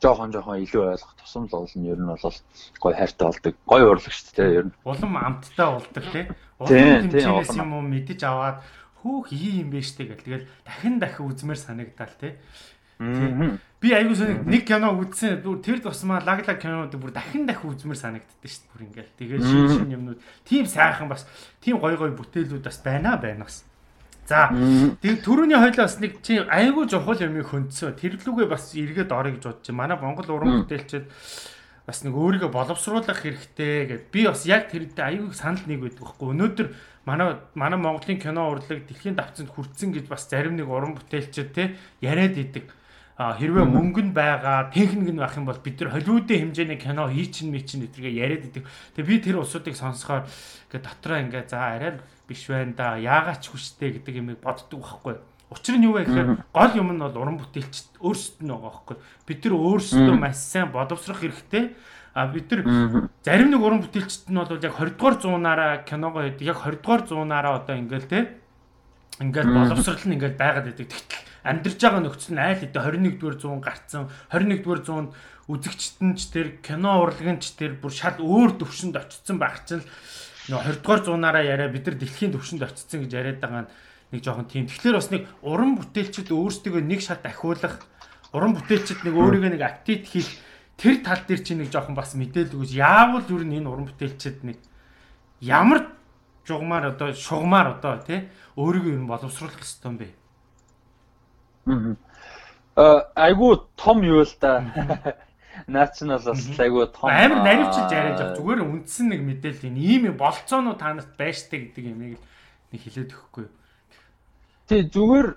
жоохон 0.00 0.32
жоохон 0.32 0.62
илүү 0.64 0.82
ойлгох 0.94 1.14
тусам 1.18 1.44
л 1.44 1.54
болно. 1.54 1.84
Ер 1.84 1.98
нь 1.98 2.08
бол 2.08 2.36
гой 2.80 2.94
хайртай 2.94 3.26
болдог. 3.28 3.54
Гой 3.66 3.82
урлаг 3.82 4.12
шүү 4.14 4.34
дээ 4.36 4.54
ер 4.54 4.66
нь. 4.70 4.74
Улам 4.84 5.12
амттай 5.18 5.68
болдог 5.68 6.04
тий. 6.12 6.24
Улам 6.58 7.10
хэмжээс 7.10 7.56
юм 7.58 7.72
уу 7.74 7.84
мэдэж 7.84 8.20
аваад 8.24 8.58
хөөх 9.02 9.32
ий 9.36 9.60
юм 9.60 9.68
бэ 9.74 9.80
штэ 9.84 10.04
гэл. 10.08 10.24
Тэгэл 10.24 10.48
дахин 10.64 10.96
дахин 11.02 11.28
үзмээр 11.28 11.60
санагдал 11.60 12.14
тий. 12.16 12.38
Би 12.98 13.92
аягүй 13.92 14.16
сони 14.16 14.38
нэг 14.48 14.64
кино 14.64 14.94
үзсэн. 14.96 15.42
Тэр 15.60 15.82
тусмаа 15.84 16.22
лаглаг 16.24 16.56
кинонууд 16.56 16.94
бүр 16.96 17.12
дахин 17.12 17.44
дахин 17.44 17.74
үзмээр 17.74 18.00
санагддаг 18.00 18.48
шүү 18.48 18.64
дээ. 18.64 18.72
Бүр 18.72 18.84
ингээл. 18.88 19.12
Тэгээд 19.18 19.44
шин 19.44 19.68
шин 19.68 19.92
юмнууд 19.92 20.20
тийм 20.48 20.64
сайхан 20.64 21.10
бас 21.10 21.26
тийм 21.60 21.82
гой 21.82 21.98
гой 22.00 22.14
бүтээлүүд 22.16 22.64
бас 22.64 22.80
байна 22.80 23.18
байна 23.20 23.44
бас. 23.44 23.64
За 24.24 24.48
тэгээд 24.48 25.20
төрөний 25.20 25.60
хойлоо 25.60 25.84
бас 25.84 26.00
нэг 26.00 26.24
чи 26.24 26.40
аягүй 26.40 26.88
жухал 26.88 27.20
юмыг 27.20 27.44
хөндсөн. 27.44 27.92
Тэрлүүгээ 28.00 28.48
бас 28.48 28.72
эргээд 28.72 29.12
орё 29.12 29.36
гэж 29.36 29.44
бодож 29.44 29.68
байна. 29.68 29.76
Манай 29.76 29.96
Монгол 30.00 30.32
уран 30.32 30.64
бүтээлчид 30.64 31.04
бас 31.84 32.00
нэг 32.08 32.16
өөрийгөө 32.16 32.48
боловсруулах 32.48 33.20
хэрэгтэй 33.20 33.84
гэд 33.84 34.04
би 34.08 34.24
бас 34.24 34.48
яг 34.48 34.72
тэрнтэй 34.72 35.04
аягүй 35.04 35.36
санал 35.36 35.60
нэг 35.68 35.84
байдаг 35.84 36.00
байхгүй. 36.08 36.32
Өнөөдөр 36.32 36.68
манай 37.04 37.36
манай 37.52 37.76
Монголын 37.76 38.16
кино 38.16 38.48
урлаг 38.48 38.88
дэлхийн 38.88 39.12
давцанд 39.12 39.52
хүрсэн 39.52 39.92
гэж 39.92 40.08
бас 40.08 40.24
зарим 40.24 40.56
нэг 40.56 40.72
уран 40.72 40.96
бүтээлчид 40.96 41.52
те 41.52 41.76
яриад 42.00 42.40
идэг 42.40 42.72
хэрвээ 43.14 43.62
мөнгө 43.62 44.10
нь 44.10 44.14
байгаа, 44.14 44.74
техник 44.74 45.14
нь 45.14 45.22
байх 45.22 45.38
юм 45.38 45.46
бол 45.46 45.58
бид 45.62 45.78
нар 45.78 45.94
Холливуудын 45.94 46.50
хэмжээний 46.50 46.78
кино 46.82 47.06
хийчин 47.06 47.54
мэчин 47.54 47.86
гэдгээ 47.86 48.10
яриад 48.10 48.44
идэг. 48.50 48.66
Тэгээ 48.98 49.06
би 49.06 49.16
тэр 49.22 49.38
усуудыг 49.38 49.78
сонсохоор 49.78 50.26
ингээ 50.66 50.82
дотроо 50.82 51.22
ингээ 51.22 51.46
за 51.46 51.62
арай 51.62 52.02
биш 52.26 52.50
байна 52.50 52.74
да. 52.74 52.98
Яагаад 52.98 53.38
ч 53.38 53.54
хүчтэй 53.54 54.02
гэдэг 54.02 54.14
юм 54.18 54.34
боддог 54.42 54.82
байхгүй. 54.82 55.14
Учир 55.46 55.78
нь 55.78 55.86
юу 55.86 55.94
вэ 55.94 56.10
гэхээр 56.10 56.42
гол 56.50 56.72
юм 56.74 56.90
нь 56.90 57.02
бол 57.06 57.14
уран 57.14 57.38
бүтээлч 57.38 58.02
өөрсдөд 58.02 58.42
нь 58.42 58.50
байгаа 58.50 58.82
байхгүй. 58.82 58.96
Бид 59.30 59.40
нар 59.46 59.54
өөрсдөө 59.62 60.16
маш 60.18 60.36
сайн 60.42 60.74
бодовсрох 60.74 61.22
хэрэгтэй. 61.22 61.70
А 62.18 62.26
бид 62.26 62.50
нар 62.50 63.10
зарим 63.22 63.54
нэг 63.54 63.62
уран 63.62 63.86
бүтээлчд 63.86 64.26
нь 64.26 64.42
бол 64.42 64.58
яг 64.58 64.74
20 64.74 64.98
дугаар 64.98 65.16
зуунаараа 65.22 65.86
киногоо 65.86 66.26
хийдэг. 66.26 66.50
Яг 66.50 66.58
20 66.66 66.82
дугаар 66.82 67.02
зуунаараа 67.06 67.62
одоо 67.62 67.78
ингээл 67.78 68.10
те 68.10 68.42
ингээл 69.22 69.54
боловсрал 69.54 70.02
нь 70.02 70.18
ингээл 70.18 70.34
байгаад 70.34 70.66
байдаг. 70.66 70.90
Тэгтэл 70.90 71.33
амьдарч 71.44 71.78
байгаа 71.78 72.02
нөхцөл 72.02 72.34
нь 72.34 72.40
айл 72.40 72.58
хэдэ 72.58 72.80
21-р 72.80 73.36
зуун 73.36 73.60
гарцсан 73.60 74.08
21-р 74.32 74.80
зуунд 74.80 75.10
үзэгчт 75.46 76.00
нь 76.00 76.16
ч 76.16 76.32
тэр 76.32 76.58
кино 76.64 77.04
урлагч 77.04 77.52
тэр 77.54 77.76
бүр 77.76 77.92
шал 77.92 78.16
өөр 78.16 78.56
төвшөнд 78.56 78.96
очсон 78.96 79.36
байх 79.36 79.60
чинь 79.68 79.84
нөө 80.48 80.80
20-р 80.80 81.00
зуунаараа 81.04 81.44
яриа 81.44 81.68
бид 81.68 81.84
нар 81.84 82.00
дэлхийн 82.00 82.32
төвшөнд 82.32 82.64
очсон 82.64 83.04
гэж 83.04 83.12
яриад 83.12 83.40
байгаа 83.44 83.68
нэг 84.12 84.20
жоохон 84.24 84.48
тийм. 84.48 84.64
Тэгэхээр 84.64 84.96
бас 84.96 85.10
нэг 85.12 85.28
уран 85.44 85.76
бүтээлчд 85.76 86.32
өөрсдөө 86.32 86.80
нэг 86.80 87.00
шат 87.04 87.28
ахиулах 87.28 87.84
уран 88.32 88.56
бүтээлчд 88.56 89.04
нэг 89.04 89.14
өөрийгөө 89.14 89.50
нэг 89.52 89.62
апдейт 89.62 90.08
хийх 90.08 90.30
тэр 90.80 91.04
тал 91.04 91.22
дээр 91.28 91.42
чинь 91.44 91.60
нэг 91.60 91.68
жоохон 91.68 91.94
бас 91.98 92.16
мэдээлэл 92.16 92.56
өгөөж 92.56 92.72
яавал 92.72 93.26
юу 93.28 93.42
энэ 93.44 93.68
уран 93.68 93.86
бүтээлчд 93.90 94.42
нэг 94.48 94.58
ямар 95.44 95.92
жугмаар 96.46 96.94
одоо 96.94 97.12
шугмаар 97.12 97.78
одоо 97.78 98.00
тий 98.00 98.28
өөрийгөө 98.56 98.94
юм 98.96 99.06
боловсруулах 99.06 99.58
хэрэгтэй 99.58 99.88
юм 99.90 99.96
бэ? 99.98 100.08
Аа 102.76 103.06
айгуу 103.14 103.68
том 103.76 104.02
юу 104.02 104.22
л 104.22 104.34
да. 104.40 104.64
наач 105.66 106.02
нь 106.02 106.10
бол 106.10 106.24
бас 106.24 106.58
айгүй 106.58 106.86
том 106.92 107.08
амар 107.08 107.40
наривчилж 107.46 107.90
яриад 107.92 108.20
яг 108.20 108.30
зүгээр 108.36 108.60
үндсэн 108.66 109.06
нэг 109.08 109.20
мэдээлэл 109.22 109.68
энэ 109.70 109.80
ийм 109.80 110.02
болцоонууд 110.18 110.78
та 110.78 110.92
нарт 110.92 111.14
байштай 111.16 111.70
гэдэг 111.70 111.84
юмыг 111.94 112.18
нэг 112.72 112.80
хэлээд 112.82 113.14
өгөхгүй. 113.14 113.46
Тий 114.68 114.82
зүгээр 114.90 115.28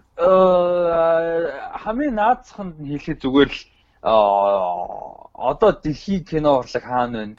хамгийн 1.84 2.16
наацханд 2.18 2.76
нь 2.82 2.90
хэлэхэд 2.98 3.22
зүгээр 3.24 3.52
л 3.54 3.62
одоо 5.38 5.72
дэлхийн 5.72 6.24
кино 6.26 6.60
урлаг 6.60 6.84
хаана 6.84 7.18
байна? 7.22 7.38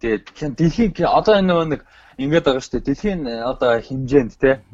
Тэгээд 0.00 0.56
дэлхийн 0.56 0.92
одоо 1.04 1.34
энэ 1.36 1.52
нэг 1.76 1.80
ингээд 2.16 2.44
байгаа 2.48 2.62
шүү 2.64 2.72
дээ. 2.80 2.88
Дэлхийн 2.88 3.20
одоо 3.44 3.70
хэмжээнд 3.76 4.32
те 4.40 4.64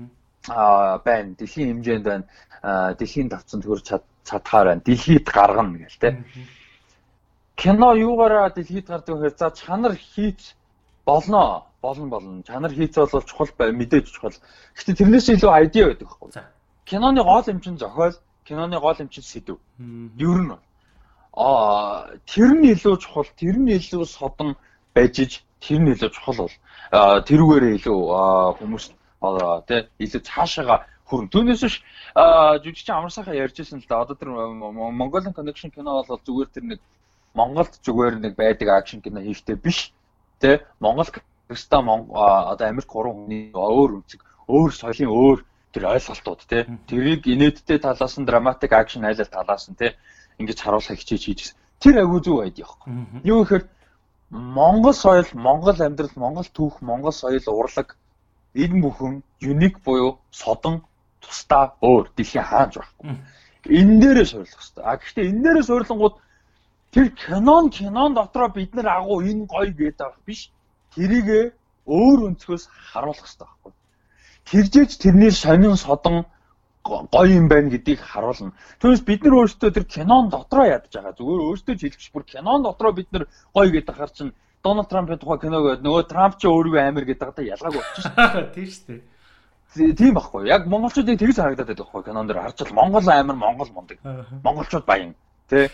а 0.49 0.99
байна. 0.99 1.35
Дэлхийн 1.39 1.69
хэмжээнд 1.83 2.05
байна. 2.05 2.25
Дэлхийн 2.99 3.29
давцанд 3.29 3.65
хүрч 3.65 3.93
чадхаар 4.25 4.67
байна. 4.67 4.83
Дэлхийд 4.85 5.27
гаргана 5.29 5.79
гэл 5.79 5.99
те. 6.01 6.25
Кино 7.57 7.95
юугаараа 7.95 8.51
дэлхийд 8.51 8.87
гардаг 8.87 9.17
вэ? 9.19 9.31
За 9.37 9.51
чанар 9.51 9.95
хийц 9.95 10.55
болно. 11.05 11.65
Болно 11.83 12.07
болно. 12.07 12.43
Чанар 12.43 12.73
хийц 12.73 12.95
бол 12.97 13.23
чухал 13.23 13.49
бай 13.59 13.73
мэдээж 13.73 14.11
чухал. 14.11 14.35
Гэхдээ 14.75 14.95
тэрнээс 14.95 15.29
илүү 15.35 15.51
айдиа 15.51 15.87
байдаг 15.87 16.09
байхгүй. 16.09 16.43
Киноны 16.85 17.23
гол 17.23 17.45
юм 17.47 17.61
чинь 17.61 17.79
зохиол, 17.79 18.15
киноны 18.45 18.79
гол 18.81 18.97
юм 18.99 19.09
чинь 19.09 19.25
сэдв. 19.25 19.59
Ер 20.19 20.39
нь 20.43 20.57
а 21.33 22.13
тэр 22.27 22.53
нь 22.53 22.69
илүү 22.73 22.97
чухал, 23.01 23.27
тэр 23.41 23.57
нь 23.57 23.73
илүү 23.73 24.05
содон 24.05 24.57
байж 24.95 25.19
иж 25.19 25.33
тэр 25.61 25.81
нь 25.81 25.93
илүү 25.95 26.11
чухал 26.13 26.37
бол 26.45 26.55
тэрүүгээрээ 27.25 27.75
илүү 27.81 27.99
хүмүүс 29.23 29.67
тий 29.71 29.81
илүү 30.03 30.23
цаашаага 30.27 30.77
хүрэн. 31.07 31.31
Түүнээс 31.31 31.63
биш 31.63 31.77
жүжигчин 32.13 32.95
амар 32.95 33.13
сайхан 33.15 33.39
ярьжсэн 33.39 33.79
л 33.79 33.89
да. 33.89 34.03
Одоо 34.03 34.17
тэр 34.19 34.29
Mongolian 34.35 35.33
Connection 35.33 35.71
кино 35.71 36.03
бол 36.03 36.21
зүгээр 36.27 36.51
тэр 36.51 36.65
нэг 36.75 36.81
Монголд 37.35 37.73
зүгээр 37.81 38.21
нэг 38.21 38.35
байдаг 38.37 38.69
акшн 38.69 39.01
кино 39.01 39.21
хийхтэй 39.23 39.57
биш. 39.57 39.93
Тэ 40.41 40.67
Монгол 40.81 41.07
Кста 41.49 41.81
одоо 41.81 42.67
Америк 42.69 42.89
гурван 42.89 43.25
хүний 43.25 43.53
өөр 43.53 44.01
үнцэг, 44.01 44.21
өөр 44.49 44.71
соёлын 44.73 45.11
өөр 45.13 45.39
тэр 45.73 45.85
ойлголтууд 45.93 46.41
тий. 46.49 46.65
Тэрийг 46.89 47.29
инээдтэй 47.29 47.79
талаас 47.79 48.17
нь 48.17 48.27
драматик 48.27 48.73
акшн 48.73 49.05
айлал 49.05 49.29
талаас 49.29 49.69
нь 49.69 49.77
тий 49.77 49.93
ингэж 50.41 50.59
харуулах 50.61 50.97
хичээж 50.97 51.23
хийж 51.25 51.41
тэр 51.81 52.05
агүй 52.05 52.21
зүг 52.25 52.37
байд 52.41 52.57
яахгүй. 52.59 52.89
Юу 53.25 53.45
гэхээр 53.45 53.65
Монгол 54.33 54.95
соёл, 54.97 55.29
Монгол 55.35 55.77
амьдрал, 55.77 56.17
Монгол 56.17 56.49
түүх, 56.49 56.81
Монгол 56.81 57.13
соёл 57.13 57.45
урлаг 57.53 57.97
энэ 58.55 58.83
бүхэн 58.83 59.23
юник 59.41 59.81
буюу 59.85 60.19
содон 60.31 60.83
тусдаа 61.21 61.77
өөр 61.81 62.13
дэлхийн 62.17 62.45
хааж 62.45 62.73
байхгүй. 62.77 63.17
Энэ 63.79 64.01
дээрээ 64.03 64.27
суйрлах 64.27 64.61
хэрэгтэй. 64.61 64.85
А 64.85 64.97
гэхдээ 64.97 65.29
энэ 65.31 65.43
дээрээ 65.45 65.65
суйрлангууд 65.69 66.15
тэр 66.93 67.07
кинон 67.23 67.71
кинон 67.71 68.11
дотроо 68.15 68.49
бид 68.49 68.75
нар 68.75 68.89
агуу 68.99 69.23
энэ 69.23 69.47
гоё 69.47 69.71
гэдэг 69.73 69.99
байх 69.99 70.19
биш. 70.27 70.51
Тэрийгэ 70.95 71.41
өөр 71.87 72.19
өнцгөөс 72.29 72.65
харуулах 72.93 73.25
хэрэгтэй 73.25 73.47
байхгүй. 73.47 73.73
Тэржээч 74.51 74.93
тэрний 74.99 75.31
сонин 75.31 75.77
содон 75.77 76.27
гоё 76.85 77.31
юм 77.39 77.47
байна 77.49 77.71
гэдгийг 77.71 78.01
харуулна. 78.03 78.53
Түүнээс 78.83 79.03
бид 79.07 79.23
нар 79.23 79.35
өөрсдөө 79.39 79.71
тэр 79.71 79.87
кинон 79.87 80.29
дотроо 80.29 80.67
ядж 80.67 80.91
байгаа. 80.91 81.15
Зүгээр 81.15 81.43
өөрсдөө 81.47 81.75
ч 81.79 81.81
хэлчих 81.87 82.13
бүр 82.13 82.25
кинон 82.27 82.63
дотроо 82.67 82.93
бид 82.93 83.09
нар 83.15 83.25
гоё 83.55 83.71
гэдэг 83.71 83.95
хар 83.95 84.11
чинь 84.11 84.35
Дональд 84.63 84.89
Трампын 84.89 85.19
тухай 85.19 85.39
киног 85.43 85.83
нөгөө 85.83 86.05
Трамп 86.07 86.39
ч 86.39 86.47
өөрийгөө 86.47 86.83
амар 86.87 87.05
гэдэг 87.05 87.35
та 87.35 87.43
ялгааг 87.43 87.75
болчих 87.75 88.05
шүү. 88.07 88.43
Тийм 88.55 88.69
шүү 88.71 88.87
дээ. 89.75 89.95
Тийм 89.99 90.15
байхгүй. 90.15 90.47
Яг 90.47 90.69
монголчуудыг 90.71 91.19
тэгс 91.19 91.43
харагдаад 91.43 91.67
байдаг 91.67 91.83
байхгүй 91.83 92.05
кинон 92.07 92.31
дэр 92.31 92.39
харж 92.47 92.63
бол 92.63 92.79
Монгол 92.79 93.09
амар 93.11 93.37
Монгол 93.37 93.71
мундаг. 93.75 93.99
Монголчууд 94.45 94.87
баян. 94.87 95.17
Тэ? 95.51 95.67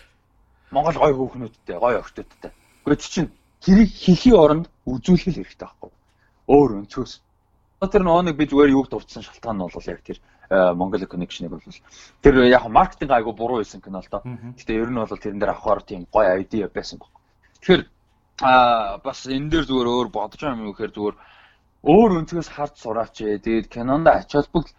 Монгол 0.70 0.96
гоё 0.96 1.14
хөөхнүүдтэй, 1.20 1.76
гоё 1.76 2.00
охтуудтай. 2.00 2.52
Гэхдээ 2.88 3.12
чинь 3.12 3.30
тэрийг 3.60 3.92
хийхий 3.92 4.32
оронд 4.32 4.72
үзүүлэх 4.88 5.36
хэрэгтэй 5.36 5.68
байхгүй. 5.68 5.92
Өөр 6.48 6.70
өнцгөөс. 6.80 7.12
Тэр 7.92 8.02
нөгөө 8.08 8.24
нэг 8.24 8.36
би 8.40 8.48
зүгээр 8.48 8.72
юуг 8.72 8.88
дурдсан 8.88 9.20
шалтгаан 9.20 9.60
нь 9.60 9.68
бол 9.68 9.90
яг 9.92 10.00
тэр 10.00 10.18
Монгол 10.48 11.04
connection-ыг 11.04 11.52
бол 11.52 11.60
тэр 12.24 12.34
яг 12.48 12.64
маркетинг 12.72 13.12
айгу 13.12 13.36
буруу 13.36 13.60
байсан 13.60 13.84
кино 13.84 14.00
л 14.00 14.08
доо. 14.08 14.24
Гэтэ 14.24 14.80
ер 14.80 14.88
нь 14.88 14.96
бол 14.96 15.12
тэрэн 15.12 15.38
дээр 15.38 15.52
авахар 15.52 15.84
тийм 15.84 16.08
гоё 16.08 16.40
idea 16.40 16.72
байсан 16.72 16.98
баг. 16.98 17.12
Тэгэхээр 17.60 17.82
а 18.40 18.98
бас 19.02 19.26
энэ 19.26 19.50
дээр 19.50 19.64
зүгээр 19.66 19.88
өөр 19.88 20.08
бодож 20.14 20.40
байгаа 20.40 20.58
юм 20.58 20.70
гэхээр 20.70 20.92
зүгээр 20.94 21.16
өөр 21.82 22.10
өнцгөөс 22.22 22.48
харж 22.54 22.74
сураач 22.78 23.16
ээ. 23.22 23.38
Тэгээд 23.42 23.66
кинонд 23.74 24.06
ач 24.06 24.30
холбогдол 24.32 24.74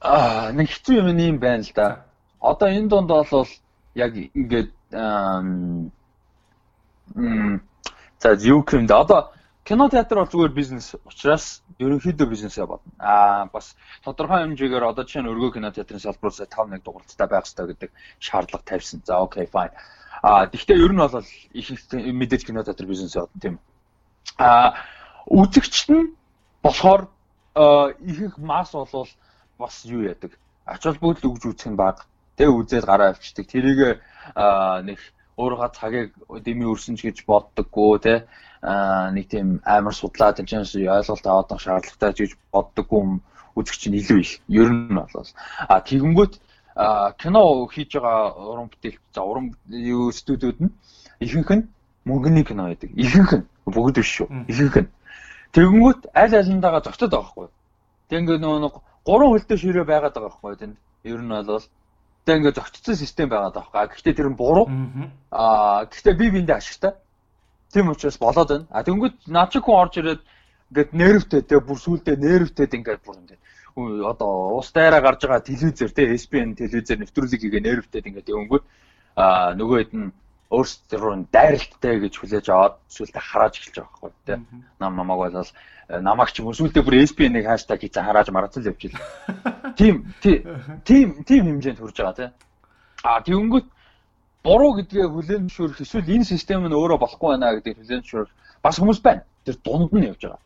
аа 0.00 0.52
нэг 0.52 0.68
хэцүү 0.68 0.94
юм 1.00 1.08
юм 1.16 1.38
байна 1.40 1.64
л 1.64 1.72
да. 1.74 2.04
Одоо 2.40 2.68
энэ 2.68 2.88
донд 2.92 3.08
бол 3.08 3.48
яг 3.94 4.12
ингээд 4.16 4.70
м 4.92 5.90
за 8.20 8.28
юу 8.44 8.64
юм 8.72 8.86
да. 8.86 9.00
Одоо 9.00 9.32
кино 9.64 9.88
театр 9.88 10.18
бол 10.20 10.28
зүгээр 10.32 10.52
бизнес 10.52 10.94
учраас 11.04 11.62
ерөнхийдөө 11.80 12.26
бизнесээ 12.28 12.66
бодно. 12.66 12.92
Аа 12.98 13.46
бас 13.52 13.76
тодорхой 14.04 14.44
хэмжээгээр 14.44 14.84
одоо 14.84 15.04
жишээ 15.04 15.22
нь 15.24 15.30
өргөө 15.32 15.52
кино 15.56 15.70
театрын 15.72 16.00
салбараас 16.00 16.40
5 16.40 16.68
нэг 16.72 16.82
дугуйлттай 16.84 17.28
байх 17.28 17.44
хэрэгтэй 17.44 17.66
гэдэг 17.68 17.90
шаардлага 18.20 18.64
тавьсан. 18.64 19.02
За 19.04 19.20
окей 19.20 19.44
fine. 19.44 19.72
Аа 20.22 20.46
тэгвэл 20.46 20.84
ер 20.84 20.92
нь 20.92 21.02
бол 21.02 21.24
их 21.52 21.66
мэдээж 21.92 22.42
кино 22.46 22.62
театр 22.62 22.86
бизнесээ 22.86 23.22
бодно 23.22 23.40
тийм. 23.40 23.56
Аа 24.38 24.74
үзэгчт 25.26 25.88
нь 25.90 26.14
болохоор 26.62 27.08
их 28.00 28.18
их 28.20 28.38
масс 28.38 28.72
болвол 28.72 29.08
бас 29.58 29.84
юу 29.84 30.02
яадаг. 30.02 30.38
Ач 30.64 30.82
холбогдол 30.82 31.32
өгж 31.32 31.44
үзэх 31.46 31.70
нь 31.70 31.76
баг. 31.76 32.06
Тэ 32.36 32.46
үзээд 32.46 32.86
гараа 32.86 33.10
авчдаг. 33.14 33.46
Тэрийг 33.46 34.02
нэг 34.34 34.98
өөрийнхөө 35.38 35.70
цагийг 35.78 36.10
дэмий 36.42 36.66
өрсөн 36.66 36.98
ч 36.98 37.06
гэж 37.06 37.22
боддоггүй 37.26 37.98
те 38.02 38.14
нэг 39.14 39.26
тийм 39.30 39.62
амар 39.62 39.94
судлаад 39.94 40.42
энэ 40.42 40.66
ч 40.66 40.82
ойлголт 40.82 41.26
аваад 41.26 41.62
шаардлагатай 41.62 42.10
гэж 42.10 42.30
боддоггүй 42.50 43.22
үзэгч 43.54 43.82
нь 43.86 43.98
илүү 44.02 44.18
их. 44.18 44.32
Ер 44.50 44.70
нь 44.70 44.98
бол 44.98 45.30
а 45.70 45.78
тэгэнгүүт 45.78 46.42
кино 47.18 47.66
хийж 47.66 47.90
байгаа 47.98 48.34
уран 48.38 48.68
бүтээл 48.70 48.98
за 49.14 49.22
уран 49.22 49.54
юу 49.70 50.12
студиуд 50.12 50.58
нь 50.62 50.70
ихэнх 51.20 51.50
нь 51.50 51.68
мөнгөний 52.06 52.44
кино 52.44 52.70
байдаг. 52.70 52.90
Ихэнх 52.94 53.32
нь 53.34 53.46
бүгд 53.66 53.98
биш 53.98 54.10
шүү. 54.22 54.28
Ихэнх 54.46 54.76
нь. 54.86 54.88
Тэгэнгүүт 55.52 56.14
аль 56.14 56.36
алиндаага 56.38 56.84
зочдод 56.86 57.10
байгаа 57.10 57.30
хгүй. 57.30 57.48
Тэг 58.08 58.18
ингээ 58.22 58.38
нөгөө 58.38 58.82
гурван 59.02 59.30
хөлтэй 59.34 59.58
ширээ 59.58 59.84
байгаад 59.84 60.14
байгаа 60.14 60.38
хгүй 60.38 60.56
тэнд. 60.56 60.76
Ер 61.02 61.20
нь 61.22 61.34
бол 61.34 61.66
Гэхдээ 62.28 62.38
ингээд 62.44 62.58
зөгцсөн 62.60 62.96
систем 63.00 63.28
байгаад 63.32 63.56
байгаа. 63.56 63.88
Гэхдээ 63.88 64.14
тэр 64.14 64.28
нь 64.28 64.36
буруу. 64.36 64.68
Аа 65.32 65.88
гэхдээ 65.88 66.14
би 66.20 66.26
биэндээ 66.30 66.60
ашигтай. 66.60 66.92
Тийм 67.72 67.88
учраас 67.88 68.20
болоод 68.20 68.48
байна. 68.48 68.66
А 68.68 68.84
тэнгууд 68.84 69.16
наад 69.26 69.48
чи 69.48 69.58
хүн 69.64 69.80
орж 69.80 69.96
ирээд 69.96 70.20
ингээд 70.68 70.90
нервтэй 70.92 71.42
те 71.42 71.56
бүр 71.56 71.80
сүулдэ 71.80 72.20
нервтэй 72.20 72.68
ингээд 72.68 73.00
бүр 73.00 73.16
ингээд 73.16 73.40
одоо 74.10 74.58
уус 74.58 74.72
дайраа 74.72 75.00
гарч 75.00 75.20
байгаа 75.22 75.46
телевизээр 75.46 75.92
те 75.94 76.02
SPN 76.16 76.54
телевизээр 76.58 77.02
нэвтрүүлэг 77.02 77.40
хийгээ 77.42 77.62
нервтэй 77.64 78.02
ингээд 78.04 78.28
өнгөт 78.30 78.64
а 79.16 79.54
нөгөө 79.58 79.78
хэд 79.78 79.92
нь 79.94 80.12
өөрсдөө 80.48 81.28
дайралттай 81.28 81.94
гэж 82.00 82.14
хүлээж 82.16 82.46
аваад 82.48 82.74
сүултээ 82.88 83.22
харааж 83.22 83.54
эхэлж 83.60 83.76
байгаа 83.76 83.92
байхгүй 84.00 84.12
те 84.24 84.34
нам 84.80 84.92
намааг 84.96 85.18
бол 85.20 85.46
намайг 85.88 86.30
ч 86.32 86.40
юм 86.40 86.48
уу 86.48 86.56
сүултээ 86.56 86.84
бүр 86.84 87.04
SPN-ыг 87.04 87.44
хаштаг 87.48 87.80
хийцэн 87.80 88.04
харааж 88.04 88.28
марацсан 88.32 88.62
л 88.64 88.70
явж 88.72 88.82
ийлээ. 88.84 89.04
Тим 89.78 89.94
тим 90.20 91.08
тим 91.24 91.42
хэмжээнд 91.48 91.80
хүрж 91.80 91.96
байгаа 91.96 92.16
тий. 92.16 92.30
А 93.04 93.20
тэгэнгүүт 93.24 93.66
буруу 94.44 94.72
гэдгээ 94.76 95.06
хүлээн 95.08 95.48
зөвшөөрөх 95.48 95.80
эсвэл 95.80 96.12
энэ 96.12 96.28
систем 96.28 96.64
нь 96.64 96.76
өөрөө 96.76 96.98
болохгүй 97.00 97.28
байна 97.32 97.56
гэдгийг 97.56 97.78
хүлээн 97.80 98.02
зөвшөөрөх 98.04 98.32
бас 98.64 98.76
хүмүүс 98.80 99.00
байна. 99.00 99.22
Тэр 99.44 99.56
дунд 99.64 99.92
нь 99.92 100.08
явж 100.08 100.22
байгаа. 100.24 100.40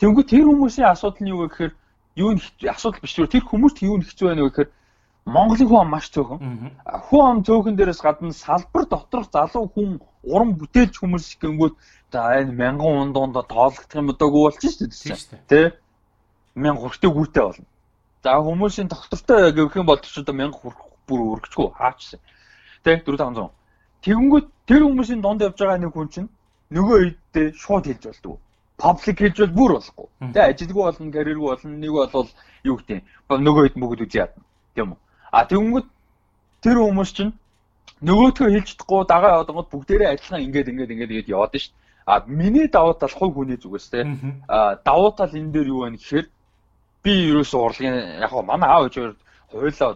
Тэгэнгүүт 0.00 0.28
тэр 0.32 0.46
хүмүүсийн 0.48 0.88
асуудал 0.88 1.20
нь 1.24 1.32
юу 1.32 1.40
вэ 1.44 1.48
гэхээр 1.48 1.72
юу 2.16 2.34
нь 2.34 2.40
асуудал 2.64 3.00
биш 3.00 3.14
тэр 3.14 3.44
хүмүүст 3.44 3.84
юу 3.84 3.96
нь 4.00 4.06
хэцүү 4.06 4.26
байна 4.28 4.42
вэ 4.44 4.50
гэхээр 4.50 4.70
Монголын 5.26 5.68
хүн 5.68 5.90
маш 5.90 6.06
цөөхөн. 6.14 6.38
Хүн 7.10 7.22
ам 7.26 7.38
цөөхөн 7.42 7.74
дээрээс 7.74 7.98
гадна 7.98 8.30
салбар 8.30 8.86
доторх 8.86 9.26
залуу 9.34 9.66
хүн 9.74 9.98
уран 10.22 10.54
бүтээлч 10.54 11.02
хүмүүс 11.02 11.34
гингүүд 11.42 11.74
За 12.12 12.38
энэ 12.40 12.52
мянган 12.52 12.96
ундуунд 13.02 13.34
тоологдох 13.50 13.98
юм 13.98 14.08
удаагүй 14.14 14.42
болчих 14.46 14.72
шүү 14.78 14.88
дээ. 14.88 15.42
Тэ? 15.50 15.74
Мянга 16.54 16.86
хүртээ 16.86 17.10
гүйтэй 17.10 17.42
болно. 17.42 17.66
За 18.22 18.38
хүмүүсийн 18.38 18.88
доктортой 18.88 19.52
гэх 19.52 19.76
юм 19.76 19.86
бол 19.90 19.98
ч 19.98 20.14
одоо 20.16 20.34
мянга 20.34 20.56
хүрэх 20.56 20.80
бүр 21.10 21.20
өргөчгүй 21.34 21.66
хаач. 21.74 22.14
Тэ 22.86 23.02
4500. 23.02 23.50
Тэгэнгүүт 24.06 24.46
тэр 24.70 24.82
хүмүүсийн 24.86 25.20
донд 25.20 25.42
явж 25.42 25.58
байгаа 25.58 25.82
нэг 25.82 25.92
хүн 25.92 26.08
чинь 26.14 26.28
нөгөө 26.70 26.96
үедээ 27.02 27.46
шууд 27.58 27.84
хэлж 27.90 28.02
болдгоо. 28.06 28.38
Паблик 28.76 29.18
хэлж 29.18 29.38
бол 29.40 29.56
бүр 29.56 29.72
болохгүй. 29.76 30.06
Тэ 30.34 30.40
ажилгүй 30.52 30.84
болно, 30.84 31.12
карьергүй 31.12 31.48
болно. 31.48 31.76
Нэг 31.80 31.92
бол 31.92 32.28
юу 32.64 32.76
гэдэг 32.76 33.02
нөгөө 33.30 33.62
үед 33.64 33.76
мөгөд 33.80 34.04
үзье 34.04 34.20
ядна. 34.24 34.42
Тийм 34.74 34.92
үү? 34.92 34.98
А 35.32 35.44
тэгэнгүүт 35.48 35.86
тэр 36.60 36.76
хүмүүс 36.80 37.10
чинь 37.16 37.32
нөгөөтгөө 38.04 38.48
хэлж 38.52 38.68
чадахгүй 38.76 39.04
дагаа 39.08 39.30
яваад 39.40 39.70
бүгдээрээ 39.72 40.12
адилхан 40.12 40.44
ингээд 40.44 40.70
ингээд 40.72 40.92
ингээд 40.92 41.10
тэгээд 41.12 41.32
яваад 41.32 41.52
дээ. 41.56 41.72
А 42.06 42.22
миний 42.26 42.68
давуу 42.68 42.94
тал 42.94 43.14
хувь 43.16 43.34
хүний 43.34 43.56
зүгээс 43.56 43.86
те. 43.90 44.04
А 44.48 44.76
давуу 44.84 45.10
тал 45.16 45.32
энэ 45.32 45.52
дээр 45.52 45.68
юу 45.72 45.80
вэ 45.88 45.96
гэхээр 45.96 46.26
би 47.02 47.12
ерөөсөө 47.32 47.60
урлагийн 47.64 47.96
яг 48.20 48.30
хаа 48.30 48.42
манай 48.44 48.68
аав 48.68 48.92
ээж 48.92 49.16
хоёулаа 49.50 49.90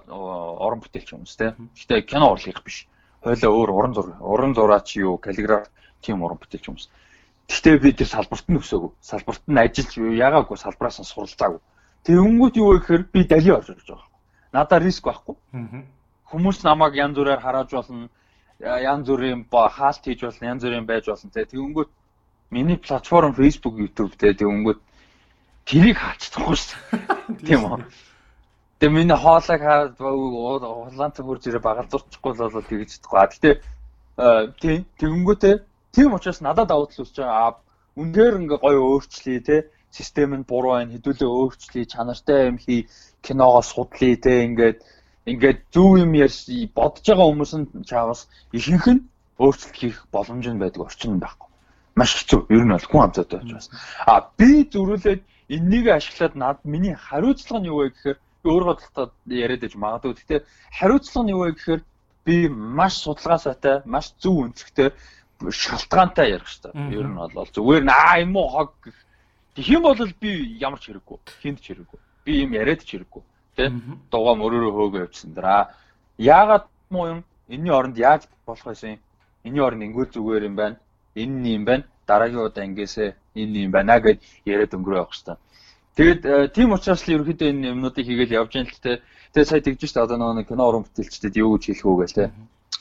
орон 0.64 0.80
бүтээлч 0.80 1.08
хүмүүс 1.12 1.34
те. 1.36 1.54
Гэтэ 1.76 2.08
кино 2.08 2.32
урлагийнх 2.32 2.64
биш. 2.64 2.88
хойлоо 3.20 3.52
өөр 3.52 3.70
уран 3.70 3.92
зур 3.94 4.16
уран 4.20 4.54
зураач 4.54 4.96
юу 4.96 5.18
каллиграф 5.18 5.68
тийм 6.00 6.22
уран 6.24 6.38
бүтээлч 6.40 6.64
хүмүүс. 6.66 6.86
Гэхдээ 7.50 7.76
би 7.82 7.90
тэр 7.98 8.06
салбарт 8.06 8.46
нь 8.46 8.58
өсөөгүй. 8.62 8.90
Салбарт 9.02 9.42
нь 9.50 9.58
ажиллаж 9.58 9.94
яагаагүй 9.98 10.56
салбараас 10.56 11.02
нь 11.02 11.10
суралцаагүй. 11.10 11.58
Тэгэнгүүт 12.06 12.54
юу 12.62 12.68
вэ 12.70 12.78
гэхээр 12.78 13.02
би 13.10 13.20
дали 13.26 13.50
орж 13.50 13.74
байгаа. 13.74 14.06
Надаа 14.54 14.78
риск 14.78 15.04
байхгүй. 15.04 15.34
Хүмүүс 16.30 16.62
намайг 16.62 16.94
янз 16.94 17.18
бүрээр 17.18 17.42
харааж 17.42 17.70
болно. 17.74 18.08
Янз 18.62 19.06
бүрийн 19.10 19.42
хаалт 19.50 20.02
хийж 20.06 20.20
болно, 20.22 20.46
янз 20.46 20.62
бүрийн 20.62 20.86
байж 20.86 21.04
болно. 21.10 21.30
Тэгэнгүүт 21.34 21.90
миний 22.54 22.78
платформ 22.78 23.34
Facebook, 23.34 23.74
YouTube 23.82 24.14
тэгэнгүүт 24.14 24.80
тэрийг 25.66 25.98
хаалцдаггүй 25.98 26.56
шүү 26.56 26.78
дээ. 26.90 27.46
Тийм 27.46 27.66
үү? 27.66 27.82
Тэгээ 28.80 28.94
миний 28.96 29.18
хоолойг 29.18 29.60
хаад 29.60 30.00
улаан 30.00 31.12
цэвэр 31.12 31.38
зэрэг 31.42 31.62
багалзуурчихгүй 31.62 32.32
л 32.32 32.42
болоо 32.46 32.62
тэгж 32.62 32.90
чадахгүй. 32.96 33.18
А 33.20 33.30
гэтээ 33.30 33.54
тийм 34.60 34.86
тэгэнгүүтээ 34.98 35.54
тийм 35.92 36.14
учраас 36.14 36.40
надад 36.40 36.68
давуу 36.68 36.86
тал 36.86 37.04
үүсэж 37.04 37.18
байгаа. 37.20 37.60
Үнээр 38.00 38.34
ингээ 38.40 38.58
гоё 38.62 38.80
өөрчлөе 38.80 39.40
те. 39.42 39.56
Систем 39.90 40.34
нь 40.34 40.46
буруу 40.46 40.78
байна. 40.78 40.94
Хэдүүлээ 40.94 41.30
өөрчлөе. 41.30 41.84
Чанартай 41.90 42.46
юм 42.50 42.58
хий. 42.58 42.88
Киногоо 43.22 43.62
судлаа 43.62 44.14
те. 44.16 44.46
Ингээд 44.46 44.78
ингээд 45.26 45.58
зөв 45.74 45.98
юм 45.98 46.12
ярьж 46.14 46.48
бодож 46.74 47.04
байгаа 47.06 47.28
хүмүүс 47.28 47.52
нь 47.58 47.66
чаавас 47.90 48.28
ихэнх 48.56 48.86
нь 48.94 49.04
өөрчлөлт 49.38 49.76
хийх 49.76 49.98
боломж 50.14 50.46
нь 50.48 50.60
байдаг 50.62 50.86
орчин 50.86 51.20
байхгүй. 51.20 51.48
Маш 51.98 52.10
хэцүү. 52.16 52.40
Ер 52.54 52.64
нь 52.64 52.74
бол 52.74 52.88
хүн 52.90 53.04
амзаатай 53.04 53.38
байж 53.38 53.50
байна 53.52 53.80
а 54.06 54.14
би 54.38 54.50
зөрүүлээд 54.72 55.22
энэнийг 55.54 55.86
ашиглаад 55.90 56.34
над 56.34 56.58
миний 56.64 56.94
хариуцлага 56.94 57.60
нь 57.60 57.70
юу 57.72 57.78
вэ 57.82 57.90
гэхээр 57.90 58.18
өөр 58.48 58.62
бодлоготой 58.68 59.10
яриад 59.44 59.66
иж 59.66 59.74
магадгүй. 59.76 60.14
Гэхдээ 60.14 60.40
хариуцлага 60.78 61.24
нь 61.24 61.32
юу 61.34 61.42
вэ 61.44 61.52
гэхээр 61.52 61.82
би 62.24 62.36
маш 62.48 62.94
судалгаа 63.04 63.38
сайтай, 63.38 63.76
маш 63.84 64.14
зөв 64.22 64.36
өнцгтэй 64.44 64.88
шалтгаантай 65.48 66.36
ярих 66.36 66.44
хэрэгтэй. 66.44 66.72
Ер 66.92 67.06
нь 67.08 67.16
бол 67.16 67.48
зүгээр 67.48 67.84
наа 67.84 68.20
юм 68.20 68.36
уу 68.36 68.48
хог 68.48 68.70
гэх. 68.84 68.98
Тэгэх 69.56 69.74
юм 69.74 69.82
бол 69.82 70.12
би 70.20 70.30
ямар 70.60 70.80
ч 70.80 70.92
хэрэггүй. 70.92 71.18
Хинд 71.40 71.58
ч 71.64 71.72
хэрэггүй. 71.72 72.00
Би 72.24 72.32
юм 72.44 72.52
яриад 72.52 72.84
ч 72.84 73.00
хэрэггүй. 73.00 73.22
Тэ? 73.56 73.72
Дугаа 74.12 74.34
мөрөөрөө 74.36 74.72
хөөгөө 74.72 75.00
явчихсан 75.08 75.32
даа. 75.34 75.72
Яагаад 76.18 76.68
муу 76.90 77.06
юм? 77.08 77.20
Энийний 77.48 77.72
оронд 77.72 77.96
яаж 77.98 78.28
болох 78.46 78.64
байсан 78.64 78.96
юм? 78.96 79.00
Энийний 79.44 79.64
оронд 79.64 79.82
ингүүл 79.82 80.12
зүгээр 80.12 80.44
юм 80.46 80.56
байна. 80.56 80.76
Энэ 81.16 81.48
юм 81.56 81.64
байна 81.64 81.84
дараагийн 82.10 82.46
удаа 82.46 82.64
ингэсээ 82.66 83.14
энэ 83.38 83.58
юм 83.66 83.72
байна 83.76 84.00
гэд 84.02 84.18
яриад 84.44 84.74
өнгөрөө 84.74 85.00
явах 85.02 85.14
хэвээр. 85.14 85.38
Тэгээд 85.96 86.22
э, 86.26 86.48
тийм 86.54 86.68
учраас 86.74 87.02
л 87.06 87.14
ерөөхдөө 87.14 87.48
энэ 87.50 87.70
юмнуудыг 87.72 88.04
хийгээл 88.06 88.36
явж 88.40 88.52
байгаа 88.54 88.74
л 88.74 88.84
тэ. 88.84 89.02
Тэгээд 89.32 89.50
сая 89.50 89.62
тэгж 89.62 89.80
шүү 89.86 89.94
дээ 89.94 90.06
одоо 90.06 90.32
нэг 90.34 90.46
кино 90.50 90.64
уран 90.66 90.82
бүтээлчдэд 90.86 91.34
юу 91.38 91.54
гэж 91.54 91.64
хэлэх 91.66 91.86
үү 91.86 91.98
гээл 92.00 92.18
тэ. 92.18 92.32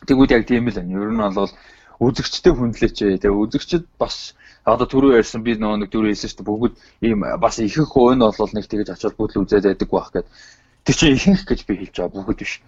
Тэгвэл 0.08 0.36
яг 0.38 0.44
тийм 0.50 0.66
л 0.70 0.78
байна. 0.78 0.94
Ер 0.98 1.12
нь 1.14 1.22
бол 1.38 1.52
үзэгчтэй 2.00 2.54
хүндлээч. 2.56 2.96
Тэгээд 3.00 3.28
үзэгчд 3.28 3.86
бас 4.00 4.36
одоо 4.64 4.88
түрүү 4.88 5.20
ярьсан 5.20 5.44
би 5.44 5.56
нөгөө 5.60 5.84
нэг 5.84 5.90
түрүү 5.92 6.12
хэлсэн 6.16 6.30
шүү 6.32 6.40
дээ 6.40 6.48
бүгд 6.48 6.74
ийм 7.04 7.20
бас 7.44 7.60
ихэнх 7.60 7.92
хувь 7.92 8.16
нь 8.16 8.24
бол 8.24 8.54
нэг 8.56 8.66
тэгж 8.68 8.88
ачаал 8.96 9.20
бүдэл 9.20 9.44
үзээд 9.44 9.68
байдаг 9.68 9.90
байх 9.92 10.10
гэд. 10.16 10.28
Тэр 10.88 10.96
чинь 10.96 11.16
ихэнх 11.20 11.44
гэж 11.44 11.60
би 11.68 11.74
хэлж 11.84 11.96
байгаа 12.00 12.24
бүгд 12.24 12.40
биш. 12.40 12.64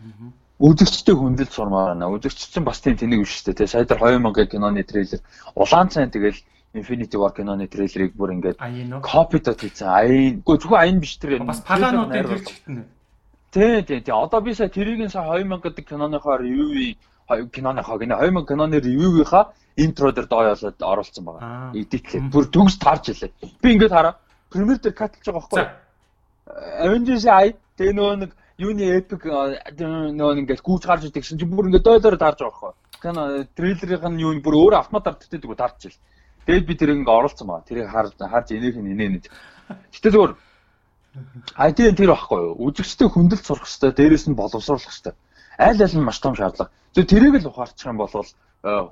Үзэгчтэй 0.59 1.15
хүндэлж 1.15 1.51
сурмаар 1.55 1.95
байна. 1.95 2.11
Үзэгч 2.11 2.39
чинь 2.51 2.67
бас 2.67 2.83
тийм 2.83 2.99
тэнэг 2.99 3.23
биш 3.23 3.39
шүү 3.39 3.55
дээ. 3.55 3.71
Сая 3.71 3.87
дээр 3.87 4.19
2000 4.19 4.51
киноны 4.51 4.83
трейлер 4.83 5.21
улаан 5.55 5.89
цайн 5.89 6.11
тэгэл 6.11 6.37
Infinity 6.73 7.17
War 7.19 7.33
киноны 7.35 7.67
трейлерыг 7.67 8.15
бүр 8.15 8.31
ингээд 8.35 8.59
копидод 9.03 9.59
хийсэн. 9.59 9.87
Аян. 9.91 10.39
Үгүй 10.39 10.57
зөвхөн 10.59 10.79
аян 10.79 10.99
биш 11.03 11.17
тэр. 11.19 11.43
Бас 11.43 11.59
палануудын 11.67 12.23
тэр 12.31 12.39
чигтэн. 12.47 12.85
Тий, 13.51 13.81
тий, 13.83 13.99
тий. 13.99 14.13
Одоо 14.15 14.39
би 14.39 14.55
сая 14.55 14.71
тэрийг 14.71 15.11
сая 15.11 15.27
2000 15.43 15.59
гэдэг 15.59 15.83
киноныхоо 15.83 16.39
ревю 17.35 17.49
киноныхоо 17.49 17.97
гинэ 17.99 18.15
2000 18.15 18.47
киноны 18.47 18.79
ревюгийнхаа 18.79 19.53
интро 19.75 20.11
дээр 20.11 20.27
дооёолоод 20.27 20.77
оруулсан 20.81 21.25
байгаа. 21.25 21.71
Эдитлээ. 21.73 22.31
Бүр 22.31 22.45
төгс 22.51 22.77
таарч 22.77 23.09
илээ. 23.09 23.31
Би 23.61 23.73
ингээд 23.75 23.91
хараа. 23.91 24.15
Премьер 24.49 24.79
дээр 24.79 24.95
катлж 24.95 25.25
байгаа 25.25 25.41
байхгүй. 25.41 25.65
Avengers 26.85 27.25
ай 27.25 27.55
тэгээ 27.77 27.95
нөгөө 27.95 28.15
нэг 28.21 28.31
юуны 28.59 28.83
epic 28.99 29.21
нөгөө 29.25 30.39
ингээд 30.43 30.61
гүйж 30.61 30.83
гарч 30.85 31.03
идэг 31.07 31.23
шин 31.23 31.39
бүр 31.39 31.71
ингээд 31.71 31.87
дооёолоор 31.87 32.17
таарж 32.19 32.39
байгаа 32.43 32.51
байхгүй. 32.51 32.73
Кино 33.01 33.21
трейлерийн 33.55 34.19
юу 34.19 34.35
бүр 34.43 34.55
өөр 34.59 34.73
автомат 34.77 35.07
арддаг 35.07 35.55
таарч 35.57 35.87
ил. 35.87 35.99
Тэгээд 36.45 36.67
би 36.67 36.73
тэрийг 36.75 36.97
ингээ 37.01 37.17
оруулсан 37.19 37.47
байгаа. 37.47 37.67
Тэрийг 37.69 37.87
харж 37.89 38.11
харж 38.19 38.47
энийх 38.51 38.75
нь 38.75 38.91
инээнэ. 38.91 39.29
Гэтэ 39.93 40.09
зөвөр 40.11 40.35
IT-ийн 41.11 41.95
тэр 41.95 42.15
байхгүй 42.15 42.39
юу? 42.39 42.71
Үзэгчтэй 42.71 43.07
хөндлөлт 43.11 43.43
сурах 43.43 43.67
хэрэгтэй, 43.67 43.91
дээрэс 43.91 44.25
нь 44.31 44.39
боловсруулах 44.39 44.87
хэрэгтэй. 44.87 45.15
Аль 45.61 45.81
аль 45.85 45.95
нь 45.97 46.07
маш 46.07 46.17
том 46.19 46.33
шаардлага. 46.33 46.73
Зөв 46.93 47.05
тэрийг 47.05 47.37
л 47.37 47.49
ухаарчих 47.53 47.85
юм 47.85 47.97
бол 48.01 48.09
э, 48.09 48.25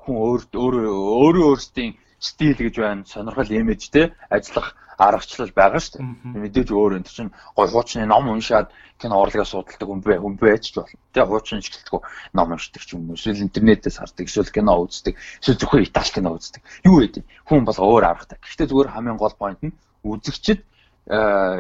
хүн 0.06 0.16
өөр 0.22 0.42
өөрөө 0.54 1.48
өөрсдийн 1.50 1.98
стил 2.20 2.54
гэж 2.54 2.76
байна, 2.78 3.10
сонирхол 3.10 3.50
имиж 3.50 3.90
те 3.90 4.14
ажиллах 4.30 4.78
аргачлал 5.00 5.52
байгаа 5.56 5.80
шүү 5.80 5.98
дээ. 5.98 6.06
Мэдээж 6.44 6.70
өөр 6.76 7.00
энэ 7.00 7.08
чинь 7.08 7.32
гой 7.56 7.68
хуучны 7.72 8.06
ном 8.06 8.28
уншаад 8.28 8.68
кино 9.00 9.16
урлагаа 9.24 9.48
судалдаг 9.48 9.88
хүн 9.88 10.04
бай 10.04 10.20
хүн 10.20 10.36
байж 10.36 10.64
ч 10.70 10.76
болно. 10.76 11.00
Тэгээ 11.16 11.30
хуучин 11.32 11.64
шгэлтгүү 11.64 12.00
ном 12.36 12.52
уншдаг 12.52 12.84
ч 12.84 13.00
юм 13.00 13.08
уу. 13.08 13.16
Эсвэл 13.16 13.48
интернетээс 13.48 13.98
хардаг, 14.04 14.28
эсвэл 14.28 14.52
кино 14.52 14.84
үздэг, 14.84 15.16
эсвэл 15.40 15.60
зөвхөн 15.64 15.88
итали 15.88 16.12
кино 16.12 16.30
үздэг. 16.36 16.62
Юу 16.84 17.00
гэдэг 17.00 17.24
хүн 17.48 17.64
бол 17.64 17.80
өөр 17.80 18.04
аргатай. 18.12 18.38
Гэхдээ 18.44 18.68
зүгээр 18.68 18.92
хамгийн 18.92 19.18
гол 19.18 19.36
point 19.40 19.60
нь 19.64 19.74
үзэгчд 20.04 20.60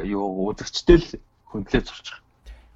юу 0.03 0.51
үзэгчтэй 0.51 0.97
л 0.99 1.07
хөндлөө 1.47 1.81
зурчих. 1.87 2.19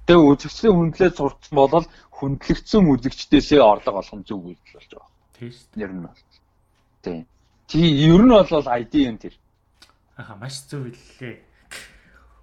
Тэгээ 0.04 0.28
үзэгчтэй 0.28 0.72
хөндлөө 0.72 1.10
зурцсан 1.16 1.54
бол 1.56 1.86
хөндлөгдсөн 2.12 2.82
үзэгчдээсээ 2.92 3.60
орлого 3.64 4.04
олох 4.04 4.16
нь 4.20 4.26
зөв 4.28 4.40
үйлдэл 4.44 4.76
болж 4.76 4.90
байгаа. 4.92 5.10
Тийм 5.32 5.50
шүү 5.50 5.68
дээ. 5.72 5.82
Ер 5.84 5.92
нь 5.96 6.04
бол. 6.04 6.22
Тийм. 7.00 7.20
Тийм 7.68 7.88
ер 8.12 8.22
нь 8.24 8.32
бол 8.36 8.68
ID 8.68 8.94
юм 9.08 9.16
тэр. 9.16 9.34
Аха 10.20 10.36
маш 10.36 10.60
зөв 10.68 10.92
хэллээ. 10.92 11.36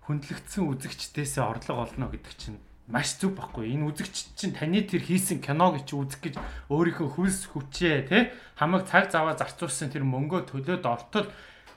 Хүндлэгдсэн 0.10 0.64
үзэгчдээс 0.74 1.38
орлого 1.38 1.86
олно 1.86 2.10
гэдэг 2.10 2.34
чинь 2.36 2.60
маш 2.90 3.16
зөв 3.16 3.38
байхгүй. 3.38 3.72
Энэ 3.78 3.88
үзэгч 3.94 4.36
чинь 4.36 4.58
таны 4.58 4.82
тэр 4.84 5.06
хийсэн 5.06 5.40
киног 5.40 5.86
чи 5.86 5.96
үзэх 5.96 6.20
гэж 6.20 6.36
өөрийнхөө 6.68 7.08
хөлс 7.16 7.48
хүчээ 7.54 8.10
те 8.10 8.36
хамаг 8.60 8.90
цаг 8.90 9.14
заваа 9.14 9.38
зарцуулсан 9.40 9.94
тэр 9.94 10.04
мөнгөө 10.04 10.52
төлөөд 10.52 10.84
ортол 10.84 11.32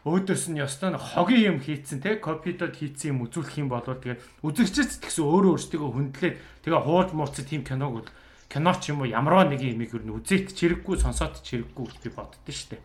өөдөөс 0.05 0.45
нь 0.53 0.61
ёстой 0.61 0.93
нэг 0.93 1.01
хогийн 1.01 1.57
юм 1.57 1.59
хийцэн 1.65 2.05
те 2.05 2.21
копидод 2.21 2.77
хийцэн 2.77 3.17
юм 3.17 3.25
үзүүлэх 3.25 3.57
юм 3.57 3.69
бол 3.73 3.81
тэгээд 3.81 4.21
үзэгчдэд 4.45 5.01
тэгсэн 5.01 5.25
өөрөө 5.25 5.53
өөрсдөө 5.57 5.81
хүндлээд 5.81 6.37
тэгээ 6.61 6.81
хууж 6.85 7.09
мууцсан 7.17 7.45
тийм 7.49 7.65
киног 7.65 8.13
кино 8.55 8.73
ч 8.79 8.93
юм 8.93 9.01
уу 9.01 9.09
ямарваа 9.09 9.49
нэг 9.49 9.65
юм 9.65 9.81
их 9.83 9.97
юу 9.97 10.21
үзээд 10.21 10.55
чирэггүй 10.55 11.01
сонсоод 11.01 11.43
чирэггүй 11.43 11.89
би 12.05 12.09
боддоо 12.13 12.53
штэ. 12.53 12.79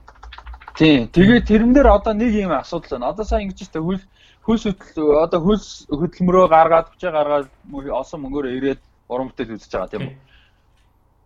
Тийм. 0.79 1.11
Тэгээд 1.13 1.45
тэрэн 1.45 1.71
дээр 1.75 1.91
одоо 1.93 2.13
нэг 2.15 2.33
юм 2.33 2.55
асуудал 2.55 2.97
байна. 2.97 3.11
Одоо 3.13 3.25
сайн 3.27 3.51
ингэж 3.51 3.69
та 3.69 3.83
хөл 3.83 4.01
хөлс 4.47 4.63
хөдөл 4.65 5.19
одоо 5.21 5.39
хөлс 5.43 5.85
хөдөлмөрөө 5.91 6.45
гаргаад 6.49 6.87
хүчээ 6.89 7.11
гаргаад 7.11 7.47
олсон 7.69 8.19
мөнгөөр 8.23 8.47
ирээд 8.57 8.81
уран 9.11 9.29
бүтээл 9.29 9.53
үзэж 9.59 9.71
байгаа 9.75 9.91
тийм 9.93 10.03
үү? 10.07 10.15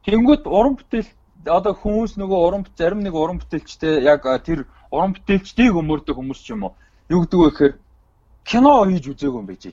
Тэнгүүд 0.09 0.43
уран 0.49 0.75
бүтээл 0.75 1.09
одоо 1.47 1.73
хүмүүс 1.75 2.19
нөгөө 2.19 2.39
уран 2.43 2.63
зарим 2.75 2.99
нэг 2.99 3.15
уран 3.15 3.39
бүтээлчтэй 3.39 4.03
яг 4.03 4.27
тэр 4.43 4.67
уран 4.93 5.17
бүтээлчдийг 5.17 5.73
өмөрдөг 5.81 6.15
хүмүүс 6.15 6.39
ч 6.45 6.53
юм 6.53 6.69
уу 6.69 6.73
юу 7.09 7.25
гэдэг 7.25 7.39
вэ 7.41 7.49
гэхээр 7.49 7.73
кино 8.45 8.73
хийж 8.85 9.05
үзээгүй 9.09 9.39
юм 9.41 9.47
байж 9.49 9.63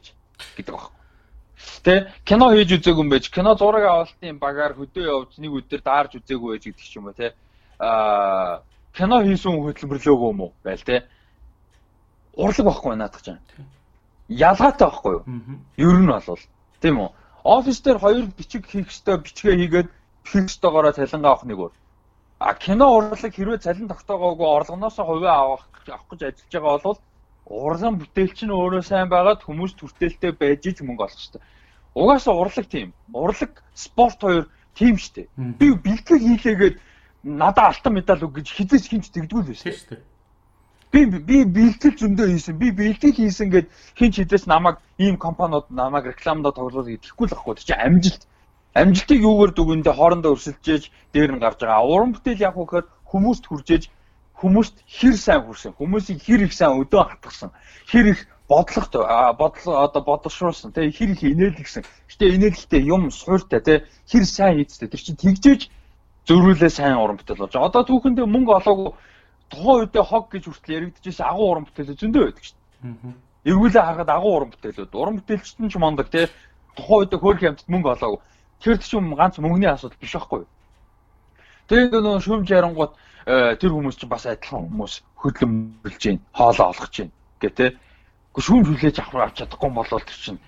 гэдэг 0.57 0.73
баг. 0.73 0.89
Тэ 1.85 2.09
кино 2.25 2.47
хийж 2.57 2.71
үзээгүй 2.81 3.05
юм 3.05 3.13
байж 3.13 3.29
кино 3.29 3.53
зураг 3.61 3.85
авалтын 3.85 4.41
багаар 4.41 4.73
хөдөө 4.75 5.05
явж 5.05 5.37
нэг 5.37 5.53
өдөр 5.61 5.81
даарж 5.85 6.13
үзээгүй 6.17 6.49
байж 6.57 6.65
гэдэг 6.65 6.87
ч 6.89 6.97
юм 6.97 7.13
уу 7.13 7.17
тэ 7.17 7.37
аа 7.77 8.65
кино 8.97 9.21
хийсэн 9.21 9.53
хүн 9.53 9.65
хөдөлмөрлөөгүй 9.69 10.29
юм 10.33 10.41
уу 10.41 10.53
байл 10.65 10.83
те. 10.89 11.05
Урлаг 12.41 12.67
байхгүй 12.67 12.97
наадах 12.97 13.23
чинь. 13.23 13.43
Ялгаатай 14.29 14.89
байхгүй 14.89 15.13
юу? 15.21 15.25
Ер 15.77 15.97
нь 16.01 16.09
бол 16.09 16.41
тийм 16.81 16.97
үү? 16.97 17.11
Офис 17.45 17.81
дээр 17.81 17.99
хоёр 17.99 18.27
бичиг 18.33 18.65
хийх 18.67 18.89
ёстой 18.89 19.19
бичгээ 19.21 19.57
хийгээд 19.57 19.89
хийх 20.25 20.49
ёстойгоороо 20.49 20.93
цалин 20.93 21.25
авах 21.25 21.45
нэг 21.45 21.59
өөр. 21.59 21.75
А 22.41 22.55
кино 22.55 22.97
урлаг 22.97 23.21
хэрвээ 23.37 23.61
цалин 23.61 23.89
тогтоогоогүй 23.93 24.49
орлогоноос 24.49 24.97
хувиа 24.97 25.35
авах 25.37 25.69
авах 25.93 26.09
гэж 26.09 26.21
ажиллаж 26.25 26.53
байгаа 26.57 26.81
бол 26.81 26.99
урлан 27.45 27.95
бүтээлч 28.01 28.39
нь 28.49 28.57
өөрөө 28.57 28.83
сайн 28.87 29.09
байгаад 29.13 29.45
хүмүүс 29.45 29.77
түртээлтэй 29.77 30.33
байж 30.41 30.63
иж 30.73 30.79
мөнгө 30.81 31.05
олох 31.05 31.21
хэрэгтэй. 31.21 31.43
Угаасаа 32.01 32.35
урлаг 32.41 32.67
тийм. 32.73 32.89
Урлаг 33.13 33.53
спорт 33.75 34.21
хоёр 34.25 34.49
тийм 34.73 34.97
штэ. 34.97 35.29
Би 35.37 35.75
бэлтгэл 35.75 36.25
хийлээгээд 36.41 36.77
надад 37.29 37.77
алтан 37.77 37.93
медаль 38.01 38.25
үг 38.25 38.41
гэж 38.41 38.49
хизээч 38.57 38.85
хинч 38.89 39.07
тэгдгүүл 39.13 39.51
тийм 39.53 39.77
шүү 39.77 40.01
дээ. 40.01 40.03
Би 40.93 41.01
би 41.07 41.37
бэлтгэл 41.45 42.01
зөндөө 42.01 42.27
хийсэн. 42.31 42.57
Би 42.57 42.71
бэлтгэл 42.71 43.21
хийсэн 43.21 43.49
гэд 43.51 43.67
хинч 43.99 44.15
хизээс 44.17 44.47
намайг 44.49 44.81
ийм 44.97 45.21
компаниуд 45.21 45.69
намайг 45.69 46.07
рекламадаа 46.09 46.57
тоглуулах 46.57 46.95
идэхгүй 46.95 47.27
л 47.29 47.37
ахгүй. 47.37 47.61
Чи 47.61 47.75
амжилт. 47.77 48.25
Амжилтыг 48.75 49.21
юугаар 49.23 49.53
дүгэндээ 49.55 49.95
хоорондоо 49.95 50.35
өрсөлдөж 50.39 50.83
дээр 51.13 51.31
нь 51.35 51.43
гарч 51.43 51.61
байгаа. 51.61 51.83
Уран 51.83 52.15
бүтээл 52.15 52.45
яг 52.47 52.55
хөөхөр 52.55 52.87
хүмүүст 53.11 53.45
хүрчээж 53.51 53.85
хүмүүст 54.39 54.77
хэр 54.87 55.17
сайн 55.19 55.43
хүрсэн. 55.45 55.75
Хүмүүсийг 55.75 56.23
хэр 56.23 56.47
их 56.47 56.55
сайн 56.55 56.79
өдөө 56.79 57.03
хатгсан. 57.03 57.51
Хэр 57.91 58.07
их 58.15 58.21
бодлогот 58.47 58.95
бодлого 59.37 59.83
одоо 59.85 60.03
бодлошруулсан. 60.07 60.71
Тэ 60.71 60.95
хэр 60.95 61.19
их 61.19 61.23
инээлгсэн. 61.27 61.83
Гэтэ 62.09 62.25
инээлэлтэй 62.39 62.83
юм 62.87 63.11
сууртай 63.11 63.61
тэ 63.61 63.75
хэр 64.07 64.25
сайн 64.25 64.63
хийцтэй. 64.63 64.89
Тэр 64.89 65.03
чинь 65.03 65.19
тэгжээж 65.19 65.63
зөрүүлээ 66.31 66.71
сайн 66.71 66.97
уран 67.03 67.19
бүтээл 67.19 67.43
болж. 67.43 67.55
Одоо 67.59 67.83
түүхэндээ 67.83 68.27
мөнгө 68.27 68.55
олоогүй 68.63 68.91
тухайн 69.51 69.83
үедээ 69.83 70.05
хог 70.07 70.31
гэж 70.31 70.45
хүртэл 70.47 70.77
яригдчихсэн 70.79 71.27
агуу 71.27 71.47
уран 71.51 71.67
бүтээлүүд 71.67 72.01
зөндөө 72.01 72.23
байдаг 72.23 72.45
шүү 72.47 72.55
дээ. 72.55 73.15
Эргүүлээ 73.51 73.83
харахад 73.83 74.11
агуу 74.15 74.33
уран 74.39 74.51
бүтээлүүд. 74.55 74.93
Уран 74.95 75.17
бүтээлчт 75.19 75.59
нь 75.59 75.71
ч 75.71 75.75
мондог 75.75 76.09
тий. 76.09 76.27
Тухайн 76.79 77.01
үедээ 77.03 77.19
хөөрх 77.19 77.43
юмд 77.43 77.61
мөнгө 77.67 77.91
олоогүй. 77.99 78.21
Тэр 78.61 78.77
чинь 78.79 79.15
ганц 79.17 79.41
мөнгөний 79.41 79.73
асуудал 79.73 79.97
биш 80.01 80.13
байхгүй 80.13 80.45
юу? 80.45 80.51
Тэгээд 81.71 81.97
нөгөө 81.97 82.21
шүүмж 82.21 82.49
ярангууд 82.51 82.93
э, 83.25 83.57
тэр 83.57 83.73
хүмүүс 83.73 83.97
чинь 83.97 84.13
бас 84.13 84.27
адилхан 84.27 84.69
хүмүүс 84.69 84.95
хөдлөмөрлж 85.17 86.03
гин, 86.03 86.19
хоолоо 86.37 86.75
олгож 86.75 86.93
гин 86.93 87.11
гэ 87.41 87.51
тэ. 87.57 87.67
Гэхдээ 88.35 88.45
шүүмж 88.45 88.67
хүлээж 88.69 88.97
авах 89.01 89.33
авч 89.33 89.37
чадахгүй 89.41 89.71
бол 89.71 89.87
тэр 89.89 90.19
чинь 90.21 90.41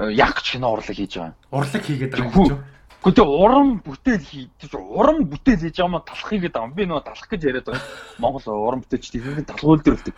э, 0.00 0.10
яг 0.18 0.42
ч 0.42 0.58
кино 0.58 0.74
урлаг 0.74 0.96
хийж 0.98 1.14
байгаа. 1.14 1.36
Урлаг 1.54 1.82
хийгээд 1.84 2.12
байгаа 2.16 2.32
юм 2.32 2.48
чинь. 2.48 2.64
Гэхдээ 3.04 3.28
уран 3.28 3.68
бүтээл 3.84 4.24
хийж 4.24 4.72
уран 4.72 5.18
бүтээл 5.28 5.62
хийж 5.68 5.76
байгаа 5.78 5.92
маа 5.92 6.02
талах 6.08 6.28
хийгээд 6.32 6.54
байгаа. 6.56 6.74
Би 6.74 6.84
нөгөө 6.88 7.04
талах 7.04 7.28
гэж 7.28 7.40
яриад 7.44 7.66
байгаа. 7.68 7.84
Монгол 8.18 8.46
уран 8.48 8.80
бүтээлчд 8.82 9.14
ихэнх 9.14 9.40
нь 9.44 9.48
талхуул 9.52 9.82
дээр 9.84 9.96
үлддэг. 10.00 10.16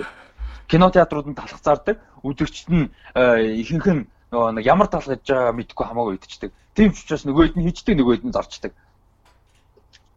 Кино 0.70 0.86
театрууд 0.94 1.26
нь 1.26 1.34
талах 1.34 1.58
зардаг. 1.58 1.98
Үзэгчд 2.22 2.70
нь 2.70 2.86
э, 3.18 3.60
ихэнх 3.60 3.86
нь 3.90 4.06
нөгөө 4.36 4.66
ямар 4.68 4.88
талах 4.92 5.08
хийж 5.08 5.24
байгаа 5.24 5.52
мэдгүй 5.56 5.86
хамаагүй 5.86 6.14
идчихдэг. 6.16 6.52
Тийм 6.76 6.92
ч 6.92 7.04
учраас 7.04 7.24
нөгөөд 7.24 7.56
нь 7.56 7.64
хийждэг 7.64 7.94
нөгөөд 7.96 8.22
нь 8.28 8.34
зарчдаг. 8.36 8.72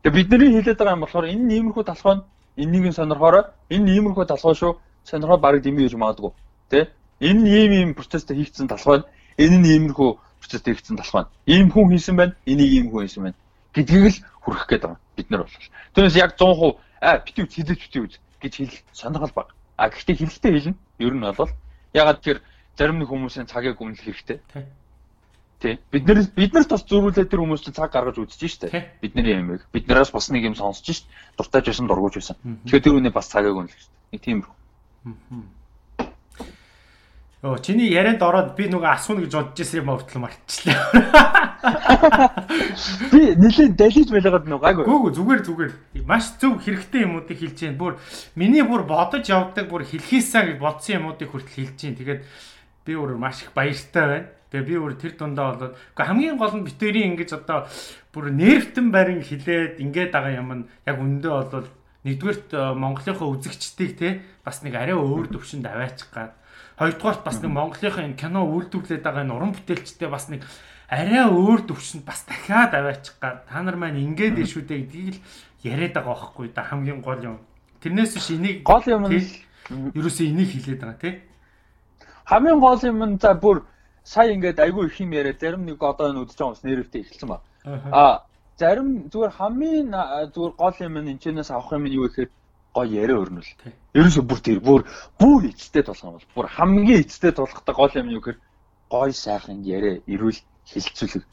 Тэгээ 0.04 0.16
бидний 0.16 0.52
хэлээд 0.60 0.80
байгаа 0.80 0.96
юм 1.00 1.04
болохоор 1.04 1.28
энэ 1.32 1.54
иймэрхүү 1.56 1.84
талах 1.88 2.08
нь 2.20 2.24
энэнийг 2.60 2.94
сонирхоорой. 2.96 3.44
Энэ 3.72 3.90
иймэрхүү 3.96 4.26
талах 4.28 4.58
шүү. 4.58 4.78
Сонирхоо 5.08 5.38
барыг 5.40 5.64
дэмий 5.64 5.88
гэж 5.88 5.96
магадгүй. 5.96 6.32
Тэ? 6.70 6.92
Энэ 7.20 7.48
ийм 7.48 7.72
ийм 7.72 7.90
процесстэй 7.96 8.36
хийгдсэн 8.36 8.68
талах 8.68 9.04
нь 9.04 9.08
энэ 9.40 9.58
нь 9.58 9.68
иймэрхүү 9.74 10.10
процесс 10.40 10.64
хэрэгцсэн 10.64 11.00
талах 11.00 11.16
байна. 11.16 11.32
Ийм 11.48 11.72
хүн 11.72 11.88
хийсэн 11.92 12.16
байна, 12.16 12.36
энийг 12.46 12.72
ийм 12.72 12.88
хүн 12.92 13.08
хийсэн 13.08 13.24
байна 13.24 13.40
гэдгийг 13.74 14.06
л 14.10 14.20
хүрэх 14.42 14.66
гээд 14.68 14.84
байгаа 14.84 15.00
бид 15.16 15.30
нар 15.30 15.44
бол. 15.46 15.66
Тэрнээс 15.94 16.16
яг 16.18 16.34
100% 16.38 16.78
а 17.02 17.18
битүү 17.22 17.46
хэлж 17.46 17.70
битүү 17.78 18.04
гэж 18.42 18.54
хэл 18.58 18.76
сонирхол 18.94 19.34
баг. 19.36 19.48
А 19.78 19.90
гэхдээ 19.90 20.16
хэлэлтэй 20.18 20.52
хэлнэ. 20.52 20.78
Ер 21.00 21.14
нь 21.14 21.22
бол 21.22 21.52
ягаад 21.94 22.20
тэр 22.22 22.42
зарим 22.79 22.99
нэг 22.99 23.09
хүмүүсийн 23.09 23.47
цагийг 23.47 23.81
өмнөх 23.81 24.03
хэрэгтэй. 24.03 24.41
Тий. 25.65 25.79
Бид 25.91 26.07
нар 26.07 26.19
бид 26.37 26.53
нарт 26.53 26.69
бас 26.69 26.85
зөрүүлээ 26.85 27.25
тэр 27.25 27.41
хүмүүс 27.41 27.65
чинь 27.65 27.73
цаг 27.73 27.89
гаргаж 27.95 28.21
үзэж 28.21 28.69
штэ. 28.69 29.01
Бидний 29.01 29.33
ямиг. 29.33 29.65
Биднээс 29.73 30.13
бас 30.13 30.29
нэг 30.29 30.45
юм 30.45 30.57
сонсож 30.59 30.93
штт. 30.93 31.09
Дуртайж 31.39 31.73
байсан, 31.73 31.89
дургуйж 31.89 32.21
байсан. 32.21 32.37
Тэгэхээр 32.69 32.85
тэр 32.85 32.97
үний 33.01 33.15
бас 33.15 33.33
цагийг 33.33 33.57
үнэлэх 33.57 33.81
штэ. 33.81 33.95
Нэг 34.13 34.21
тийм. 34.21 34.45
Йоо, 37.45 37.59
чиний 37.61 37.93
ярианд 37.93 38.21
ороод 38.25 38.57
би 38.57 38.69
нөгөө 38.73 38.89
асууна 38.89 39.25
гэж 39.25 39.33
бодож 39.37 39.61
ирсэн 39.61 39.85
юм 39.85 39.93
өвтөл 39.93 40.25
марчихлаа. 40.25 40.81
Би 43.13 43.37
нэлээд 43.37 43.77
далиж 43.77 44.09
байлгаад 44.09 44.49
нөгөө 44.49 44.65
гайгүй. 44.65 44.85
Гүг 44.89 45.13
зүгээр 45.13 45.41
зүгээр. 45.45 45.73
Маш 46.09 46.41
зөв 46.41 46.57
хэрэгтэй 46.65 47.05
юмуудыг 47.05 47.37
хэлж 47.37 47.57
जैन. 47.61 47.77
Бүр 47.77 48.01
миний 48.33 48.65
бүр 48.65 48.89
бодож 48.89 49.29
явдаг 49.29 49.69
бүр 49.69 49.85
хэлхийсаа 49.85 50.49
гэж 50.49 50.57
бодсон 50.57 51.05
юмуудыг 51.05 51.29
хүртэл 51.29 51.53
хэлж 51.53 51.77
जैन. 51.77 52.01
Тэгээд 52.01 52.25
би 52.86 52.94
өөр 52.96 53.18
маш 53.18 53.44
их 53.44 53.52
баяртай 53.54 54.06
байна. 54.08 54.28
Тэгээ 54.50 54.68
би 54.68 54.76
өөр 54.82 54.94
тэр 54.98 55.14
дундаа 55.14 55.54
болоод 55.54 55.74
үгүй 55.94 56.06
хамгийн 56.06 56.38
гол 56.38 56.56
нь 56.58 56.66
битэрийн 56.66 57.14
ингэж 57.14 57.32
одоо 57.38 57.70
бүр 58.14 58.34
нервтэн 58.34 58.90
барин 58.90 59.22
хилээд 59.22 59.78
ингээд 59.78 60.12
байгаа 60.12 60.42
юм 60.42 60.50
нь 60.54 60.68
яг 60.90 60.98
үндэ 60.98 61.30
болоод 61.30 61.68
нэгдүгээрт 62.08 62.50
э, 62.58 62.74
Монголынхаа 62.74 63.28
үзэгчдийг 63.30 63.92
те 64.00 64.10
бас 64.42 64.66
нэг 64.66 64.74
арай 64.74 64.98
өөр 64.98 65.30
төвшөнд 65.30 65.70
аваачих 65.70 66.10
гад 66.10 66.34
Хоёрдугаарт 66.80 67.24
бас 67.28 67.44
нэг 67.44 67.52
Монголынхаа 67.52 68.08
энэ 68.08 68.16
кино 68.16 68.48
үйлдвэрлээд 68.48 69.04
байгаа 69.04 69.28
энэ 69.28 69.36
уран 69.36 69.52
бүтээлчтэй 69.52 70.08
бас 70.08 70.32
нэг 70.32 70.48
арай 70.88 71.28
өөр 71.28 71.68
төвшөнд 71.68 72.08
бас 72.08 72.24
дахиад 72.24 72.72
аваачих 72.72 73.20
гад 73.20 73.44
та 73.52 73.60
нар 73.60 73.76
маань 73.76 74.00
ингээд 74.00 74.40
иршүү 74.40 74.64
дээ 74.64 74.80
гэдгийг 74.88 75.16
л 75.20 75.24
яриад 75.68 75.94
байгаа 76.00 76.16
байхгүй 76.16 76.48
да 76.56 76.64
хамгийн 76.64 77.04
гол 77.04 77.20
юм. 77.20 77.38
Тэрнээс 77.84 78.16
биш 78.16 78.32
энийг 78.32 78.64
гол 78.64 78.84
юм 78.88 79.12
нь 79.12 79.20
ерөөсөө 79.92 80.26
энийг 80.32 80.50
хэлээд 80.56 80.80
байгаа 80.80 81.04
тий. 81.04 81.14
Хамгийн 82.30 82.60
гол 82.60 82.80
юм 82.84 83.02
нь 83.10 83.20
за 83.22 83.34
бүр 83.34 83.66
сая 84.04 84.34
ингээд 84.34 84.60
айгүй 84.66 84.86
их 84.88 85.00
юм 85.02 85.12
яриад 85.20 85.40
зарим 85.42 85.66
нэг 85.66 85.82
одоо 85.82 86.10
энэ 86.10 86.22
үдчихэж 86.22 86.40
байгаа 86.40 86.54
хүмүүс 86.54 86.66
нэрвтэй 86.66 87.02
эхэлсэн 87.02 87.30
ба. 87.30 87.42
А 87.92 88.26
зарим 88.62 89.10
зүгээр 89.12 89.34
хамгийн 89.40 89.90
зүгээр 90.34 90.54
гол 90.62 90.78
юм 90.88 90.96
нь 91.02 91.10
энэчнээс 91.12 91.50
авах 91.52 91.74
юм 91.74 91.86
нь 91.90 91.98
юу 91.98 92.06
гэхээр 92.08 92.30
гоё 92.74 92.86
яриа 93.02 93.18
өрнөл. 93.18 93.52
Ерөөсө 93.98 94.22
бүр 94.30 94.40
тэр 94.46 94.60
бүр 94.62 94.82
бүр 95.18 95.50
эцтэй 95.50 95.84
болох 95.84 96.06
юм 96.06 96.14
бол 96.14 96.30
бүр 96.36 96.48
хамгийн 96.54 97.02
эцтэй 97.02 97.32
болохтой 97.34 97.76
гол 97.76 97.94
юм 97.98 98.10
юу 98.14 98.22
гэхээр 98.22 98.40
гоё 98.94 99.14
сайхан 99.14 99.66
яриа 99.66 100.02
эрүүл 100.06 100.40
хилцүүлэг 100.70 101.24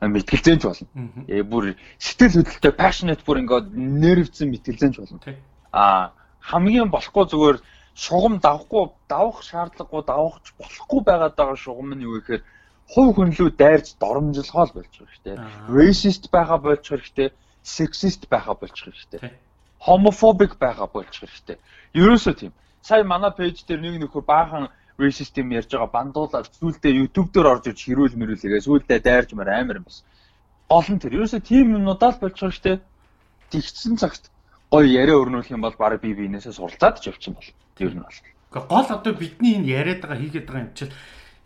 мэтгэлзэнч 0.00 0.62
болно. 0.64 0.88
Ээ 1.28 1.42
бүр 1.44 1.64
сэтгэл 1.98 2.44
хөдлөлтөй 2.44 2.72
passionate 2.72 3.24
бүр 3.24 3.40
ингээд 3.44 3.66
нервцэн 3.76 4.48
мэтгэлзэнч 4.52 4.96
болно. 5.00 5.20
Аа 5.72 6.12
хамгийн 6.40 6.88
болохгүй 6.92 7.24
зүгээр 7.32 7.56
шугам 8.04 8.34
давхгүй 8.46 8.84
давах 9.08 9.40
шаардлагагүй 9.48 10.02
давахч 10.12 10.46
болохгүй 10.60 11.00
байгаад 11.08 11.34
байгаа 11.40 11.58
шугам 11.64 11.88
нь 11.96 12.04
юу 12.06 12.20
гэхээр 12.20 12.42
хувь 12.92 13.12
хүнлүү 13.16 13.48
дайрч 13.60 13.86
доромжлохоо 14.02 14.66
болж 14.76 14.92
байгаа 14.92 15.08
хэрэгтэй. 15.08 15.36
Racist 15.76 16.24
байгаа 16.36 16.58
болж 16.66 16.84
хэрэгтэй. 16.88 17.28
Sexist 17.64 18.22
байгаа 18.30 18.54
болж 18.60 18.76
хэрэгтэй 18.78 19.20
homophobic 19.86 20.58
байгаа 20.58 20.88
болчих 20.92 21.30
хэрэгтэй. 21.30 21.58
Ерөөсөө 21.94 22.34
тийм. 22.34 22.52
Сая 22.82 23.04
манай 23.04 23.30
пэйж 23.30 23.64
дээр 23.66 23.80
нэг 23.80 23.94
нөхөр 24.02 24.24
баахан 24.26 24.68
racist 24.98 25.36
юм 25.38 25.52
ярьж 25.52 25.70
байгаа 25.70 25.90
бандуулаад 25.92 26.50
зүйлдээ 26.60 26.98
YouTube 27.00 27.30
дээр 27.32 27.46
орж 27.46 27.64
иж 27.70 27.78
хэрүүл 27.84 28.18
мөрүүлээгээ 28.18 28.66
сүулдэ 28.66 28.98
дайрж 29.02 29.34
мар 29.34 29.48
амар 29.52 29.78
юм 29.80 29.86
бас. 29.86 30.02
Гол 30.68 30.88
нь 30.90 30.98
тэр. 30.98 31.14
Ерөөсөө 31.18 31.40
тийм 31.44 31.76
юмнуудаа 31.76 32.10
л 32.16 32.22
болчих 32.22 32.50
хэрэгтэй. 32.50 32.76
Тэгсэн 33.50 33.94
цагт 34.00 34.30
гоё 34.70 34.86
яриа 34.86 35.20
өрнүүлэх 35.20 35.54
юм 35.54 35.62
бол 35.62 35.76
баг 35.78 36.00
би 36.00 36.14
биенээсээ 36.14 36.56
суралцаад 36.56 36.98
ч 36.98 37.12
явчих 37.14 37.30
юм 37.30 37.36
Тэр 37.76 37.92
нь 37.94 38.02
бол. 38.02 38.20
Гэхдээ 38.50 38.64
гол 38.66 38.88
одоо 38.88 39.12
бидний 39.12 39.60
энэ 39.60 39.68
яриад 39.68 40.00
байгаа 40.02 40.18
хийгээд 40.18 40.46
байгаа 40.48 40.64
юм 40.64 40.72
чил 40.74 40.92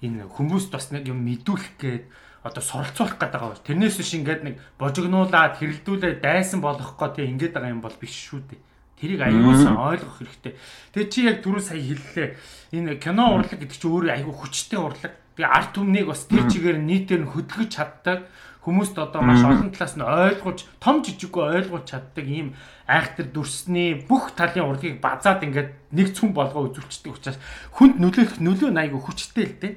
энэ 0.01 0.31
хүмүүст 0.31 0.71
бас 0.71 0.87
нэг 0.95 1.11
юм 1.11 1.21
мэдүүлэх 1.27 1.75
гээд 1.77 2.05
одоо 2.47 2.63
суралцуулах 2.65 3.19
гэдэг 3.21 3.35
байгаа 3.37 3.53
бол 3.53 3.67
тэрнээс 3.67 3.97
биш 4.01 4.13
ингээд 4.17 4.43
нэг 4.47 4.55
божигнуулаад 4.81 5.61
хэрэлдүүлээд 5.61 6.25
дайсан 6.25 6.65
болгох 6.65 6.97
гоо 6.97 7.13
тийм 7.13 7.37
ингээд 7.37 7.53
байгаа 7.53 7.75
юм 7.75 7.85
бол 7.85 7.97
биш 8.01 8.15
шүү 8.31 8.41
дээ. 8.49 8.61
Тэрийг 9.01 9.21
аюулсан 9.21 9.77
ойлгох 9.77 10.21
хэрэгтэй. 10.21 10.55
Тэгээ 10.93 11.09
чи 11.13 11.21
яг 11.25 11.41
түрүү 11.41 11.63
сая 11.65 11.81
хэллээ. 11.81 12.29
Энэ 12.77 13.01
кино 13.01 13.33
урлаг 13.33 13.57
гэдэг 13.57 13.77
чинь 13.77 13.93
өөрөө 13.93 14.13
аюул 14.13 14.37
хүчтэй 14.37 14.77
урлаг. 14.81 15.13
Тэгээ 15.37 15.53
арт 15.57 15.73
түмнийг 15.73 16.07
бас 16.09 16.29
тэр 16.29 16.45
чигээр 16.53 16.79
нийтээр 16.85 17.25
нь 17.25 17.33
хөдөлгөж 17.33 17.71
чаддаг 17.73 18.29
хүмүүст 18.61 18.97
одоо 19.01 19.25
маш 19.25 19.41
олон 19.41 19.73
талаас 19.73 19.97
нь 19.97 20.05
ойлгуулж 20.05 20.61
том 20.81 21.01
жижиггүй 21.01 21.65
ойлгуулж 21.65 21.87
чаддаг 21.89 22.27
ийм 22.29 22.53
айхтар 22.85 23.27
дүрсний 23.33 24.05
бүх 24.05 24.37
талын 24.37 24.69
урлагийг 24.69 25.01
базаад 25.01 25.41
ингээд 25.49 25.71
нэг 25.97 26.13
цүн 26.13 26.37
болгоо 26.37 26.69
үзүүлчихдэг 26.69 27.13
учраас 27.17 27.39
хүнд 27.73 27.97
нөлөөлөх 27.97 28.37
нөлөө 28.45 28.71
найгуу 28.77 29.01
хүчтэй 29.01 29.47
л 29.49 29.57
дээ. 29.65 29.75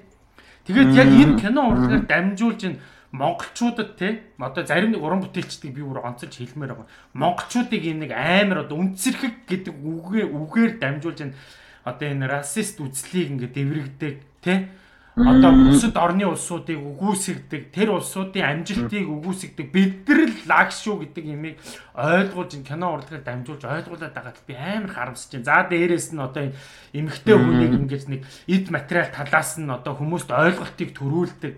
Тэгээд 0.67 0.91
яг 0.99 1.09
энэ 1.15 1.39
кино 1.39 1.71
урлагаар 1.71 2.03
дамжуулж 2.03 2.61
энэ 2.67 2.81
монголчуудад 3.13 3.95
те 3.95 4.27
одоо 4.35 4.65
зарим 4.65 4.91
нэг 4.91 5.01
уран 5.05 5.21
бүтээлчдийг 5.21 5.71
би 5.71 5.85
бүр 5.85 6.01
онцолж 6.03 6.33
хэлмээр 6.33 6.73
байгаа. 6.73 6.89
Монголчуудыг 7.13 7.83
энэ 7.87 8.09
нэг 8.09 8.11
амар 8.11 8.65
одоо 8.65 8.81
үнцэрхэг 8.81 9.47
гэдэг 9.47 9.75
үгээр 9.79 10.27
үгээр 10.33 10.71
дамжуулж 10.81 11.19
энэ 11.21 11.37
одоо 11.85 12.07
энэ 12.09 12.25
расист 12.25 12.81
үзлийг 12.81 13.37
ингээд 13.37 13.53
дэврэгдэг 13.53 14.13
те 14.41 14.67
одоо 15.15 15.51
бусад 15.53 15.97
орны 15.97 16.25
улсуудыг 16.25 16.81
үгүйсгдэг 16.81 17.69
тэр 17.69 17.93
улсуудын 17.93 18.65
амжилтыг 18.65 19.05
үгүйсгдэг 19.05 19.67
бид 19.69 20.09
нар 20.09 20.25
л 20.25 20.39
лагш 20.49 20.81
шүү 20.81 21.05
гэдэг 21.05 21.25
юмыг 21.37 21.55
ойлгуулж 21.93 22.57
ин 22.57 22.65
кино 22.65 22.97
урлагаар 22.97 23.21
дамжуулж 23.21 23.61
ойлгуулад 23.61 24.09
байгаад 24.09 24.41
би 24.49 24.57
амар 24.57 24.89
харамсаж 24.89 25.37
байна. 25.37 25.45
За 25.45 25.69
дээрэс 25.69 26.17
нь 26.17 26.23
одоо 26.23 26.49
энэ 26.49 26.57
эмгхтэй 26.97 27.37
хүнийг 27.37 27.73
ингэж 27.77 28.03
нэг 28.09 28.21
эд 28.49 28.65
материал 28.73 29.13
талаас 29.13 29.61
нь 29.61 29.69
одоо 29.69 29.93
хүмүүст 29.93 30.33
ойлголтыг 30.33 30.89
төрүүлдэг. 30.97 31.53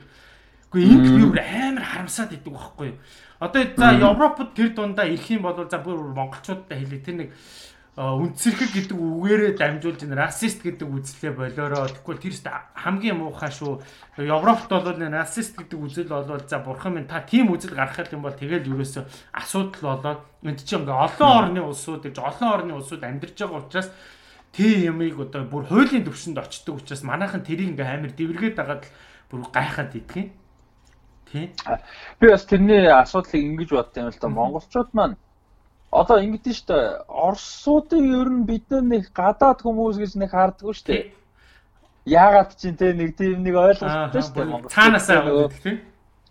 Гэхдээ 0.76 0.91
энэ 1.16 1.32
бүр 1.32 1.39
амар 1.39 1.86
харамсаад 1.88 2.36
идэг 2.36 2.51
байхгүй 2.51 2.91
юу? 2.91 2.99
Одоо 3.39 3.64
за 3.72 3.88
Европод 4.03 4.51
тэр 4.51 4.76
дундаа 4.76 5.08
ирэх 5.08 5.32
юм 5.32 5.47
бол 5.47 5.56
за 5.64 5.80
бүр 5.80 6.12
монголчуудтай 6.12 6.84
хэлээ 6.84 7.03
тэр 7.08 7.16
нэг 7.24 7.30
үнцэрхэг 7.96 8.76
гэдэг 8.76 9.00
үгээрээ 9.00 9.52
дамжуулж 9.56 10.04
энэ 10.04 10.20
расист 10.20 10.60
гэдэг 10.60 10.84
үзлээ 10.84 11.32
болоороо 11.32 11.88
тэгвэл 11.88 12.20
тэр 12.20 12.36
хамгийн 12.76 13.16
муухай 13.24 13.48
шүү. 13.56 13.80
Европт 14.20 14.68
бол 14.68 15.00
энэ 15.00 15.16
расист 15.16 15.56
гэдэг 15.56 15.80
үзэл 15.80 16.12
болоод 16.12 16.43
за 16.52 16.60
бурхан 16.60 17.00
минь 17.00 17.08
та 17.08 17.24
тийм 17.24 17.56
үзэл 17.56 17.72
гаргах 17.72 18.12
юм 18.12 18.28
бол 18.28 18.36
тэгэл 18.36 18.68
ерөөсөө 18.68 19.32
асуудал 19.39 19.96
болоод 19.96 20.22
энд 20.43 20.60
чинь 20.68 20.84
ингээ 20.84 20.91
олон 20.91 21.32
орны 21.39 21.62
улсууд 21.64 22.04
гэж 22.04 22.20
олон 22.20 22.50
орны 22.52 22.74
улсууд 22.76 23.00
амьдарч 23.00 23.39
байгаа 23.39 23.64
учраас 23.64 23.88
тийм 24.52 24.91
ямыг 24.91 25.16
одоо 25.16 25.48
бүр 25.48 25.64
хуулийн 25.64 26.04
төвшөнд 26.04 26.43
очдог 26.43 26.84
учраас 26.84 27.00
манайхан 27.00 27.48
тэрийг 27.48 27.80
ингээ 27.80 27.96
амар 27.96 28.12
дэвэргээд 28.12 28.60
байгаад 28.60 28.84
бүр 29.32 29.48
гайхаад 29.56 29.96
идэх 29.96 30.20
юм. 30.20 30.30
Тийм. 31.32 31.48
Би 32.20 32.28
бас 32.28 32.43
тэрний 32.43 32.91
асуудлыг 32.91 33.39
ингэж 33.39 33.70
бодсон 33.72 34.04
юм 34.04 34.12
л 34.12 34.20
да. 34.20 34.28
Монголчууд 34.28 34.89
маань 34.91 35.16
одоо 36.02 36.18
ингэдэж 36.20 36.56
штэ 36.60 36.78
Оросуудын 37.08 38.04
ер 38.22 38.30
нь 38.30 38.46
бид 38.50 38.68
нэг 38.70 39.16
гадаад 39.16 39.64
хүмүүс 39.64 39.96
гэж 40.02 40.12
нэг 40.20 40.32
хардггүй 40.36 40.76
штэ. 40.76 41.16
Яагаад 42.06 42.52
ч 42.60 42.76
тийм 42.76 43.00
нэг 43.00 43.16
тийм 43.16 43.43
нэг 43.43 43.56
ойлголттой 43.56 44.22
штэ. 44.22 44.43
Цаанаасаа 44.76 45.24
гэдэг 45.24 45.62
тийм. 45.64 45.78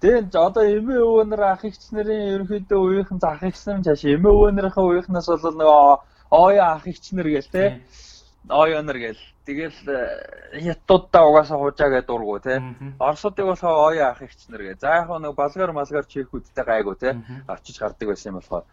Тэгээд 0.04 0.36
одоо 0.36 0.64
эмээ 0.68 1.00
өвөнөр 1.00 1.42
ах 1.48 1.64
нарын 1.64 2.44
ерөнхийдөө 2.44 2.76
үеийнхэн 2.76 3.18
ах 3.24 3.40
эгч 3.40 3.60
нар 3.64 3.78
нь 3.80 3.86
цааш 3.88 4.02
эмээ 4.04 4.32
өвөнөрийнхээ 4.36 4.84
үеийнхнээс 4.84 5.28
бол 5.32 5.56
нөгөө 5.56 5.96
оё 6.28 6.62
ах 6.76 6.84
эгч 6.84 7.04
нар 7.16 7.28
гээл 7.32 7.48
те. 7.48 7.80
Оёнор 8.52 8.98
гээл. 9.00 9.22
Тэгэл 9.48 9.80
хятадуудаа 10.60 11.24
угаасаа 11.24 11.56
хуужаа 11.56 11.88
гэдэг 11.88 12.08
дургу 12.12 12.36
те. 12.36 12.60
Оросуудыг 13.00 13.48
болохоор 13.48 13.96
оё 13.96 14.04
ах 14.12 14.20
эгч 14.20 14.52
нар 14.52 14.60
гээ. 14.60 14.76
За 14.76 15.00
яг 15.00 15.08
нэг 15.08 15.32
балгаар 15.32 15.72
малгаар 15.72 16.04
чирхүүдтэй 16.04 16.64
гайгүй 16.68 16.96
те. 17.00 17.16
Очиж 17.48 17.80
гардаг 17.80 18.08
байсан 18.12 18.36
юм 18.36 18.44
болохоор. 18.44 18.68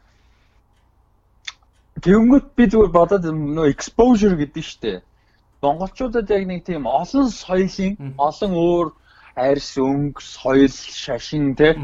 Тэнгүүт 2.06 2.46
би 2.58 2.64
зүгээр 2.72 2.92
бодоод 2.98 3.26
нөө 3.30 3.68
exposure 3.74 4.36
гэдэг 4.42 4.64
нь 4.64 4.70
штэ. 4.72 4.94
Монголчуудад 5.62 6.34
яг 6.38 6.44
нэг 6.50 6.62
тийм 6.66 6.84
олон 7.02 7.28
соёлын 7.30 7.94
олон 8.28 8.52
өөр 8.66 8.88
арьс 9.48 9.72
өнгө 9.78 10.22
соёл 10.36 10.74
шашин 11.04 11.54
те. 11.60 11.78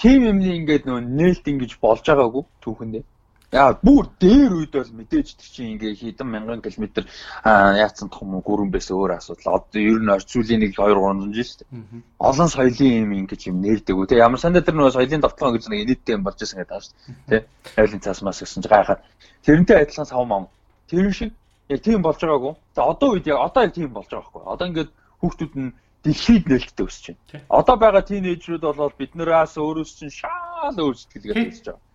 Тийм 0.00 0.20
юмны 0.30 0.50
ингээд 0.58 0.84
нөө 0.90 1.00
нээлт 1.18 1.44
ингэж 1.52 1.72
болж 1.84 2.04
байгаагүй 2.08 2.44
түүхэндээ 2.62 3.04
яа. 3.52 3.74
Бүр 3.82 4.06
дээр 4.22 4.52
үед 4.54 4.72
бол 4.74 4.92
мэдээж 5.00 5.28
тэр 5.34 5.48
чинь 5.50 5.70
ингээ 5.74 5.94
хэдэн 5.98 6.28
мянган 6.30 6.62
километр 6.62 7.06
яатсан 7.44 8.08
том 8.08 8.38
гүрэн 8.40 8.70
байсан 8.70 8.96
өөр 8.96 9.18
асуудал. 9.18 9.58
Одоо 9.58 9.80
ер 9.82 9.98
нь 9.98 10.14
орцуулын 10.14 10.60
нэг 10.62 10.78
2 10.78 10.94
300 10.94 11.34
жил 11.34 11.48
шүү 11.50 11.58
дээ. 11.66 12.02
Олон 12.18 12.48
соёлын 12.48 12.94
юм 13.02 13.12
ингэж 13.26 13.40
юм 13.50 13.58
нэрдэг 13.60 13.96
үү 13.96 14.06
те 14.06 14.22
ямар 14.22 14.38
сандаа 14.38 14.62
тэр 14.62 14.78
нөө 14.78 14.94
соёлын 14.94 15.22
давталгаа 15.22 15.58
гэж 15.58 15.64
нэг 15.66 15.80
нийтдээ 15.86 16.14
юм 16.14 16.24
болж 16.24 16.38
байсан 16.38 16.58
гэдэг 16.62 16.74
ааш. 16.78 16.86
Те 17.26 17.36
айлын 17.74 18.00
цаас 18.00 18.22
мас 18.22 18.38
гэсэн 18.38 18.62
чинь 18.62 18.70
гайхаад 18.70 19.02
тэрнтэй 19.42 19.76
адилхан 19.82 20.06
сав 20.06 20.22
мам. 20.26 20.46
Тэр 20.86 21.10
шиг 21.10 21.34
яг 21.68 21.80
тийм 21.82 22.02
болж 22.02 22.22
байгаагүй. 22.22 22.54
За 22.74 22.86
одоо 22.86 23.08
үед 23.18 23.26
яг 23.26 23.38
одоо 23.42 23.62
яг 23.66 23.74
тийм 23.74 23.90
болж 23.90 24.10
байгаа 24.10 24.30
байхгүй. 24.30 24.42
Одоо 24.46 24.66
ингээд 24.70 24.90
хүүхдүүд 25.20 25.54
нь 25.58 25.74
дэлхийд 26.04 26.44
нээлттэй 26.48 26.86
өсөж 26.86 27.04
байна. 27.10 27.44
Одоо 27.50 27.76
байгаа 27.76 28.02
тийнейжрүүд 28.06 28.62
бол 28.62 28.94
биднээс 28.98 29.54
өөрөөс 29.58 29.90
чинь 29.98 30.14
шаал 30.14 30.76
өөр 30.78 30.96
сэтгэлгээд 30.96 31.50
өсөж 31.50 31.66
байгаа. 31.66 31.89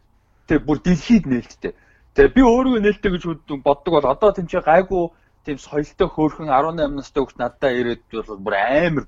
Тэгээ 0.48 0.66
бүр 0.66 0.80
дэлхийд 0.82 1.26
нээлттэй. 1.26 1.74
Тэгээ 2.16 2.36
би 2.36 2.42
өөрийгөө 2.42 2.82
нээлттэй 2.82 3.12
гэж 3.12 3.24
боддог 3.64 3.92
бол 3.98 4.08
одоо 4.14 4.30
тийм 4.32 4.48
чи 4.48 4.62
гайгүй 4.62 5.10
тийм 5.46 5.58
соёлтой 5.58 6.08
хөөрхөн 6.10 6.50
18 6.50 6.96
настай 6.96 7.22
хүүхд 7.22 7.38
надад 7.40 7.74
ирээд 7.74 8.02
бол 8.12 8.40
бүр 8.46 8.56
амар 8.56 9.06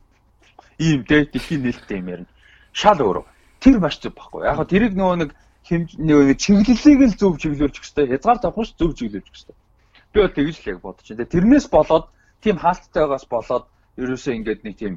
ийм 0.78 1.06
тэ 1.06 1.30
дэлхийн 1.30 1.64
нээлттэй 1.66 1.98
юм 2.02 2.08
ярина. 2.14 2.32
Шал 2.74 3.02
өөрөө. 3.02 3.26
Тэр 3.62 3.78
маш 3.82 3.98
зөв 4.02 4.14
байхгүй. 4.14 4.46
Яг 4.46 4.62
тэрийг 4.70 4.94
нөгөө 4.94 5.18
нэг 5.18 5.32
хэмжээ 5.66 6.36
чиглэлийг 6.38 7.02
л 7.10 7.18
зөв 7.18 7.34
чиглүүлчих 7.42 7.84
хэвээр 7.84 8.12
хязгаар 8.18 8.40
тавих 8.40 8.68
ш 8.70 8.72
зөв 8.78 8.92
чиглүүлчих 8.94 9.50
хэвээр. 9.50 9.58
Би 10.14 10.18
бол 10.22 10.36
тэгж 10.38 10.56
л 10.62 10.70
яг 10.72 10.80
бодож 10.82 11.08
байна. 11.10 11.26
Тэрнээс 11.26 11.68
болоод 11.74 12.06
тийм 12.42 12.56
хаалттайгаас 12.62 13.26
болоод 13.26 13.66
ерөөсөө 13.98 14.34
ингээд 14.38 14.62
нэг 14.64 14.76
тийм 14.78 14.94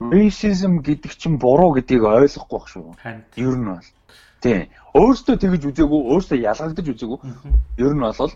racism 0.00 0.80
гэдэг 0.82 1.12
чинь 1.14 1.38
буруу 1.38 1.72
гэдгийг 1.76 2.02
ойлгохгүй 2.02 2.58
байх 2.58 2.68
шүү. 2.68 2.94
Ер 3.36 3.54
нь 3.56 3.68
бол. 3.68 3.88
Тийм. 4.40 4.68
Өөртөө 4.90 5.36
тэгж 5.38 5.62
үзээгүй, 5.70 6.00
өөртөө 6.10 6.38
ялгагдаж 6.50 6.86
үзээгүй. 6.90 7.18
Ер 7.78 7.94
нь 7.94 8.02
бол 8.02 8.32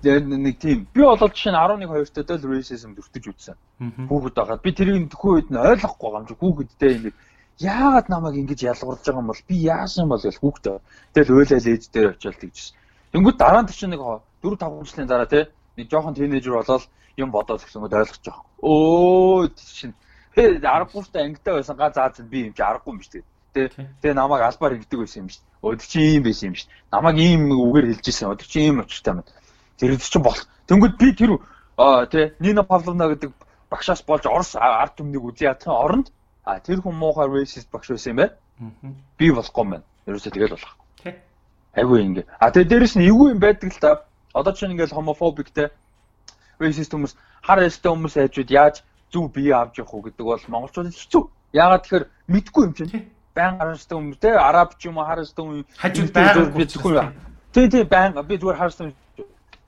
нэг 0.00 0.56
тийм. 0.56 0.88
Би 0.88 1.04
бол 1.04 1.20
жишээ 1.20 1.52
нь 1.52 1.60
11 1.60 1.84
2 1.84 2.24
тад 2.24 2.40
л 2.40 2.48
racism 2.48 2.96
дүртэж 2.96 3.24
үзсэн. 3.28 3.56
Хүүхэд 4.08 4.34
байгаад 4.40 4.64
би 4.64 4.72
тэрийг 4.72 5.12
төхөө 5.12 5.32
үед 5.36 5.48
нь 5.52 5.60
ойлгохгүй 5.60 6.08
байгаа 6.08 6.20
юм 6.24 6.28
чи 6.32 6.36
хүүхэдтэй 6.40 6.90
ингээд 6.96 7.16
яагаад 7.60 8.08
намайг 8.08 8.40
ингэж 8.40 8.60
ялгуурж 8.72 9.04
байгаа 9.04 9.20
юм 9.20 9.28
бол 9.28 9.44
би 9.44 9.56
яасан 9.68 10.08
бол 10.08 10.24
гэж 10.24 10.36
хүүхдээ. 10.40 10.76
Тэгэл 11.12 11.34
уйлал 11.36 11.68
ээж 11.68 11.82
дээр 11.92 12.16
очиод 12.16 12.40
тэгжсэн. 12.40 12.76
Тэнгүүд 13.12 13.36
дараа 13.36 13.62
нь 13.62 13.68
чинь 13.68 13.92
нэг 13.92 14.00
4 14.00 14.56
5 14.56 14.88
жилийн 14.88 15.08
дараа 15.12 15.28
те 15.28 15.52
нэг 15.76 15.86
жоохон 15.92 16.16
тинейжер 16.16 16.56
болоод 16.56 16.88
юм 17.20 17.30
бодоод 17.30 17.60
гэсэн 17.60 17.84
үг 17.84 17.92
ойлгож 17.92 18.24
байгаа. 18.24 18.44
Өө 18.64 19.52
чинь 19.52 19.92
тэгээ 20.32 20.64
аргагүйтэй 20.64 21.20
ангитай 21.20 21.52
байсан 21.60 21.76
га 21.76 21.92
заа 21.92 22.08
зэн 22.08 22.32
би 22.32 22.48
юм 22.48 22.56
чи 22.56 22.62
аргагүй 22.64 22.96
юм 22.96 23.04
шүү 23.04 23.12
дээ. 23.20 23.24
Тэгээ 23.52 24.14
намайг 24.16 24.42
албаар 24.48 24.80
ингэдэг 24.80 24.98
байсан 24.98 25.22
юм 25.24 25.28
шүү. 25.28 25.42
Өдөр 25.62 25.86
чи 25.86 26.00
ийм 26.00 26.22
байсан 26.24 26.52
юм 26.52 26.56
шүү. 26.56 26.68
Намайг 26.92 27.16
ийм 27.20 27.42
үгээр 27.52 27.86
хэлжсэн. 27.92 28.32
Өдөр 28.32 28.48
чи 28.48 28.60
ийм 28.64 28.80
очтой 28.80 29.12
юм. 29.12 29.24
Тэр 29.76 29.96
чинь 30.00 30.24
бол. 30.24 30.40
Тэнгүүд 30.68 30.94
би 30.96 31.12
тэр 31.12 31.36
тий 32.08 32.32
Нина 32.40 32.62
Павловна 32.62 33.08
гэдэг 33.12 33.32
багшаас 33.70 34.02
болж 34.02 34.26
Орос 34.26 34.56
ард 34.56 34.96
түмнийг 34.96 35.24
үзье 35.24 35.48
ятхан 35.48 35.74
оронд 35.74 36.08
а 36.44 36.60
тэр 36.60 36.80
хүн 36.80 36.96
муухай 36.96 37.28
racist 37.28 37.68
багш 37.72 37.88
байсан 37.88 38.12
юм 38.12 38.16
байна. 38.16 38.34
Би 39.18 39.30
болохгүй 39.30 39.62
юм 39.64 39.70
байна. 39.70 39.84
Ерөөсөө 40.06 40.32
тэгэл 40.32 40.54
болох. 40.56 40.76
Айгүй 41.76 42.02
ингэ. 42.02 42.26
А 42.40 42.50
тэгээ 42.50 42.68
дээрэс 42.68 42.96
нь 42.96 43.08
эвгүй 43.08 43.32
юм 43.32 43.40
байдаг 43.40 43.72
л 43.72 43.80
та. 43.80 44.04
Одоо 44.34 44.52
чинь 44.52 44.72
ингээл 44.72 44.96
homophobic 44.96 45.52
те 45.52 45.70
racist 46.60 46.92
хүмүүс 46.92 47.16
хар 47.42 47.62
ястай 47.62 47.92
хүмүүс 47.92 48.14
хайжууд 48.16 48.50
яаж 48.50 48.84
зөв 49.12 49.32
бие 49.32 49.52
авч 49.54 49.78
явах 49.78 49.94
уу 49.94 50.02
гэдэг 50.08 50.24
бол 50.24 50.44
монголчуудад 50.48 50.94
хэцүү. 50.96 51.22
Яагаад 51.52 51.82
тэгэхээр 51.84 52.06
мэдгүй 52.28 52.62
юм 52.64 52.74
чинь. 52.74 53.11
Баян 53.34 53.58
хараастай 53.58 53.96
хүмүүс 53.98 54.18
те 54.20 54.30
араб 54.36 54.76
ч 54.78 54.88
юм 54.88 54.98
уу 54.98 55.06
хараастай 55.06 55.42
хүмүүс 55.44 55.66
хажууд 55.78 56.12
байгаад 56.12 56.56
мэдгүй 56.56 56.92
юм. 56.96 57.12
Тий, 57.52 57.68
тий, 57.68 57.84
баян 57.84 58.12
би 58.26 58.36
зүгээр 58.36 58.58
хараастай 58.60 58.94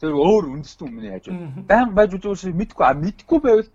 тэр 0.00 0.12
өөр 0.12 0.44
үндэстэн 0.52 0.84
хүмүүний 0.88 1.12
хажууд. 1.16 1.66
Баян 1.68 1.90
байж 1.96 2.10
үзүүс 2.16 2.52
мэдгүй 2.52 2.84
а 2.84 2.92
мэдгүй 2.92 3.38
байвал 3.40 3.70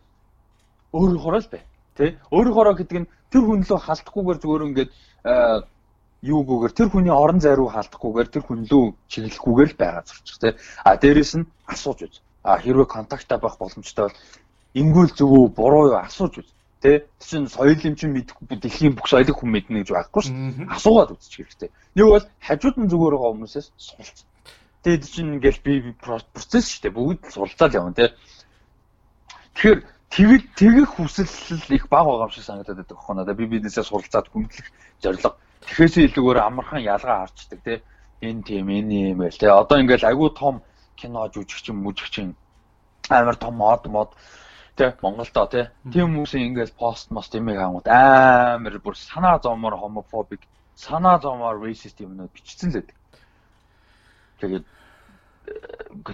өөрөөхөрөө 0.94 1.42
л 1.42 1.52
бай. 1.54 1.64
Тэ 1.98 2.18
өөрөөхөрөө 2.30 2.76
гэдэг 2.80 2.98
нь 3.02 3.10
тэр 3.34 3.44
хүн 3.46 3.66
лөө 3.66 3.80
халтахгүйгээр 3.82 4.40
зүгээр 4.42 4.68
ингээд 4.70 4.92
юугүйгээр 6.20 6.74
тэр 6.76 6.90
хүний 6.92 7.14
орон 7.14 7.40
зай 7.40 7.56
руу 7.56 7.70
хаалтахгүйгээр 7.72 8.30
тэр 8.30 8.44
хүн 8.44 8.68
лөө 8.70 8.86
чиглэхгүйгээр 9.08 9.70
л 9.74 9.80
байгаа 9.80 10.04
зурчих 10.06 10.38
тэ. 10.38 10.58
А 10.84 10.98
дээрэс 11.00 11.34
нь 11.40 11.50
асууж 11.66 12.00
үз 12.06 12.16
а 12.44 12.58
хэрвээ 12.58 12.86
контактаа 12.86 13.38
байх 13.38 13.58
боломжтой 13.58 14.08
бол 14.08 14.18
ингүүл 14.74 15.12
зөвөө 15.18 15.44
буруу 15.56 15.86
юу 15.92 16.00
асууж 16.00 16.40
үз. 16.40 16.50
Тэ 16.80 17.12
чинь 17.20 17.52
соёл 17.52 17.76
юм 17.76 17.96
чинь 18.00 18.16
мэдэхгүй 18.16 18.56
дэлхийн 18.56 18.96
бүх 18.96 19.12
соёлыг 19.12 19.36
хүн 19.36 19.52
мэднэ 19.52 19.84
гэж 19.84 19.90
байхгүй 19.92 20.22
шүү. 20.24 20.36
Асуугаад 20.72 21.12
үзчих 21.12 21.44
хэрэгтэй. 21.44 21.70
Нэг 22.00 22.06
бол 22.08 22.26
хажууд 22.40 22.78
нь 22.80 22.88
зүгээр 22.88 23.16
байгаа 23.20 23.32
хүмүүсээс 23.36 23.68
суралц. 23.76 24.24
Тэгээд 24.88 25.04
чинь 25.04 25.34
ингээл 25.36 25.60
би 25.60 25.74
процесс 26.00 26.72
шүү 26.72 26.82
дээ. 26.88 26.96
Бүгд 26.96 27.22
суралцаад 27.36 27.76
явна 27.76 27.92
тэ. 27.92 28.16
Тэгэхээр 29.60 29.80
тэгэл 30.08 30.46
тэгэх 30.56 30.90
хүсэл 30.96 31.76
их 31.76 31.92
бага 31.92 32.16
байгаа 32.16 32.32
юм 32.32 32.36
шиг 32.36 32.48
санагдаад 32.48 32.80
байдаг 32.80 32.96
хөө 32.96 33.16
надаа. 33.20 33.36
Би 33.36 33.46
биднээсээ 33.52 33.84
суралцаад 33.84 34.32
хүндлэх 34.32 34.68
зорилго. 35.04 35.36
Тэгэхээс 35.68 36.16
илүүгээр 36.16 36.40
амархан 36.48 36.80
ялгаа 36.80 37.28
харцдаг 37.28 37.60
тэ. 37.60 37.84
Энэ 38.24 38.48
тийм 38.48 38.72
энэ 38.72 39.20
юм 39.20 39.20
байл 39.20 39.36
тэ. 39.36 39.52
Одоо 39.52 39.84
ингээл 39.84 40.16
айгүй 40.16 40.32
том 40.32 40.64
кино 40.96 41.28
жүжигчин 41.28 41.76
мүжигчин 41.76 42.40
амар 43.12 43.36
том 43.36 43.56
мод 43.60 43.84
мод 43.88 44.16
тэ 44.80 44.96
Монголдо 45.04 45.44
тэ 45.52 45.62
тийм 45.92 46.16
хүмүүсийн 46.16 46.48
ингээл 46.50 46.80
пост 46.80 47.12
мост 47.12 47.36
юмыг 47.36 47.60
ангууд 47.60 47.88
амар 47.92 48.76
бүр 48.80 48.96
санаа 48.96 49.36
зовмоор 49.44 49.76
homophobic 49.76 50.42
санаа 50.76 51.20
зовмоор 51.20 51.60
racist 51.60 52.00
юмнууд 52.00 52.32
бичсэн 52.32 52.72
л 52.72 52.80
байдаг. 52.80 52.98
Тэгээд 54.40 54.66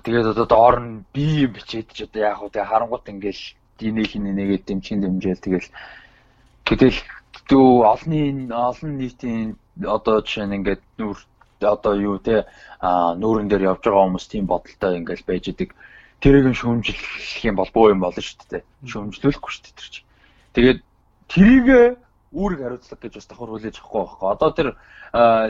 тэгээд 0.05 0.31
одоо 0.33 0.45
доор 0.49 0.75
нь 0.81 1.05
би 1.13 1.45
бичээд 1.45 1.93
ч 1.93 2.09
одоо 2.09 2.21
яг 2.25 2.37
хөө 2.41 2.49
тэг 2.49 2.65
харангуут 2.65 3.05
ингээл 3.13 3.43
динийг 3.77 4.09
хин 4.09 4.25
нэгээд 4.33 4.65
дэмчин 4.65 4.99
дэмжээл 5.01 5.45
тэгэл 5.45 5.69
тэгэл 6.65 6.99
дүү 7.49 7.69
олонний 7.93 8.49
олон 8.49 8.91
нийтийн 8.97 9.59
одоо 9.95 10.25
жишээ 10.25 10.45
нь 10.47 10.55
ингээд 10.57 10.81
нүр 10.97 11.17
одоо 11.61 11.93
юу 11.95 12.17
те 12.17 12.47
нүүрэн 13.21 13.47
дээр 13.49 13.67
явж 13.71 13.81
байгаа 13.83 14.05
хүмүүс 14.07 14.25
тийм 14.31 14.45
бодолтой 14.47 14.97
ингээл 14.99 15.27
байж 15.29 15.43
идэг 15.51 15.69
тэрийг 16.21 16.45
нь 16.51 16.59
шүүмжлэх 16.59 17.45
юм 17.45 17.55
бол 17.55 17.71
боо 17.73 17.89
юм 17.91 17.99
болно 18.03 18.21
шүү 18.21 18.47
дээ. 18.49 18.63
Шүүмжлүүлэхгүй 18.85 19.51
шүү 19.51 19.63
дээ 19.65 19.75
тэр 19.75 19.89
чинь. 19.91 20.07
Тэгээд 20.55 20.79
тэрийг 21.31 21.67
үүрэг 22.35 22.59
хариуцлага 22.61 23.01
гэж 23.01 23.13
бас 23.15 23.27
давхар 23.27 23.49
хүлээж 23.51 23.75
авахгүй 23.79 24.01
байхгүй. 24.03 24.27
Одоо 24.35 24.49
тэр 24.51 24.67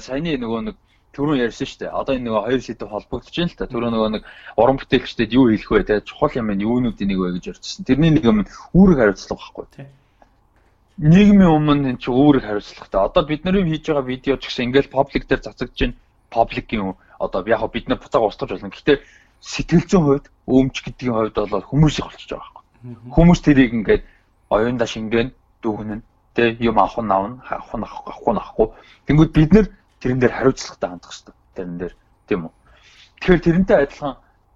саяны 0.05 0.37
нөгөө 0.37 0.61
нэг 0.69 0.75
түрүүн 1.15 1.43
ярьсан 1.45 1.67
шүү 1.67 1.79
дээ. 1.81 1.91
Одоо 1.95 2.13
энэ 2.15 2.25
нөгөө 2.27 2.43
хоёр 2.45 2.61
сэдв 2.61 2.89
холбогдож 2.91 3.35
байна 3.35 3.51
л 3.51 3.59
та. 3.59 3.71
Түрүү 3.71 3.89
нөгөө 3.93 4.09
нэг 4.13 4.23
уран 4.59 4.77
бүтээлчдэд 4.77 5.31
юу 5.31 5.45
хэлэх 5.49 5.71
вэ 5.71 5.83
те? 5.87 6.03
Чухал 6.03 6.35
юм 6.35 6.51
нь 6.51 6.65
юунуудын 6.65 7.07
нэг 7.07 7.19
вэ 7.19 7.29
гэж 7.39 7.45
ярьчихсан 7.55 7.87
тэрний 7.87 8.11
нэг 8.11 8.23
юм 8.27 8.43
үүрэг 8.75 8.97
хариуцлага 8.99 9.39
байхгүй. 9.39 9.65
Те 9.73 9.83
нийгмийн 10.97 11.51
өмнө 11.51 11.91
энэ 11.91 11.99
чи 11.99 12.07
үүрэг 12.07 12.43
хариуцлагатай. 12.47 13.01
Одоо 13.03 13.23
бид 13.27 13.43
нарын 13.43 13.67
хийж 13.67 13.83
байгаа 13.91 14.07
видео 14.07 14.35
ч 14.39 14.47
гэсэн 14.47 14.71
ингээл 14.71 14.95
паблик 14.95 15.27
дээр 15.27 15.43
цацагдж 15.43 15.75
байна. 15.75 15.95
Пабликийн 16.31 16.95
одоо 17.19 17.43
яг 17.47 17.63
бид 17.71 17.87
нар 17.91 17.99
буцаага 17.99 18.31
устгаж 18.31 18.49
болно. 18.55 18.71
Гэхдээ 18.71 18.97
сэтгэл 19.45 19.85
зүйн 19.85 20.03
хувьд 20.05 20.25
өмч 20.49 20.75
гэдгийн 20.81 21.13
хувьд 21.13 21.37
бол 21.37 21.69
хүмүүс 21.69 22.01
их 22.01 22.07
болчихж 22.09 22.31
байгаа 22.33 22.49
байхгүй. 22.49 23.13
Хүмүүс 23.13 23.39
тэрийг 23.45 23.71
ингээд 23.77 24.03
оюунда 24.49 24.85
шингэн 24.89 25.29
дүүгнэн 25.61 26.01
тэ 26.33 26.57
юм 26.59 26.81
авах 26.81 26.97
нь 27.05 27.13
авна, 27.13 27.37
авах 27.45 27.77
нь 27.77 27.85
авахгүй 27.85 28.33
нь 28.33 28.41
авахгүй. 28.41 28.67
Тэнгүүд 29.05 29.31
бид 29.37 29.51
нэр 29.53 29.67
тэрэн 30.01 30.19
дээр 30.19 30.33
хариуцлагатай 30.33 30.89
хандах 30.89 31.11
хэрэгтэй. 31.13 31.35
Тэрэн 31.55 31.77
дээр 31.77 31.93
тийм 32.27 32.41
үү. 32.49 32.53
Тэгэхээр 33.21 33.45
тэрнтэй 33.45 33.77
адилхан 33.85 34.13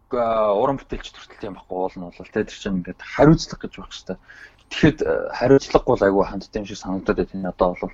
уран 0.09 0.77
бүтээлч 0.81 1.07
төртөл 1.13 1.47
юм 1.53 1.55
байхгүй 1.57 1.77
уул 1.77 1.95
нь 1.95 2.05
бол 2.09 2.33
тэ 2.33 2.45
тэр 2.49 2.57
чинь 2.57 2.77
ингээд 2.81 3.01
хариуцлага 3.01 3.61
гэж 3.61 3.73
байх 3.77 3.89
хэрэгтэй. 3.93 4.17
Тэгэхэд 4.69 4.99
хариуцлагагүй 5.37 5.95
л 5.97 6.05
айгүй 6.09 6.25
хандтай 6.25 6.59
юм 6.61 6.67
шиг 6.69 6.81
санагдаад 6.81 7.29
байна. 7.29 7.53
Одоо 7.53 7.69
бол 7.77 7.93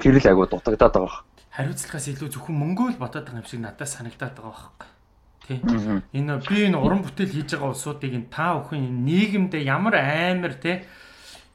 тэр 0.00 0.16
л 0.20 0.28
айгүй 0.28 0.46
дутагдаад 0.48 0.94
байгаа. 0.96 1.24
Хариуцлагаас 1.56 2.06
илүү 2.12 2.28
зөвхөн 2.36 2.56
мөнгөө 2.56 2.88
л 2.96 3.00
ботоод 3.00 3.24
байгаа 3.24 3.40
юм 3.40 3.48
шиг 3.48 3.60
надад 3.64 3.88
санагдаад 3.88 4.36
байгаа 4.36 4.52
байхгүй. 4.52 4.97
Тий. 5.48 5.64
Энэ 6.12 6.44
би 6.44 6.68
энэ 6.68 6.76
уран 6.76 7.00
бүтээл 7.00 7.32
хийж 7.32 7.56
байгаа 7.56 7.72
улсуудыг 7.72 8.12
энэ 8.12 8.28
та 8.28 8.60
бүхэн 8.60 8.84
нийгэмдээ 9.08 9.64
ямар 9.64 9.96
амар 9.96 10.52
те 10.60 10.84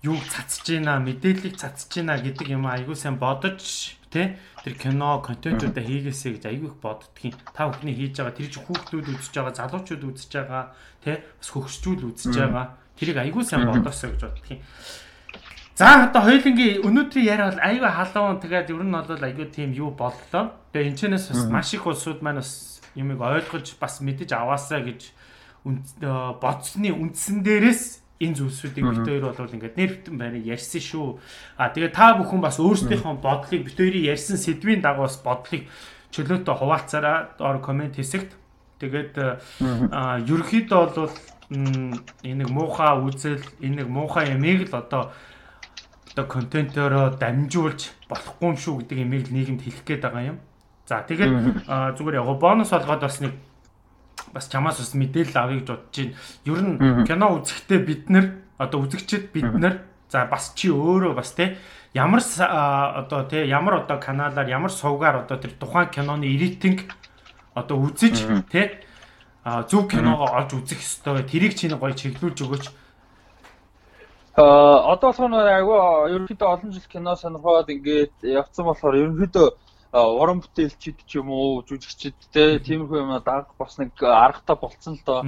юуг 0.01 0.25
цацж 0.33 0.65
гинэ 0.65 0.97
мэдээллийг 0.97 1.53
цацж 1.61 1.93
гинэ 1.93 2.17
гэдэг 2.25 2.57
юм 2.57 2.65
айгуу 2.65 2.97
сайн 2.97 3.21
бодож 3.21 3.93
тий 4.09 4.33
тэр 4.65 4.73
кино 4.81 5.21
контентуудаа 5.21 5.85
хийгээсэй 5.85 6.41
гэж 6.41 6.43
айгүй 6.49 6.73
их 6.73 6.77
боддгийн 6.81 7.37
та 7.53 7.69
бүхний 7.69 7.93
хийж 7.93 8.17
байгаа 8.17 8.33
тэр 8.33 8.49
чинь 8.49 8.65
хүүхдүүд 8.65 9.07
үзэж 9.13 9.33
байгаа 9.37 9.53
залуучууд 9.61 10.03
үзэж 10.09 10.31
байгаа 10.41 10.63
тий 11.05 11.15
бас 11.21 11.49
хөгшчүүл 11.53 12.09
үзэж 12.09 12.33
байгаа. 12.33 12.65
Тэрийг 12.97 13.17
айгүй 13.21 13.43
сайн 13.45 13.69
бодосоо 13.69 14.09
гэж 14.09 14.21
боддгийн 14.25 14.61
За 15.73 16.05
одоо 16.05 16.21
хоёулынгийн 16.21 16.85
өнөөдрийн 16.85 17.25
яриа 17.25 17.49
бол 17.49 17.61
айгүй 17.65 17.89
халуун. 17.89 18.37
Тэгээд 18.37 18.69
ер 18.69 18.83
нь 18.85 18.93
бол 18.93 19.25
айгүй 19.25 19.47
тийм 19.49 19.73
юу 19.73 19.89
боллоо. 19.89 20.53
Тэгээ 20.69 20.89
энэ 20.93 20.99
чэнэс 21.01 21.25
бас 21.33 21.45
маш 21.49 21.73
их 21.73 21.87
улсууд 21.89 22.21
маань 22.21 22.45
бас 22.45 22.82
юмыг 22.95 23.19
ойлгож 23.21 23.75
бас 23.79 24.01
мэдэж 24.01 24.29
аваасаа 24.33 24.81
гэж 24.85 25.13
бодсны 25.63 26.91
үндсэн 26.91 27.43
дээрээс 27.43 28.03
энэ 28.19 28.37
зүйлсүүдийг 28.39 28.85
бит 28.87 29.07
хоёр 29.07 29.33
бол 29.33 29.55
ингээд 29.55 29.75
нэр 29.77 29.91
битэн 29.99 30.15
байна 30.17 30.39
ярьсан 30.39 30.81
шүү. 30.81 31.19
А 31.57 31.71
тэгээ 31.73 31.91
та 31.91 32.15
бүхэн 32.19 32.41
бас 32.43 32.59
өөрсдийнхөө 32.59 33.19
бодлыг 33.19 33.61
бит 33.67 33.77
хоёрын 33.77 34.07
ярьсан 34.07 34.37
сэдвийн 34.37 34.81
дагуу 34.83 35.07
бас 35.07 35.17
бодлыг 35.19 35.67
чөлөөтэй 36.13 36.55
хуваалцаараа 36.55 37.35
доор 37.39 37.59
комент 37.59 37.97
хэсэгт. 37.97 38.31
Тэгээд 38.79 39.15
ерөөхдөө 40.29 40.81
бол 40.95 41.11
энэ 41.51 42.43
нэг 42.43 42.49
муухай 42.49 42.93
үзэл 43.01 43.43
энэ 43.59 43.83
нэг 43.83 43.87
муухай 43.89 44.31
ямиг 44.31 44.69
л 44.69 44.77
одоо 44.77 45.11
одоо 46.13 46.25
контентероо 46.29 47.17
дамжуулж 47.17 47.89
болохгүй 48.07 48.47
юм 48.53 48.57
шүү 48.57 48.73
гэдэг 48.85 48.97
имийг 49.01 49.25
нийгэмд 49.33 49.61
хэлэх 49.65 49.83
гээд 49.83 50.01
байгаа 50.05 50.37
юм. 50.37 50.39
За 50.85 50.99
тэгээд 51.07 51.67
зүгээр 51.95 52.19
яг 52.19 52.27
бонус 52.39 52.73
олгоод 52.75 53.01
бас 53.07 53.19
нэг 53.23 53.33
бас 54.33 54.49
чамаас 54.51 54.79
бас 54.83 54.91
мэдээлэл 54.93 55.37
авъя 55.39 55.59
гэж 55.59 55.67
бодож 55.71 55.95
байна. 55.95 56.15
Ер 56.43 56.59
нь 56.59 56.75
кино 57.07 57.27
үзэхдээ 57.39 57.79
бид 57.79 58.09
нар 58.09 58.25
одоо 58.57 58.83
үзэгчд 58.83 59.31
бид 59.31 59.47
нар 59.55 59.87
за 60.11 60.25
бас 60.27 60.51
чи 60.55 60.67
өөрөө 60.67 61.15
бас 61.15 61.31
те 61.31 61.55
ямар 61.93 62.19
одоо 62.19 63.23
те 63.29 63.47
ямар 63.47 63.85
одоо 63.85 63.97
каналаар 63.99 64.47
ямар 64.49 64.71
сувгаар 64.71 65.23
одоо 65.23 65.37
тэр 65.37 65.55
тухайн 65.55 65.87
киноны 65.87 66.27
рейтинг 66.27 66.91
одоо 67.55 67.77
үзэж 67.79 68.43
те 68.51 68.83
зөв 69.43 69.87
киногоо 69.87 70.27
олж 70.39 70.53
үзэх 70.53 70.79
ёстой. 70.79 71.23
Тэрийг 71.23 71.55
чинь 71.55 71.75
гоё 71.79 71.93
чиглүүлж 71.93 72.39
өгөөч. 72.43 72.65
Аа 74.35 74.97
одоо 74.97 75.13
сонор 75.13 75.45
айгүй 75.45 75.77
ерөнхийдөө 76.15 76.47
олон 76.49 76.71
жил 76.73 76.87
кино 76.89 77.15
сонирхоод 77.15 77.69
ингээд 77.69 78.15
явцсан 78.23 78.65
болохоор 78.65 78.95
ерөнхийдөө 78.97 79.47
уран 79.93 80.41
бүтээлчид 80.41 81.05
ч 81.05 81.21
юм 81.21 81.29
уу 81.29 81.61
жүжигчид 81.69 82.17
те 82.33 82.57
тиймэрхүү 82.57 82.97
юм 82.97 83.13
даах 83.21 83.53
бас 83.61 83.77
нэг 83.77 83.93
аргатай 84.01 84.57
болцсон 84.57 84.97
л 84.97 85.05
доо. 85.05 85.21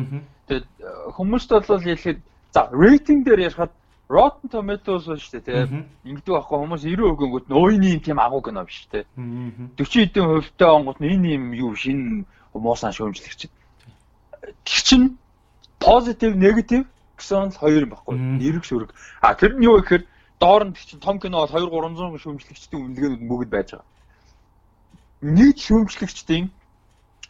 Тэгээд 0.49 0.65
хүмүүст 1.13 1.49
бол 1.53 1.85
ялхэд 1.85 2.19
за 2.49 2.69
рейтинг 2.73 3.25
дээр 3.25 3.45
ярихад 3.45 3.71
Rotten 4.09 4.49
Tomatoes 4.49 5.05
шүү 5.05 5.41
дээ 5.41 5.45
те. 5.45 5.85
Ингэдэг 6.05 6.33
байхгүй 6.33 6.57
хүмүүс 6.61 6.81
90% 6.85 7.21
гингүүд 7.21 7.49
нөөний 7.49 7.93
юм 7.97 8.01
тийм 8.05 8.19
агуу 8.21 8.41
кино 8.41 8.65
биш 8.65 8.85
те. 8.89 9.05
40 9.17 9.81
хэдэн 9.81 10.25
хувьтай 10.29 10.69
онгот 10.69 11.01
энэ 11.01 11.37
юм 11.37 11.53
юу 11.53 11.73
шин 11.73 12.25
муусан 12.53 12.93
шөөмжлөгч. 12.93 13.49
Тэр 14.65 14.81
чинь 14.85 15.17
positive 15.81 16.37
negative 16.37 16.85
гэсэн 17.17 17.49
л 17.49 17.57
хоёр 17.57 17.89
юм 17.89 17.93
баггүй. 17.97 18.13
Нэрэг 18.17 18.65
шүрэг. 18.65 18.93
А 19.21 19.33
тэр 19.33 19.57
нь 19.57 19.65
юу 19.65 19.81
гэхээр 19.81 20.05
доор 20.37 20.69
нь 20.69 20.77
чинь 20.77 21.01
том 21.01 21.17
кино 21.17 21.41
бол 21.41 21.53
2 21.53 21.65
300 21.65 22.21
шүүмжлэгчдийн 22.21 22.85
үнэлгээнүүд 22.85 23.23
бүгд 23.25 23.49
байж 23.49 23.69
байгаа 23.73 23.89
нийт 25.21 25.57
шүүмжлэгчдийн 25.63 26.51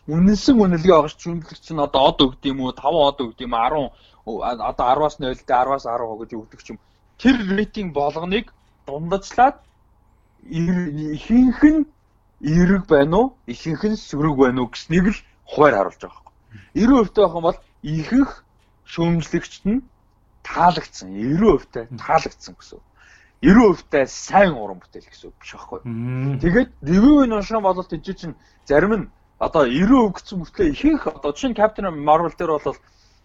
үнэнсэн 0.10 0.58
үнэлгээ 0.62 0.96
оогч 0.98 1.18
шүүмжлэгч 1.22 1.66
нь 1.74 1.84
одоо 1.86 2.02
од 2.10 2.20
өгд 2.26 2.42
юм 2.50 2.60
уу 2.62 2.74
5 2.74 3.10
од 3.10 3.18
өгд 3.26 3.40
юм 3.46 3.54
10 3.54 3.90
одоо 4.26 4.86
10-аас 4.90 5.16
0 5.22 5.34
дэ 5.34 5.46
10-аас 5.46 5.86
10 5.86 6.20
гэж 6.22 6.32
өгдөг 6.34 6.62
юм. 6.70 6.80
Тэр 7.22 7.36
рейтинг 7.58 7.94
болгоныг 7.94 8.54
дундажлаад 8.86 9.58
ихэнх 10.50 11.62
нь 11.64 11.86
эрэг 12.42 12.86
байна 12.90 13.18
уу? 13.18 13.28
Ихэнх 13.46 13.84
нь 13.86 13.98
сөрөг 13.98 14.36
байна 14.38 14.62
уу 14.62 14.70
гэснийг 14.74 15.06
л 15.14 15.20
хуваар 15.46 15.76
харуулж 15.78 16.02
байгаа 16.02 16.22
хэрэг. 16.74 17.14
90% 17.14 17.18
байх 17.22 17.34
юм 17.38 17.46
бол 17.46 17.60
ихэнх 17.82 18.32
шөөмжлөгчд 18.86 19.64
нь 19.66 19.86
таалагдсан. 20.46 21.10
90% 21.10 21.98
таалагдсан 21.98 22.54
гэсэн 22.58 22.78
үг. 22.78 22.86
90%-тай 23.44 24.08
сайн 24.08 24.54
уран 24.54 24.80
бүтээл 24.80 25.10
гэсэн 25.10 25.30
үг 25.30 25.36
биш 25.42 25.52
байхгүй. 25.54 25.80
Тэгээд 26.42 26.70
ревюг 26.82 27.28
нь 27.28 27.36
уншсан 27.36 27.62
бол 27.62 27.84
тийч 27.84 28.06
чинь 28.16 28.36
зарим 28.66 28.94
нь 28.96 29.10
одоо 29.40 29.68
90% 29.68 30.16
гэсэн 30.16 30.40
мөртлөө 30.40 30.68
ихэнх 30.72 31.04
одоо 31.08 31.32
жишээ 31.36 31.50
нь 31.52 31.60
Captain 31.60 31.88
Marvel 31.92 32.32
дээр 32.32 32.52
бол 32.56 32.78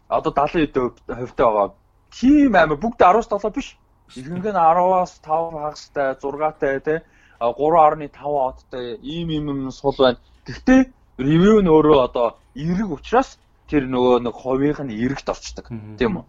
одоо 0.09 0.33
70% 0.35 0.99
хувьтай 1.07 1.47
байгаа. 1.47 1.75
Тим 2.11 2.55
аймаг 2.55 2.79
бүгд 2.83 2.99
17 2.99 3.55
биш. 3.55 3.79
Ихэнх 4.19 4.45
нь 4.45 4.59
10-аас 4.59 5.23
5 5.23 5.55
хагастай, 5.55 6.19
6-тай 6.19 6.81
тий 6.83 6.99
3.5 7.41 8.49
оттой 8.49 8.99
ийм 9.03 9.29
юм 9.31 9.47
юм 9.49 9.71
сул 9.71 9.95
байна. 9.97 10.19
Гэхдээ 10.45 10.81
ревю 11.19 11.63
нь 11.63 11.71
өөрөө 11.71 11.99
одоо 12.05 12.37
эрэг 12.55 12.91
учраас 12.91 13.39
тэр 13.71 13.87
нөгөө 13.87 14.27
нэг 14.27 14.35
ховийнх 14.35 14.81
нь 14.83 14.93
эрэгт 14.93 15.31
орчдөг. 15.31 15.71
Тийм 15.97 16.21
үү? 16.21 16.25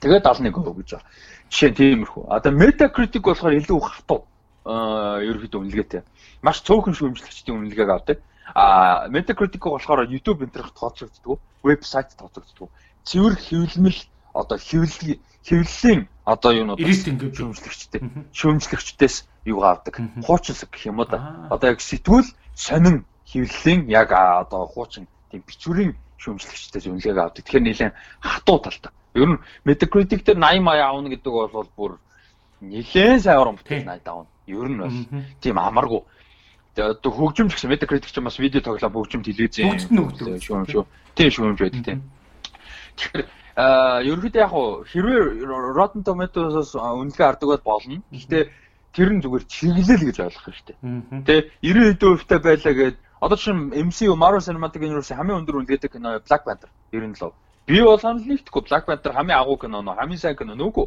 Тэгээд 0.00 0.24
71% 0.24 0.76
гэж 0.76 0.88
байна. 0.96 1.08
Жишээ 1.50 1.70
нь 1.70 1.78
тиймэрхүү. 1.78 2.24
Одоо 2.28 2.52
Metacritic 2.52 3.22
болохоор 3.24 3.54
илүү 3.60 3.80
хатуу 3.80 4.20
аа 4.66 5.22
ерөөхдөө 5.22 5.60
үнэлгээтэй. 5.62 6.02
Маш 6.42 6.60
цөөхөн 6.66 6.94
шүүмжлэгчдийн 6.98 7.56
үнэлгээг 7.56 7.90
авдаг. 7.90 8.18
А 8.54 9.06
Metacritic 9.08 9.62
болохоор 9.62 10.10
YouTube 10.10 10.42
энтерх 10.44 10.74
тооцогддог, 10.74 11.38
вебсайт 11.62 12.12
тооцогддог. 12.18 12.68
Цэвэр 13.06 13.34
хэвлэмэл 13.38 14.00
одоо 14.34 14.58
хэвлэл 14.58 15.18
хэвлэлийн 15.46 16.08
одоо 16.26 16.52
юу 16.52 16.66
нууд 16.66 16.82
шүүмжлэгчтэй 16.82 18.00
шүүмжлэгчдээс 18.34 19.16
юу 19.46 19.62
авдаг. 19.62 19.94
Хуучлаг 20.26 20.70
гэх 20.74 20.90
юм 20.90 20.98
уу 20.98 21.06
да. 21.06 21.48
Одоо 21.54 21.70
яг 21.70 21.80
сэтгүүл 21.80 22.26
сонин 22.54 23.06
хэвлэлийн 23.30 23.86
яг 23.86 24.10
одоо 24.10 24.66
хуучин 24.66 25.06
тийм 25.30 25.42
бичвэрийн 25.46 25.94
шүүмжлэгчтэй 26.18 26.82
зөвлөгөөг 26.82 27.18
авдаг. 27.22 27.42
Тэгэхээр 27.46 27.62
нэлээд 27.62 27.94
хатуу 28.20 28.58
талтай. 28.58 28.92
Ер 29.16 29.28
нь 29.28 29.38
Metacritic 29.64 30.24
дээр 30.24 30.38
80 30.38 30.62
80 30.62 30.84
авна 30.84 31.08
гэдэг 31.08 31.32
бол 31.32 31.70
бүр 31.76 31.92
нэлээд 32.60 33.24
сайн 33.24 33.40
уран 33.40 33.56
бүтээл 33.56 33.88
80 33.88 34.12
авна. 34.12 34.28
Ер 34.46 34.68
нь 34.68 34.78
бол 34.78 34.96
тийм 35.40 35.56
амаргүй. 35.58 36.02
Тэгээ 36.76 36.90
одоо 37.00 37.10
хөгжимч 37.12 37.52
гэсэн 37.56 37.72
Metacritic 37.72 38.12
ч 38.12 38.20
бас 38.20 38.38
видео 38.38 38.60
тоглоом 38.60 38.92
хөгжим 38.92 39.24
телевизэн 39.24 39.80
шүүм 40.44 40.64
шүү. 40.68 40.84
Тийм 41.16 41.30
шүүмж 41.32 41.58
байдаг 41.64 41.82
тийм. 41.84 42.00
Тэгэхээр 43.00 43.24
аа 43.56 44.04
ерөнхийдөө 44.04 44.44
яг 44.44 44.52
хэрвээ 44.92 45.20
Rotten 45.72 46.04
Tomatoes-оос 46.04 46.76
үнэлгээ 46.76 47.26
авдаг 47.26 47.48
бол 47.48 47.64
болно. 47.64 48.04
Гэхдээ 48.12 48.44
тэр 48.92 49.08
нь 49.16 49.22
зүгээр 49.24 49.44
чиглэл 49.48 50.04
гэж 50.12 50.16
ойлгох 50.20 50.44
хэрэгтэй. 50.44 50.76
Тэ 51.24 51.48
90% 51.64 52.28
та 52.28 52.36
байлаа 52.38 52.74
гэдэг 52.76 53.06
Одоо 53.20 53.36
чинь 53.36 53.72
MCU 53.72 54.14
Marvel 54.14 54.44
Cinematic 54.44 54.84
Universe 54.84 55.16
хамгийн 55.16 55.40
өндөр 55.40 55.64
үнэлгээтэй 55.64 55.88
кино 55.88 56.20
Black 56.20 56.44
Panther 56.44 56.68
97. 56.92 57.32
Би 57.66 57.82
бол 57.82 57.98
санал 57.98 58.22
нэгтгэхгүй 58.22 58.62
Black 58.62 58.86
Panther 58.86 59.12
хамгийн 59.12 59.38
агуу 59.38 59.58
кино 59.58 59.82
нөө 59.82 59.98
хамгийн 59.98 60.22
сайн 60.22 60.36
кино 60.38 60.54
нүггүй. 60.54 60.86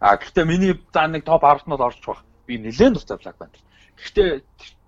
А 0.00 0.16
гэхдээ 0.16 0.44
миний 0.48 0.72
заа 0.92 1.06
нэг 1.08 1.24
топ 1.24 1.44
10-т 1.44 1.68
нь 1.68 1.76
орж 1.76 2.00
байх. 2.00 2.24
Би 2.46 2.56
нэлээд 2.58 2.96
дуртай 2.96 3.18
Black 3.20 3.36
Panther. 3.36 3.62
Гэхдээ 4.00 4.30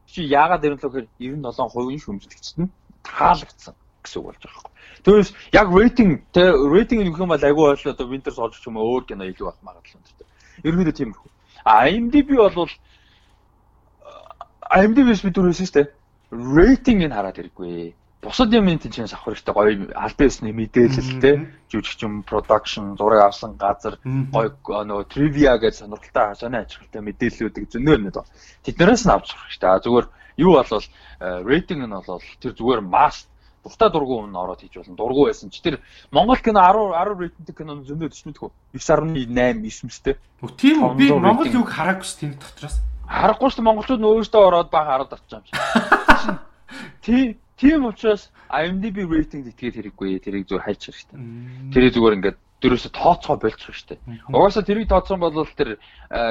чи 0.09 0.25
яагаад 0.25 0.65
ирнэлөө 0.65 0.91
гэхээр 0.91 1.09
97% 1.21 2.01
шүүмжлэгчд 2.01 2.57
нь 2.57 2.73
таалагдсан 3.05 3.75
гэсэн 4.01 4.19
үг 4.21 4.27
болж 4.33 4.41
байгаа 4.41 4.65
юм. 4.65 4.73
Тэгээс 5.05 5.31
яг 5.53 5.69
рейтинг 5.77 6.13
тэ 6.33 6.43
рейтинг 6.57 7.05
нөх 7.05 7.21
юм 7.21 7.29
бол 7.29 7.45
агүй 7.45 7.65
бол 7.69 7.93
одоо 7.93 8.07
Winter 8.09 8.33
Soldier 8.33 8.57
ч 8.57 8.65
юм 8.65 8.81
уу 8.81 8.97
өөр 8.97 9.05
кино 9.05 9.29
илүү 9.29 9.45
байх 9.45 9.61
магадлал 9.61 10.01
өнтертэй. 10.01 10.27
Ерөнхийдөө 10.65 10.97
тиймэрхүү. 10.97 11.31
А 11.69 11.85
IMDb 11.93 12.29
бол 12.33 12.73
IMDb-с 14.73 15.21
бид 15.21 15.37
шүү 15.37 15.69
дээ 15.77 15.87
рейтингийг 16.33 17.13
хараад 17.13 17.37
хэрэггүй. 17.39 17.95
Бусад 18.23 18.53
юм 18.53 18.67
энэ 18.67 18.91
чинь 18.91 19.05
авах 19.05 19.25
хэрэгтэй 19.25 19.55
гоё 19.55 19.71
аль 19.95 20.17
бисны 20.19 20.51
мэдээлэл 20.51 21.21
те 21.21 21.31
жүжигчин 21.71 22.25
production 22.25 22.97
зураг 22.97 23.29
авсан 23.29 23.55
газар 23.61 24.01
гоё 24.03 24.83
нөгөө 24.89 25.07
trivia 25.13 25.55
гэж 25.61 25.85
сонирхолтой 25.85 26.35
сони 26.35 26.59
ажиглалтай 26.65 27.03
мэдээллүүдийг 27.07 27.71
зөнөө 27.71 27.97
нэ. 28.03 28.11
Тэднээс 28.65 29.05
нь 29.07 29.13
авч 29.15 29.31
сурах 29.31 29.47
хэрэгтэй. 29.47 29.85
Зүгээр 29.85 30.07
юу 30.43 30.53
болвол 30.59 30.87
рейтинг 31.21 31.83
нь 31.87 31.93
бол 31.93 32.25
тэр 32.41 32.53
зүгээр 32.57 32.81
масс 32.83 33.29
дуртай 33.63 33.91
дургуун 33.91 34.31
нь 34.33 34.37
ороод 34.37 34.61
хийж 34.65 34.75
болно. 34.75 34.97
Дургуун 34.97 35.29
байсан 35.31 35.51
ч 35.51 35.61
тэр 35.61 35.79
Монгол 36.11 36.41
кино 36.41 36.61
10 36.65 36.97
10 36.99 37.21
рейтинг 37.21 37.57
кино 37.57 37.73
зөндөө 37.85 38.11
төч 38.11 38.23
мэдгүй. 38.27 38.51
9.8 38.75 39.61
9-тэй. 39.63 40.17
Тийм 40.57 40.77
үү? 40.83 40.95
Би 40.97 41.13
Монгол 41.13 41.47
юг 41.51 41.69
хараагүй 41.71 42.07
ш 42.07 42.19
тэнд 42.19 42.41
дотроос. 42.41 42.81
Харахгүй 43.07 43.51
шүү 43.51 43.63
монголчууд 43.63 44.03
өөрөөсөө 44.03 44.43
ороод 44.47 44.71
баг 44.71 44.87
хараад 44.87 45.13
очиж 45.15 45.31
юм 45.31 45.43
шиг. 45.47 45.55
Тийм 47.07 47.39
тийм 47.57 47.85
учраас 47.89 48.31
IMDb 48.53 49.05
рейтинг 49.09 49.49
итгээд 49.51 49.77
хэрэггүй. 49.81 50.21
Тэрийг 50.21 50.45
зүгээр 50.49 50.65
хайлчих 50.65 50.95
хэрэгтэй. 50.95 51.19
Тэрийг 51.73 51.93
зүгээр 51.97 52.17
ингээд 52.17 52.39
дөрөөсө 52.61 52.91
тооцоо 52.93 53.37
болчих 53.37 53.77
штеп. 53.77 54.01
Угаасаа 54.33 54.65
тэрийг 54.65 54.89
тооцсон 54.89 55.21
бол 55.21 55.45
тэр 55.57 55.77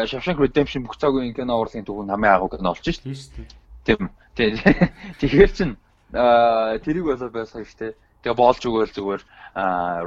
Shawshank 0.09 0.41
Redemption 0.41 0.85
бүх 0.85 0.97
цагийн 0.97 1.33
кино 1.37 1.61
урлагийн 1.61 1.85
түүх 1.85 2.05
намын 2.05 2.33
агуу 2.33 2.49
кино 2.49 2.73
болж 2.73 2.85
штеп. 2.85 3.49
Тийм. 3.85 4.09
Тэгэхээр 5.21 5.51
чин 5.53 5.77
тэрийг 6.11 7.05
болоо 7.05 7.29
байсан 7.29 7.65
штеп. 7.65 7.97
Тэгээ 8.25 8.37
боолж 8.41 8.61
өгөөл 8.65 8.93
зүгээр 8.93 9.21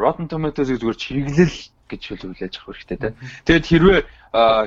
Rotten 0.03 0.27
Tomatoes-ийг 0.27 0.83
зүгээр 0.83 0.99
чиглэл 0.99 1.59
гэж 1.87 2.03
хэлүүлээж 2.03 2.55
авах 2.59 2.77
хэрэгтэй 2.77 2.99
те. 2.99 3.15
Тэгээд 3.47 3.67
хэрвээ 3.71 4.01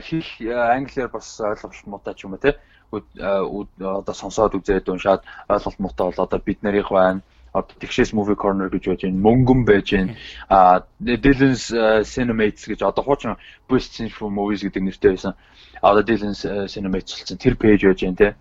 хэл 0.08 0.30
англиар 0.56 1.10
бас 1.12 1.28
ойлголт 1.38 1.86
муутай 1.86 2.16
ч 2.16 2.26
юм 2.26 2.34
уу 2.34 2.41
те 2.41 2.56
одоо 2.92 4.14
сонсоод 4.14 4.56
үзээд 4.60 4.92
уншаад 4.92 5.24
ойлголт 5.48 5.80
муутай 5.80 6.06
бол 6.12 6.26
одоо 6.26 6.39
бид 6.39 6.64
нарийнх 6.64 6.92
байна 6.92 7.22
одоо 7.54 7.76
Texas 7.80 8.14
Movie 8.14 8.36
Corner 8.36 8.70
гэж 8.70 8.88
байж 8.88 9.02
байна. 9.04 9.20
Мөнгөн 9.28 9.66
байж 9.66 9.92
байна. 9.92 10.16
А 10.50 10.84
Dylan's 11.04 11.68
Cinemates 12.08 12.64
гэж 12.68 12.82
одоо 12.82 13.04
хуучин 13.04 13.36
Best 13.68 13.96
Cinema 14.00 14.32
Movies 14.32 14.64
гэдэг 14.64 14.84
нэртэй 14.84 15.12
байсан. 15.12 15.34
Одоо 15.82 16.04
Dylan's 16.04 16.48
Cinemates 16.72 17.12
болсон 17.20 17.38
тэр 17.38 17.56
пэйж 17.60 17.84
байж 17.84 18.04
байна 18.04 18.16
те. 18.16 18.36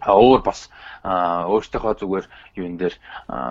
А 0.00 0.16
өөр 0.16 0.40
бас 0.44 0.70
өөртөөхөө 1.04 1.94
зүгээр 2.00 2.26
юун 2.56 2.76
дээр 2.80 2.94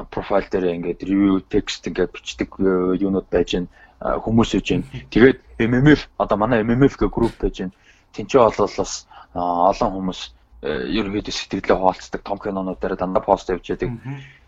профайл 0.10 0.50
дээр 0.50 0.74
ингээд 0.74 1.06
review 1.06 1.40
text 1.50 1.86
ингээд 1.88 2.12
бичдэг 2.12 2.50
юунууд 2.98 3.30
байж 3.30 3.56
байна 3.56 3.70
хүмүүс 4.02 4.58
үж 4.58 4.68
байна. 4.74 4.86
Тэгээд 5.14 5.38
MMF 5.62 6.10
одоо 6.18 6.38
манай 6.38 6.66
MMF 6.66 6.98
гэх 6.98 7.14
групп 7.14 7.38
байж 7.38 7.62
байна. 7.62 7.74
Тинчээ 8.14 8.42
болол 8.42 8.74
бас 8.78 9.08
олон 9.36 9.92
хүмүүс 9.92 10.22
ерөнхийдөө 10.64 11.34
сэтгэлээ 11.36 11.78
хуваалцдаг 11.78 12.22
том 12.24 12.40
кинонууд 12.40 12.80
дээр 12.80 12.96
дандаа 12.96 13.24
пост 13.24 13.50
явж 13.52 13.70
яадаг. 13.70 13.92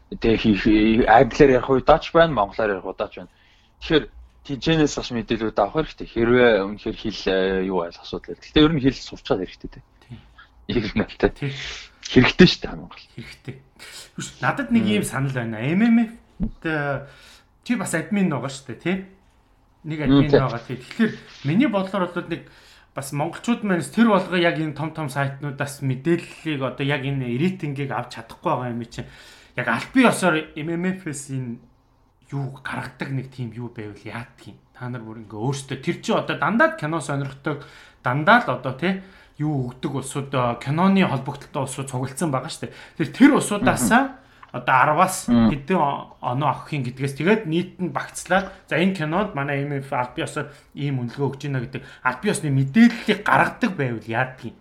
Тэгээ 0.09 0.37
хийх 0.39 0.63
англиар 1.07 1.59
ярих 1.59 1.69
удаач 1.69 2.11
байна, 2.15 2.33
монголоор 2.33 2.79
ярих 2.79 2.87
удаач 2.87 3.13
байна. 3.19 3.31
Тэгэхээр 3.83 4.05
тэнцэнээс 4.47 4.95
бас 4.95 5.09
мэдээлүүд 5.11 5.59
авах 5.59 5.83
хэрэгтэй. 5.83 6.07
Хэрвээ 6.07 6.51
үнэхээр 6.63 6.97
хэл 6.97 7.21
юу 7.67 7.83
айл 7.83 7.99
асуудал. 7.99 8.39
Гэхдээ 8.39 8.63
ер 8.63 8.73
нь 8.73 8.81
хэл 8.81 8.95
сурчаад 8.95 9.43
хэрэгтэй 9.43 9.69
те. 9.75 9.81
Их 10.71 10.95
нэлтэй. 10.95 11.51
Хэрэгтэй 12.07 12.47
шүү 12.47 12.61
дээ 12.63 12.79
Монгол. 12.79 13.03
Хэрэгтэй. 13.11 13.55
Надад 14.39 14.71
нэг 14.71 14.85
юм 14.87 15.03
санал 15.03 15.35
байна. 15.35 15.59
MMF 15.59 16.15
чи 17.67 17.75
бас 17.75 17.91
админ 17.93 18.31
байгаа 18.31 18.47
шүү 18.47 18.71
дээ, 18.71 18.79
тий? 18.79 18.97
нэг 19.83 20.01
админ 20.03 20.31
байгаа. 20.31 20.61
Тэгэхээр 20.63 21.11
миний 21.43 21.67
бодлоор 21.67 22.11
бол 22.11 22.27
нэг 22.27 22.47
бас 22.97 23.13
монголчууд 23.13 23.61
маань 23.61 23.85
тэр 23.85 24.09
болгоо 24.09 24.41
яг 24.41 24.57
энэ 24.57 24.73
том 24.73 24.89
том 24.89 25.05
сайтнуудаас 25.05 25.85
мэдээллийг 25.85 26.65
одоо 26.65 26.81
яг 26.81 27.05
энэ 27.05 27.37
рейтингийг 27.37 27.93
авч 27.93 28.17
чадахгүй 28.17 28.49
байгаа 28.49 28.73
юм 28.73 28.81
чинь 28.89 29.05
яг 29.53 29.67
аль 29.69 29.85
бие 29.93 30.09
ёсоор 30.09 30.57
MMF-с 30.57 31.29
энэ 31.29 31.61
юу 32.33 32.57
гаргадаг 32.65 33.13
нэг 33.13 33.29
тийм 33.29 33.53
юу 33.53 33.69
байвал 33.69 34.01
яадгийг 34.01 34.57
та 34.73 34.89
нар 34.89 35.05
бүр 35.05 35.21
ингээ 35.21 35.37
өөрсдөө 35.37 35.77
тэр 35.77 35.97
чи 36.01 36.09
одоо 36.09 36.41
дандаа 36.41 36.73
кино 36.73 36.97
сонирхдаг 36.97 37.61
дандаа 38.01 38.41
л 38.41 38.57
одоо 38.57 38.73
тий 38.73 39.05
юу 39.37 39.69
өгдөг 39.69 39.93
улсууд 40.01 40.33
киноны 40.57 41.05
холбогдлолтой 41.05 41.61
улсууд 41.69 41.89
цуглдсан 41.93 42.33
байгаа 42.33 42.49
шүү 42.49 42.65
дээ. 42.65 42.73
Тэр 42.97 43.09
тэр 43.13 43.31
улсуудаасаа 43.37 44.17
одоо 44.51 44.75
10-аас 44.95 45.27
хэдэн 45.27 45.79
оноо 46.21 46.49
авахын 46.51 46.83
гэдгээс 46.87 47.15
тэгээд 47.17 47.41
нийт 47.51 47.71
нь 47.83 47.91
багцлаад 47.91 48.53
за 48.69 48.79
энэ 48.79 48.95
кинонд 48.95 49.35
манай 49.35 49.65
MF 49.67 49.91
аль 49.91 50.15
биесээр 50.15 50.47
ийм 50.75 50.99
үнэлгээ 51.03 51.27
өгч 51.27 51.41
байна 51.47 51.63
гэдэг. 51.63 51.83
Аль 52.03 52.21
биесны 52.23 52.49
мэдээллийг 52.51 53.19
гаргадаг 53.27 53.71
байвал 53.75 54.07
яадгийг 54.07 54.55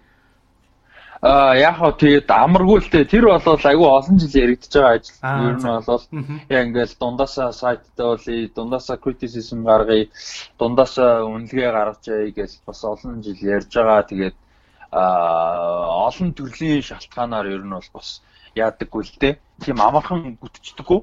А 1.22 1.57
яг 1.57 1.80
хоо 1.80 1.93
тэгээд 1.97 2.28
амаргүй 2.28 2.78
л 2.84 2.91
дээ 2.93 3.09
тэр 3.09 3.24
болол 3.32 3.64
айгүй 3.64 3.89
олон 3.89 4.16
жил 4.20 4.37
яригдж 4.37 4.68
байгаа 4.76 4.95
ажил. 5.01 5.16
Ер 5.49 5.57
нь 5.57 5.64
болол 5.64 6.05
яг 6.53 6.62
ингээл 6.68 6.95
дундаасаа 7.01 7.51
сайттай 7.57 8.07
болъё, 8.07 8.53
дундаасаа 8.53 8.97
criticism 9.01 9.64
гаргая, 9.64 10.12
дундаасаа 10.61 11.24
үнэлгээ 11.24 11.70
гаргачаа 11.72 12.20
гэж 12.37 12.51
бас 12.68 12.80
олон 12.84 13.24
жил 13.24 13.41
ярьж 13.41 13.72
байгаа. 13.72 14.05
Тэгээд 14.05 14.37
а 14.93 16.07
олон 16.09 16.30
төрлийн 16.37 16.84
шалтгаанаар 16.84 17.47
ер 17.49 17.64
нь 17.64 17.72
бол 17.72 17.91
бас 17.97 18.20
яадаггүй 18.57 19.02
л 19.04 19.14
дээ. 19.20 19.34
Тийм 19.61 19.80
амархан 19.80 20.36
гүтчихдэггүй. 20.40 21.00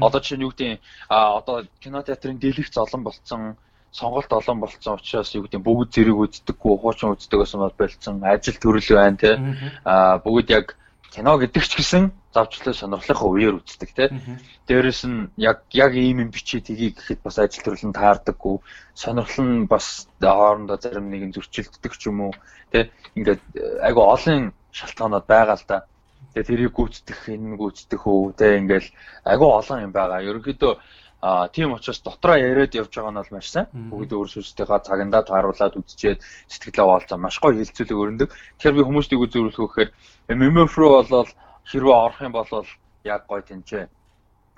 Одоо 0.00 0.20
жишээ 0.20 0.38
нь 0.38 0.44
юу 0.44 0.52
гэдэг 0.52 0.80
а 1.08 1.40
одоо 1.40 1.64
кино 1.80 2.00
театрын 2.04 2.38
дэлгэц 2.40 2.76
олон 2.76 3.02
болцсон 3.04 3.56
сонголт 3.92 4.32
олон 4.32 4.60
болцсон 4.60 4.96
учраас 4.96 5.34
юу 5.34 5.44
гэдэг 5.44 5.60
бүгд 5.60 5.90
зэрэг 5.94 6.16
үздэггүй 6.16 6.74
хуучин 6.78 7.12
үздэг 7.12 7.40
гэсэн 7.40 7.60
бол 7.60 7.76
болцсон 7.76 8.24
ажил 8.24 8.56
төрөл 8.60 8.88
байна 8.94 9.16
те. 9.16 9.30
А 9.84 10.18
бүгд 10.22 10.48
яг 10.50 10.66
кино 11.10 11.36
гэдэг 11.38 11.64
ч 11.66 11.72
гэсэн 11.76 12.12
завчлаа 12.30 12.74
сонирхлынхаа 12.74 13.28
үеэр 13.28 13.58
үздэг 13.58 13.90
те. 13.98 14.04
Дээрэс 14.70 15.02
нь 15.10 15.34
яг 15.36 15.66
яг 15.74 15.92
ийм 15.98 16.22
юм 16.22 16.30
бичээ 16.30 16.62
тгий 16.62 16.94
гэхэд 16.94 17.20
бас 17.26 17.42
ажил 17.42 17.66
төрөл 17.66 17.90
нь 17.90 17.98
таардаггүй. 17.98 18.62
Сонирхол 18.94 19.44
нь 19.44 19.66
бас 19.66 20.06
хоорондоо 20.22 20.78
зарим 20.78 21.10
нэгэн 21.10 21.34
зөрчилддөг 21.34 21.92
ч 21.98 22.06
юм 22.06 22.30
уу 22.30 22.32
те. 22.70 22.94
Ингээд 23.18 23.42
айгу 23.82 24.06
олон 24.06 24.54
шалтгаанууд 24.70 25.26
байгаа 25.26 25.58
л 25.58 25.66
да 25.66 25.89
Тэгээ 26.34 26.48
тэрийг 26.48 26.72
гүйцэтгэх, 26.74 27.22
энэ 27.34 27.58
гүйцэтгэх 27.58 28.02
үү, 28.06 28.32
тэгээ 28.38 28.60
ингээл 28.62 28.88
агүй 29.26 29.50
олон 29.50 29.78
юм 29.86 29.92
байгаа. 29.92 30.22
Ерөнхийдөө 30.22 30.74
А 31.22 31.48
тийм 31.48 31.72
учраас 31.72 32.00
дотроо 32.00 32.36
яриад 32.36 32.74
явж 32.74 32.96
байгаа 32.96 33.12
нь 33.12 33.20
бол 33.20 33.32
маш 33.36 33.52
сайн. 33.52 33.68
Бүгд 33.92 34.16
өөр 34.16 34.28
сүнстэйгээ 34.32 34.80
цагандаа 34.88 35.22
тааруулаад 35.28 35.76
үзчихээд 35.76 36.24
сэтгэлээ 36.48 36.86
оолцоо 36.88 37.18
маш 37.20 37.36
гоё 37.44 37.60
хилцүүлэг 37.60 38.00
өрнөдөг. 38.00 38.30
Тэгэхээр 38.56 38.76
би 38.80 38.86
хүмүүстийг 38.88 39.20
үзүүлэх 39.20 39.60
гэхээр 39.60 39.90
MMF 40.32 40.72
руу 40.80 41.04
болол 41.04 41.28
хэрвээ 41.68 41.96
орох 42.08 42.20
юм 42.24 42.32
бол 42.32 42.48
яг 43.04 43.22
гоё 43.28 43.42
тэнцээ. 43.44 43.84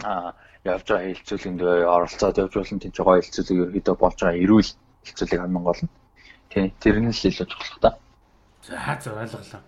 А 0.06 0.38
явж 0.62 0.86
байгаа 0.86 1.10
хилцүүлэнд 1.18 1.60
оролцоод 1.66 2.38
явж 2.38 2.54
болно 2.54 2.78
тэнцээ 2.78 3.04
гоё 3.10 3.20
хилцүүлэг 3.26 3.58
ерөөдөө 3.74 3.96
болж 3.98 4.18
байгаа 4.22 4.42
эрүүл 4.46 4.70
хилцүүлэг 5.02 5.40
хамгийн 5.42 5.66
гол 5.66 5.82
нь. 5.82 5.90
Тий, 6.46 6.70
тэр 6.78 6.96
нь 7.02 7.10
л 7.10 7.26
илүү 7.26 7.46
чухал 7.50 7.78
та. 7.82 7.90
За 8.62 8.78
за 9.02 9.10
ойлголоо. 9.18 9.62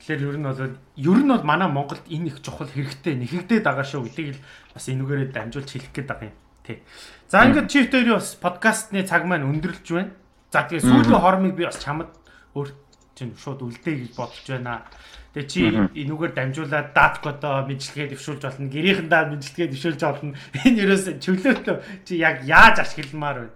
Тэгэхээр 0.00 0.26
ер 0.28 0.36
нь 0.38 0.46
бол 0.46 0.60
ер 0.60 1.20
нь 1.24 1.32
бол 1.32 1.44
манай 1.44 1.68
Монголд 1.68 2.04
энэ 2.06 2.28
их 2.30 2.42
чухал 2.44 2.68
хэрэгтэй 2.68 3.16
нэхэгдээд 3.16 3.64
байгаа 3.64 3.86
шүү 3.86 4.06
гэдгийг 4.06 4.36
л 4.36 4.44
бас 4.76 4.86
энүүгээрээ 4.92 5.30
дамжуулж 5.32 5.70
хэлэх 5.72 5.92
гээд 5.96 6.08
байгаа 6.08 6.28
юм. 6.30 6.36
Тий. 6.62 6.78
За 7.28 7.46
ингээд 7.46 7.70
чи 7.70 7.86
хоёрын 7.88 8.20
бас 8.20 8.36
подкастны 8.36 9.02
цаг 9.08 9.24
маань 9.24 9.48
өндөрлж 9.48 9.86
байна. 9.88 10.12
За 10.52 10.68
тэгээ 10.68 10.84
сүүлийн 10.84 11.20
хормыг 11.22 11.54
би 11.56 11.64
бас 11.64 11.80
чамд 11.80 12.12
өөр 12.54 12.68
чинь 13.16 13.34
шууд 13.34 13.64
үлдээ 13.64 13.94
гэж 14.06 14.12
бодож 14.14 14.46
байна. 14.46 14.84
Тэгээ 15.36 15.48
чи 15.48 15.60
энүүгээр 16.04 16.32
дамжуулаад 16.32 16.88
даткодоо 16.92 17.64
мэдлэгээ 17.68 18.12
дэвшүүлж 18.12 18.42
болно. 18.44 18.72
Гэрийнхэндээ 18.72 19.22
мэдлэгээ 19.32 19.68
дэвшүүлж 19.72 20.00
болно. 20.00 20.32
Энэ 20.64 20.80
ерөөс 20.84 21.04
чөлөөтэй 21.20 21.76
чи 22.04 22.20
яг 22.20 22.44
яаж 22.44 22.80
ашигламаар 22.84 23.48
вэ? 23.48 23.50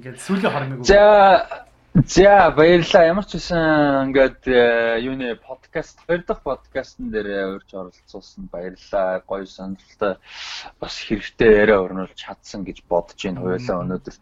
Ингээд 0.00 0.16
сүүлийн 0.20 0.52
хормыг 0.52 0.80
За 0.84 1.66
За 1.94 2.50
баярлалаа. 2.50 3.06
Ямар 3.06 3.22
ч 3.22 3.38
үсэн 3.38 4.10
ингээд 4.10 4.50
э, 4.50 4.98
юуны 5.06 5.38
подкаст 5.38 6.02
хоёр 6.02 6.26
дахь 6.26 6.42
подкастн 6.42 7.06
дээр 7.06 7.54
урьж 7.54 7.70
оролцуулсан 7.70 8.50
баярлалаа. 8.50 9.22
Гоё 9.22 9.46
сонирхолтой 9.46 10.18
бас 10.82 10.98
хэрэгтэй 10.98 11.54
яриа 11.54 11.78
өрнүүлж 11.86 12.18
чадсан 12.18 12.66
гэж 12.66 12.82
бодож 12.90 13.14
байна 13.14 13.46
хоёулаа 13.46 13.78
өнөөдөр. 13.86 14.16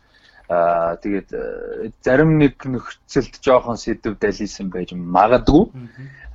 Аа 0.52 1.00
тэгээд 1.00 1.30
э, 1.32 1.90
зарим 2.04 2.36
нэг 2.36 2.60
нөхцөлд 2.60 3.40
жоохон 3.40 3.80
сэдв 3.80 4.20
далийсэн 4.20 4.68
байж 4.68 4.92
магадгүй. 4.92 5.72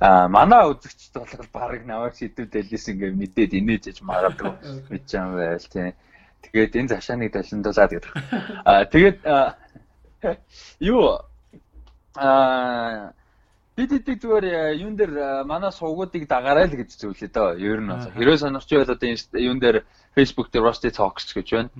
Аа 0.02 0.26
манай 0.26 0.66
үзэгчд 0.74 1.22
бол 1.22 1.46
баг 1.54 1.86
намайг 1.86 2.18
сэдв 2.18 2.50
далийсэн 2.50 2.98
гэж 2.98 3.14
мэдээд 3.14 3.54
инээж 3.54 3.94
аж 3.94 4.02
магадгүй 4.02 4.58
мэдж 4.90 5.06
байгаа 5.14 5.54
байл 5.54 5.70
тийм. 5.70 5.94
Тэгээд 6.50 6.74
энэ 6.82 6.90
цаашаа 6.98 7.14
нэг 7.14 7.30
далиндуулаад 7.30 7.90
гэдэг. 7.94 8.12
Аа 8.66 8.90
тэгээд 8.90 9.18
юу 10.82 11.27
Аа 12.16 13.12
бид 13.78 13.94
эдийг 13.94 14.18
зүгээр 14.18 14.46
э, 14.50 14.82
юун 14.82 14.98
дээр 14.98 15.12
э, 15.14 15.44
манай 15.46 15.70
сувгуудыг 15.70 16.26
дагаарай 16.26 16.66
л 16.66 16.74
гэж 16.74 16.98
зүйлээ 16.98 17.30
дөө. 17.30 17.62
Ер 17.62 17.78
нь 17.78 17.86
бол 17.86 18.10
хэрвээ 18.10 18.42
сонирч 18.42 18.66
байвал 18.66 18.90
одоо 18.90 19.08
юун 19.38 19.58
дээр 19.62 19.86
Facebook 20.18 20.50
дээр 20.50 20.66
Rusty 20.66 20.90
Talks 20.90 21.30
гэж 21.30 21.48
байна. 21.54 21.70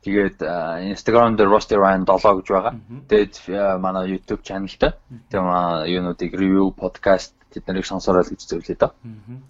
Тэгээд 0.00 0.40
э, 0.40 0.96
Instagram 0.96 1.36
дээр 1.36 1.52
Rusty 1.52 1.76
Ryan 1.76 2.08
7 2.08 2.40
гэж 2.40 2.48
байгаа. 2.48 2.74
Тэгээд 3.12 3.34
манай 3.76 4.04
YouTube 4.08 4.40
channelтай. 4.40 4.96
Тэгээд 5.28 5.44
манай 5.44 5.92
юунуудыг 5.92 6.32
review 6.32 6.72
podcast 6.72 7.36
тэд 7.52 7.68
нарыг 7.68 7.84
сонсороо 7.84 8.24
л 8.24 8.32
гэж 8.32 8.40
зөвлөе 8.48 8.76
дөө. 8.80 8.92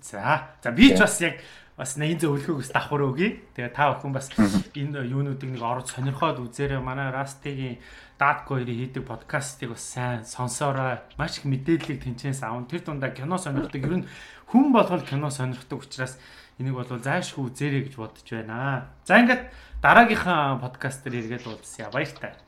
За. 0.03 0.51
За 0.67 0.75
би 0.75 0.91
ч 0.91 0.99
бас 0.99 1.23
яг 1.23 1.39
бас 1.79 1.95
нэгэн 1.95 2.19
зөвлөхөөс 2.27 2.75
давхар 2.75 3.07
өгье. 3.07 3.39
Тэгээ 3.55 3.71
та 3.71 3.95
бүхэн 3.95 4.15
бас 4.15 4.35
энэ 4.35 5.07
юунуудыг 5.11 5.51
нэг 5.51 5.63
орж 5.63 5.95
сонирхоод 5.95 6.43
үзээрэй. 6.43 6.83
Манай 6.83 7.15
Rusty-гийн 7.15 7.79
Даатко 8.19 8.55
хоёрын 8.55 8.79
хийдэг 8.79 9.03
подкастыг 9.07 9.75
бас 9.75 9.83
сайн 9.83 10.25
сонсоорой. 10.25 11.03
Маш 11.19 11.39
их 11.39 11.45
мэдээллийг 11.51 11.99
тэнцэнээс 12.03 12.47
аван. 12.47 12.71
Тэр 12.71 12.87
дундаа 12.87 13.11
кино 13.11 13.39
сонирхдаг. 13.39 13.83
Ер 13.83 13.95
нь 13.99 14.09
хүн 14.47 14.71
болгол 14.71 15.03
кино 15.03 15.35
сонирхдаг 15.35 15.83
учраас 15.83 16.15
энийг 16.59 16.79
бол 16.79 16.87
зайшгүй 16.87 17.51
үзээрэй 17.51 17.83
гэж 17.91 17.95
бодож 17.99 18.29
байна. 18.31 18.95
За 19.03 19.19
ингээд 19.19 19.51
дараагийнхаа 19.83 20.63
подкаст 20.63 21.03
дээр 21.03 21.27
эргээд 21.27 21.51
уулзъя. 21.51 21.91
Баяртай. 21.91 22.39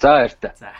За 0.00 0.08
баяртай. 0.24 0.52
За. 0.56 0.72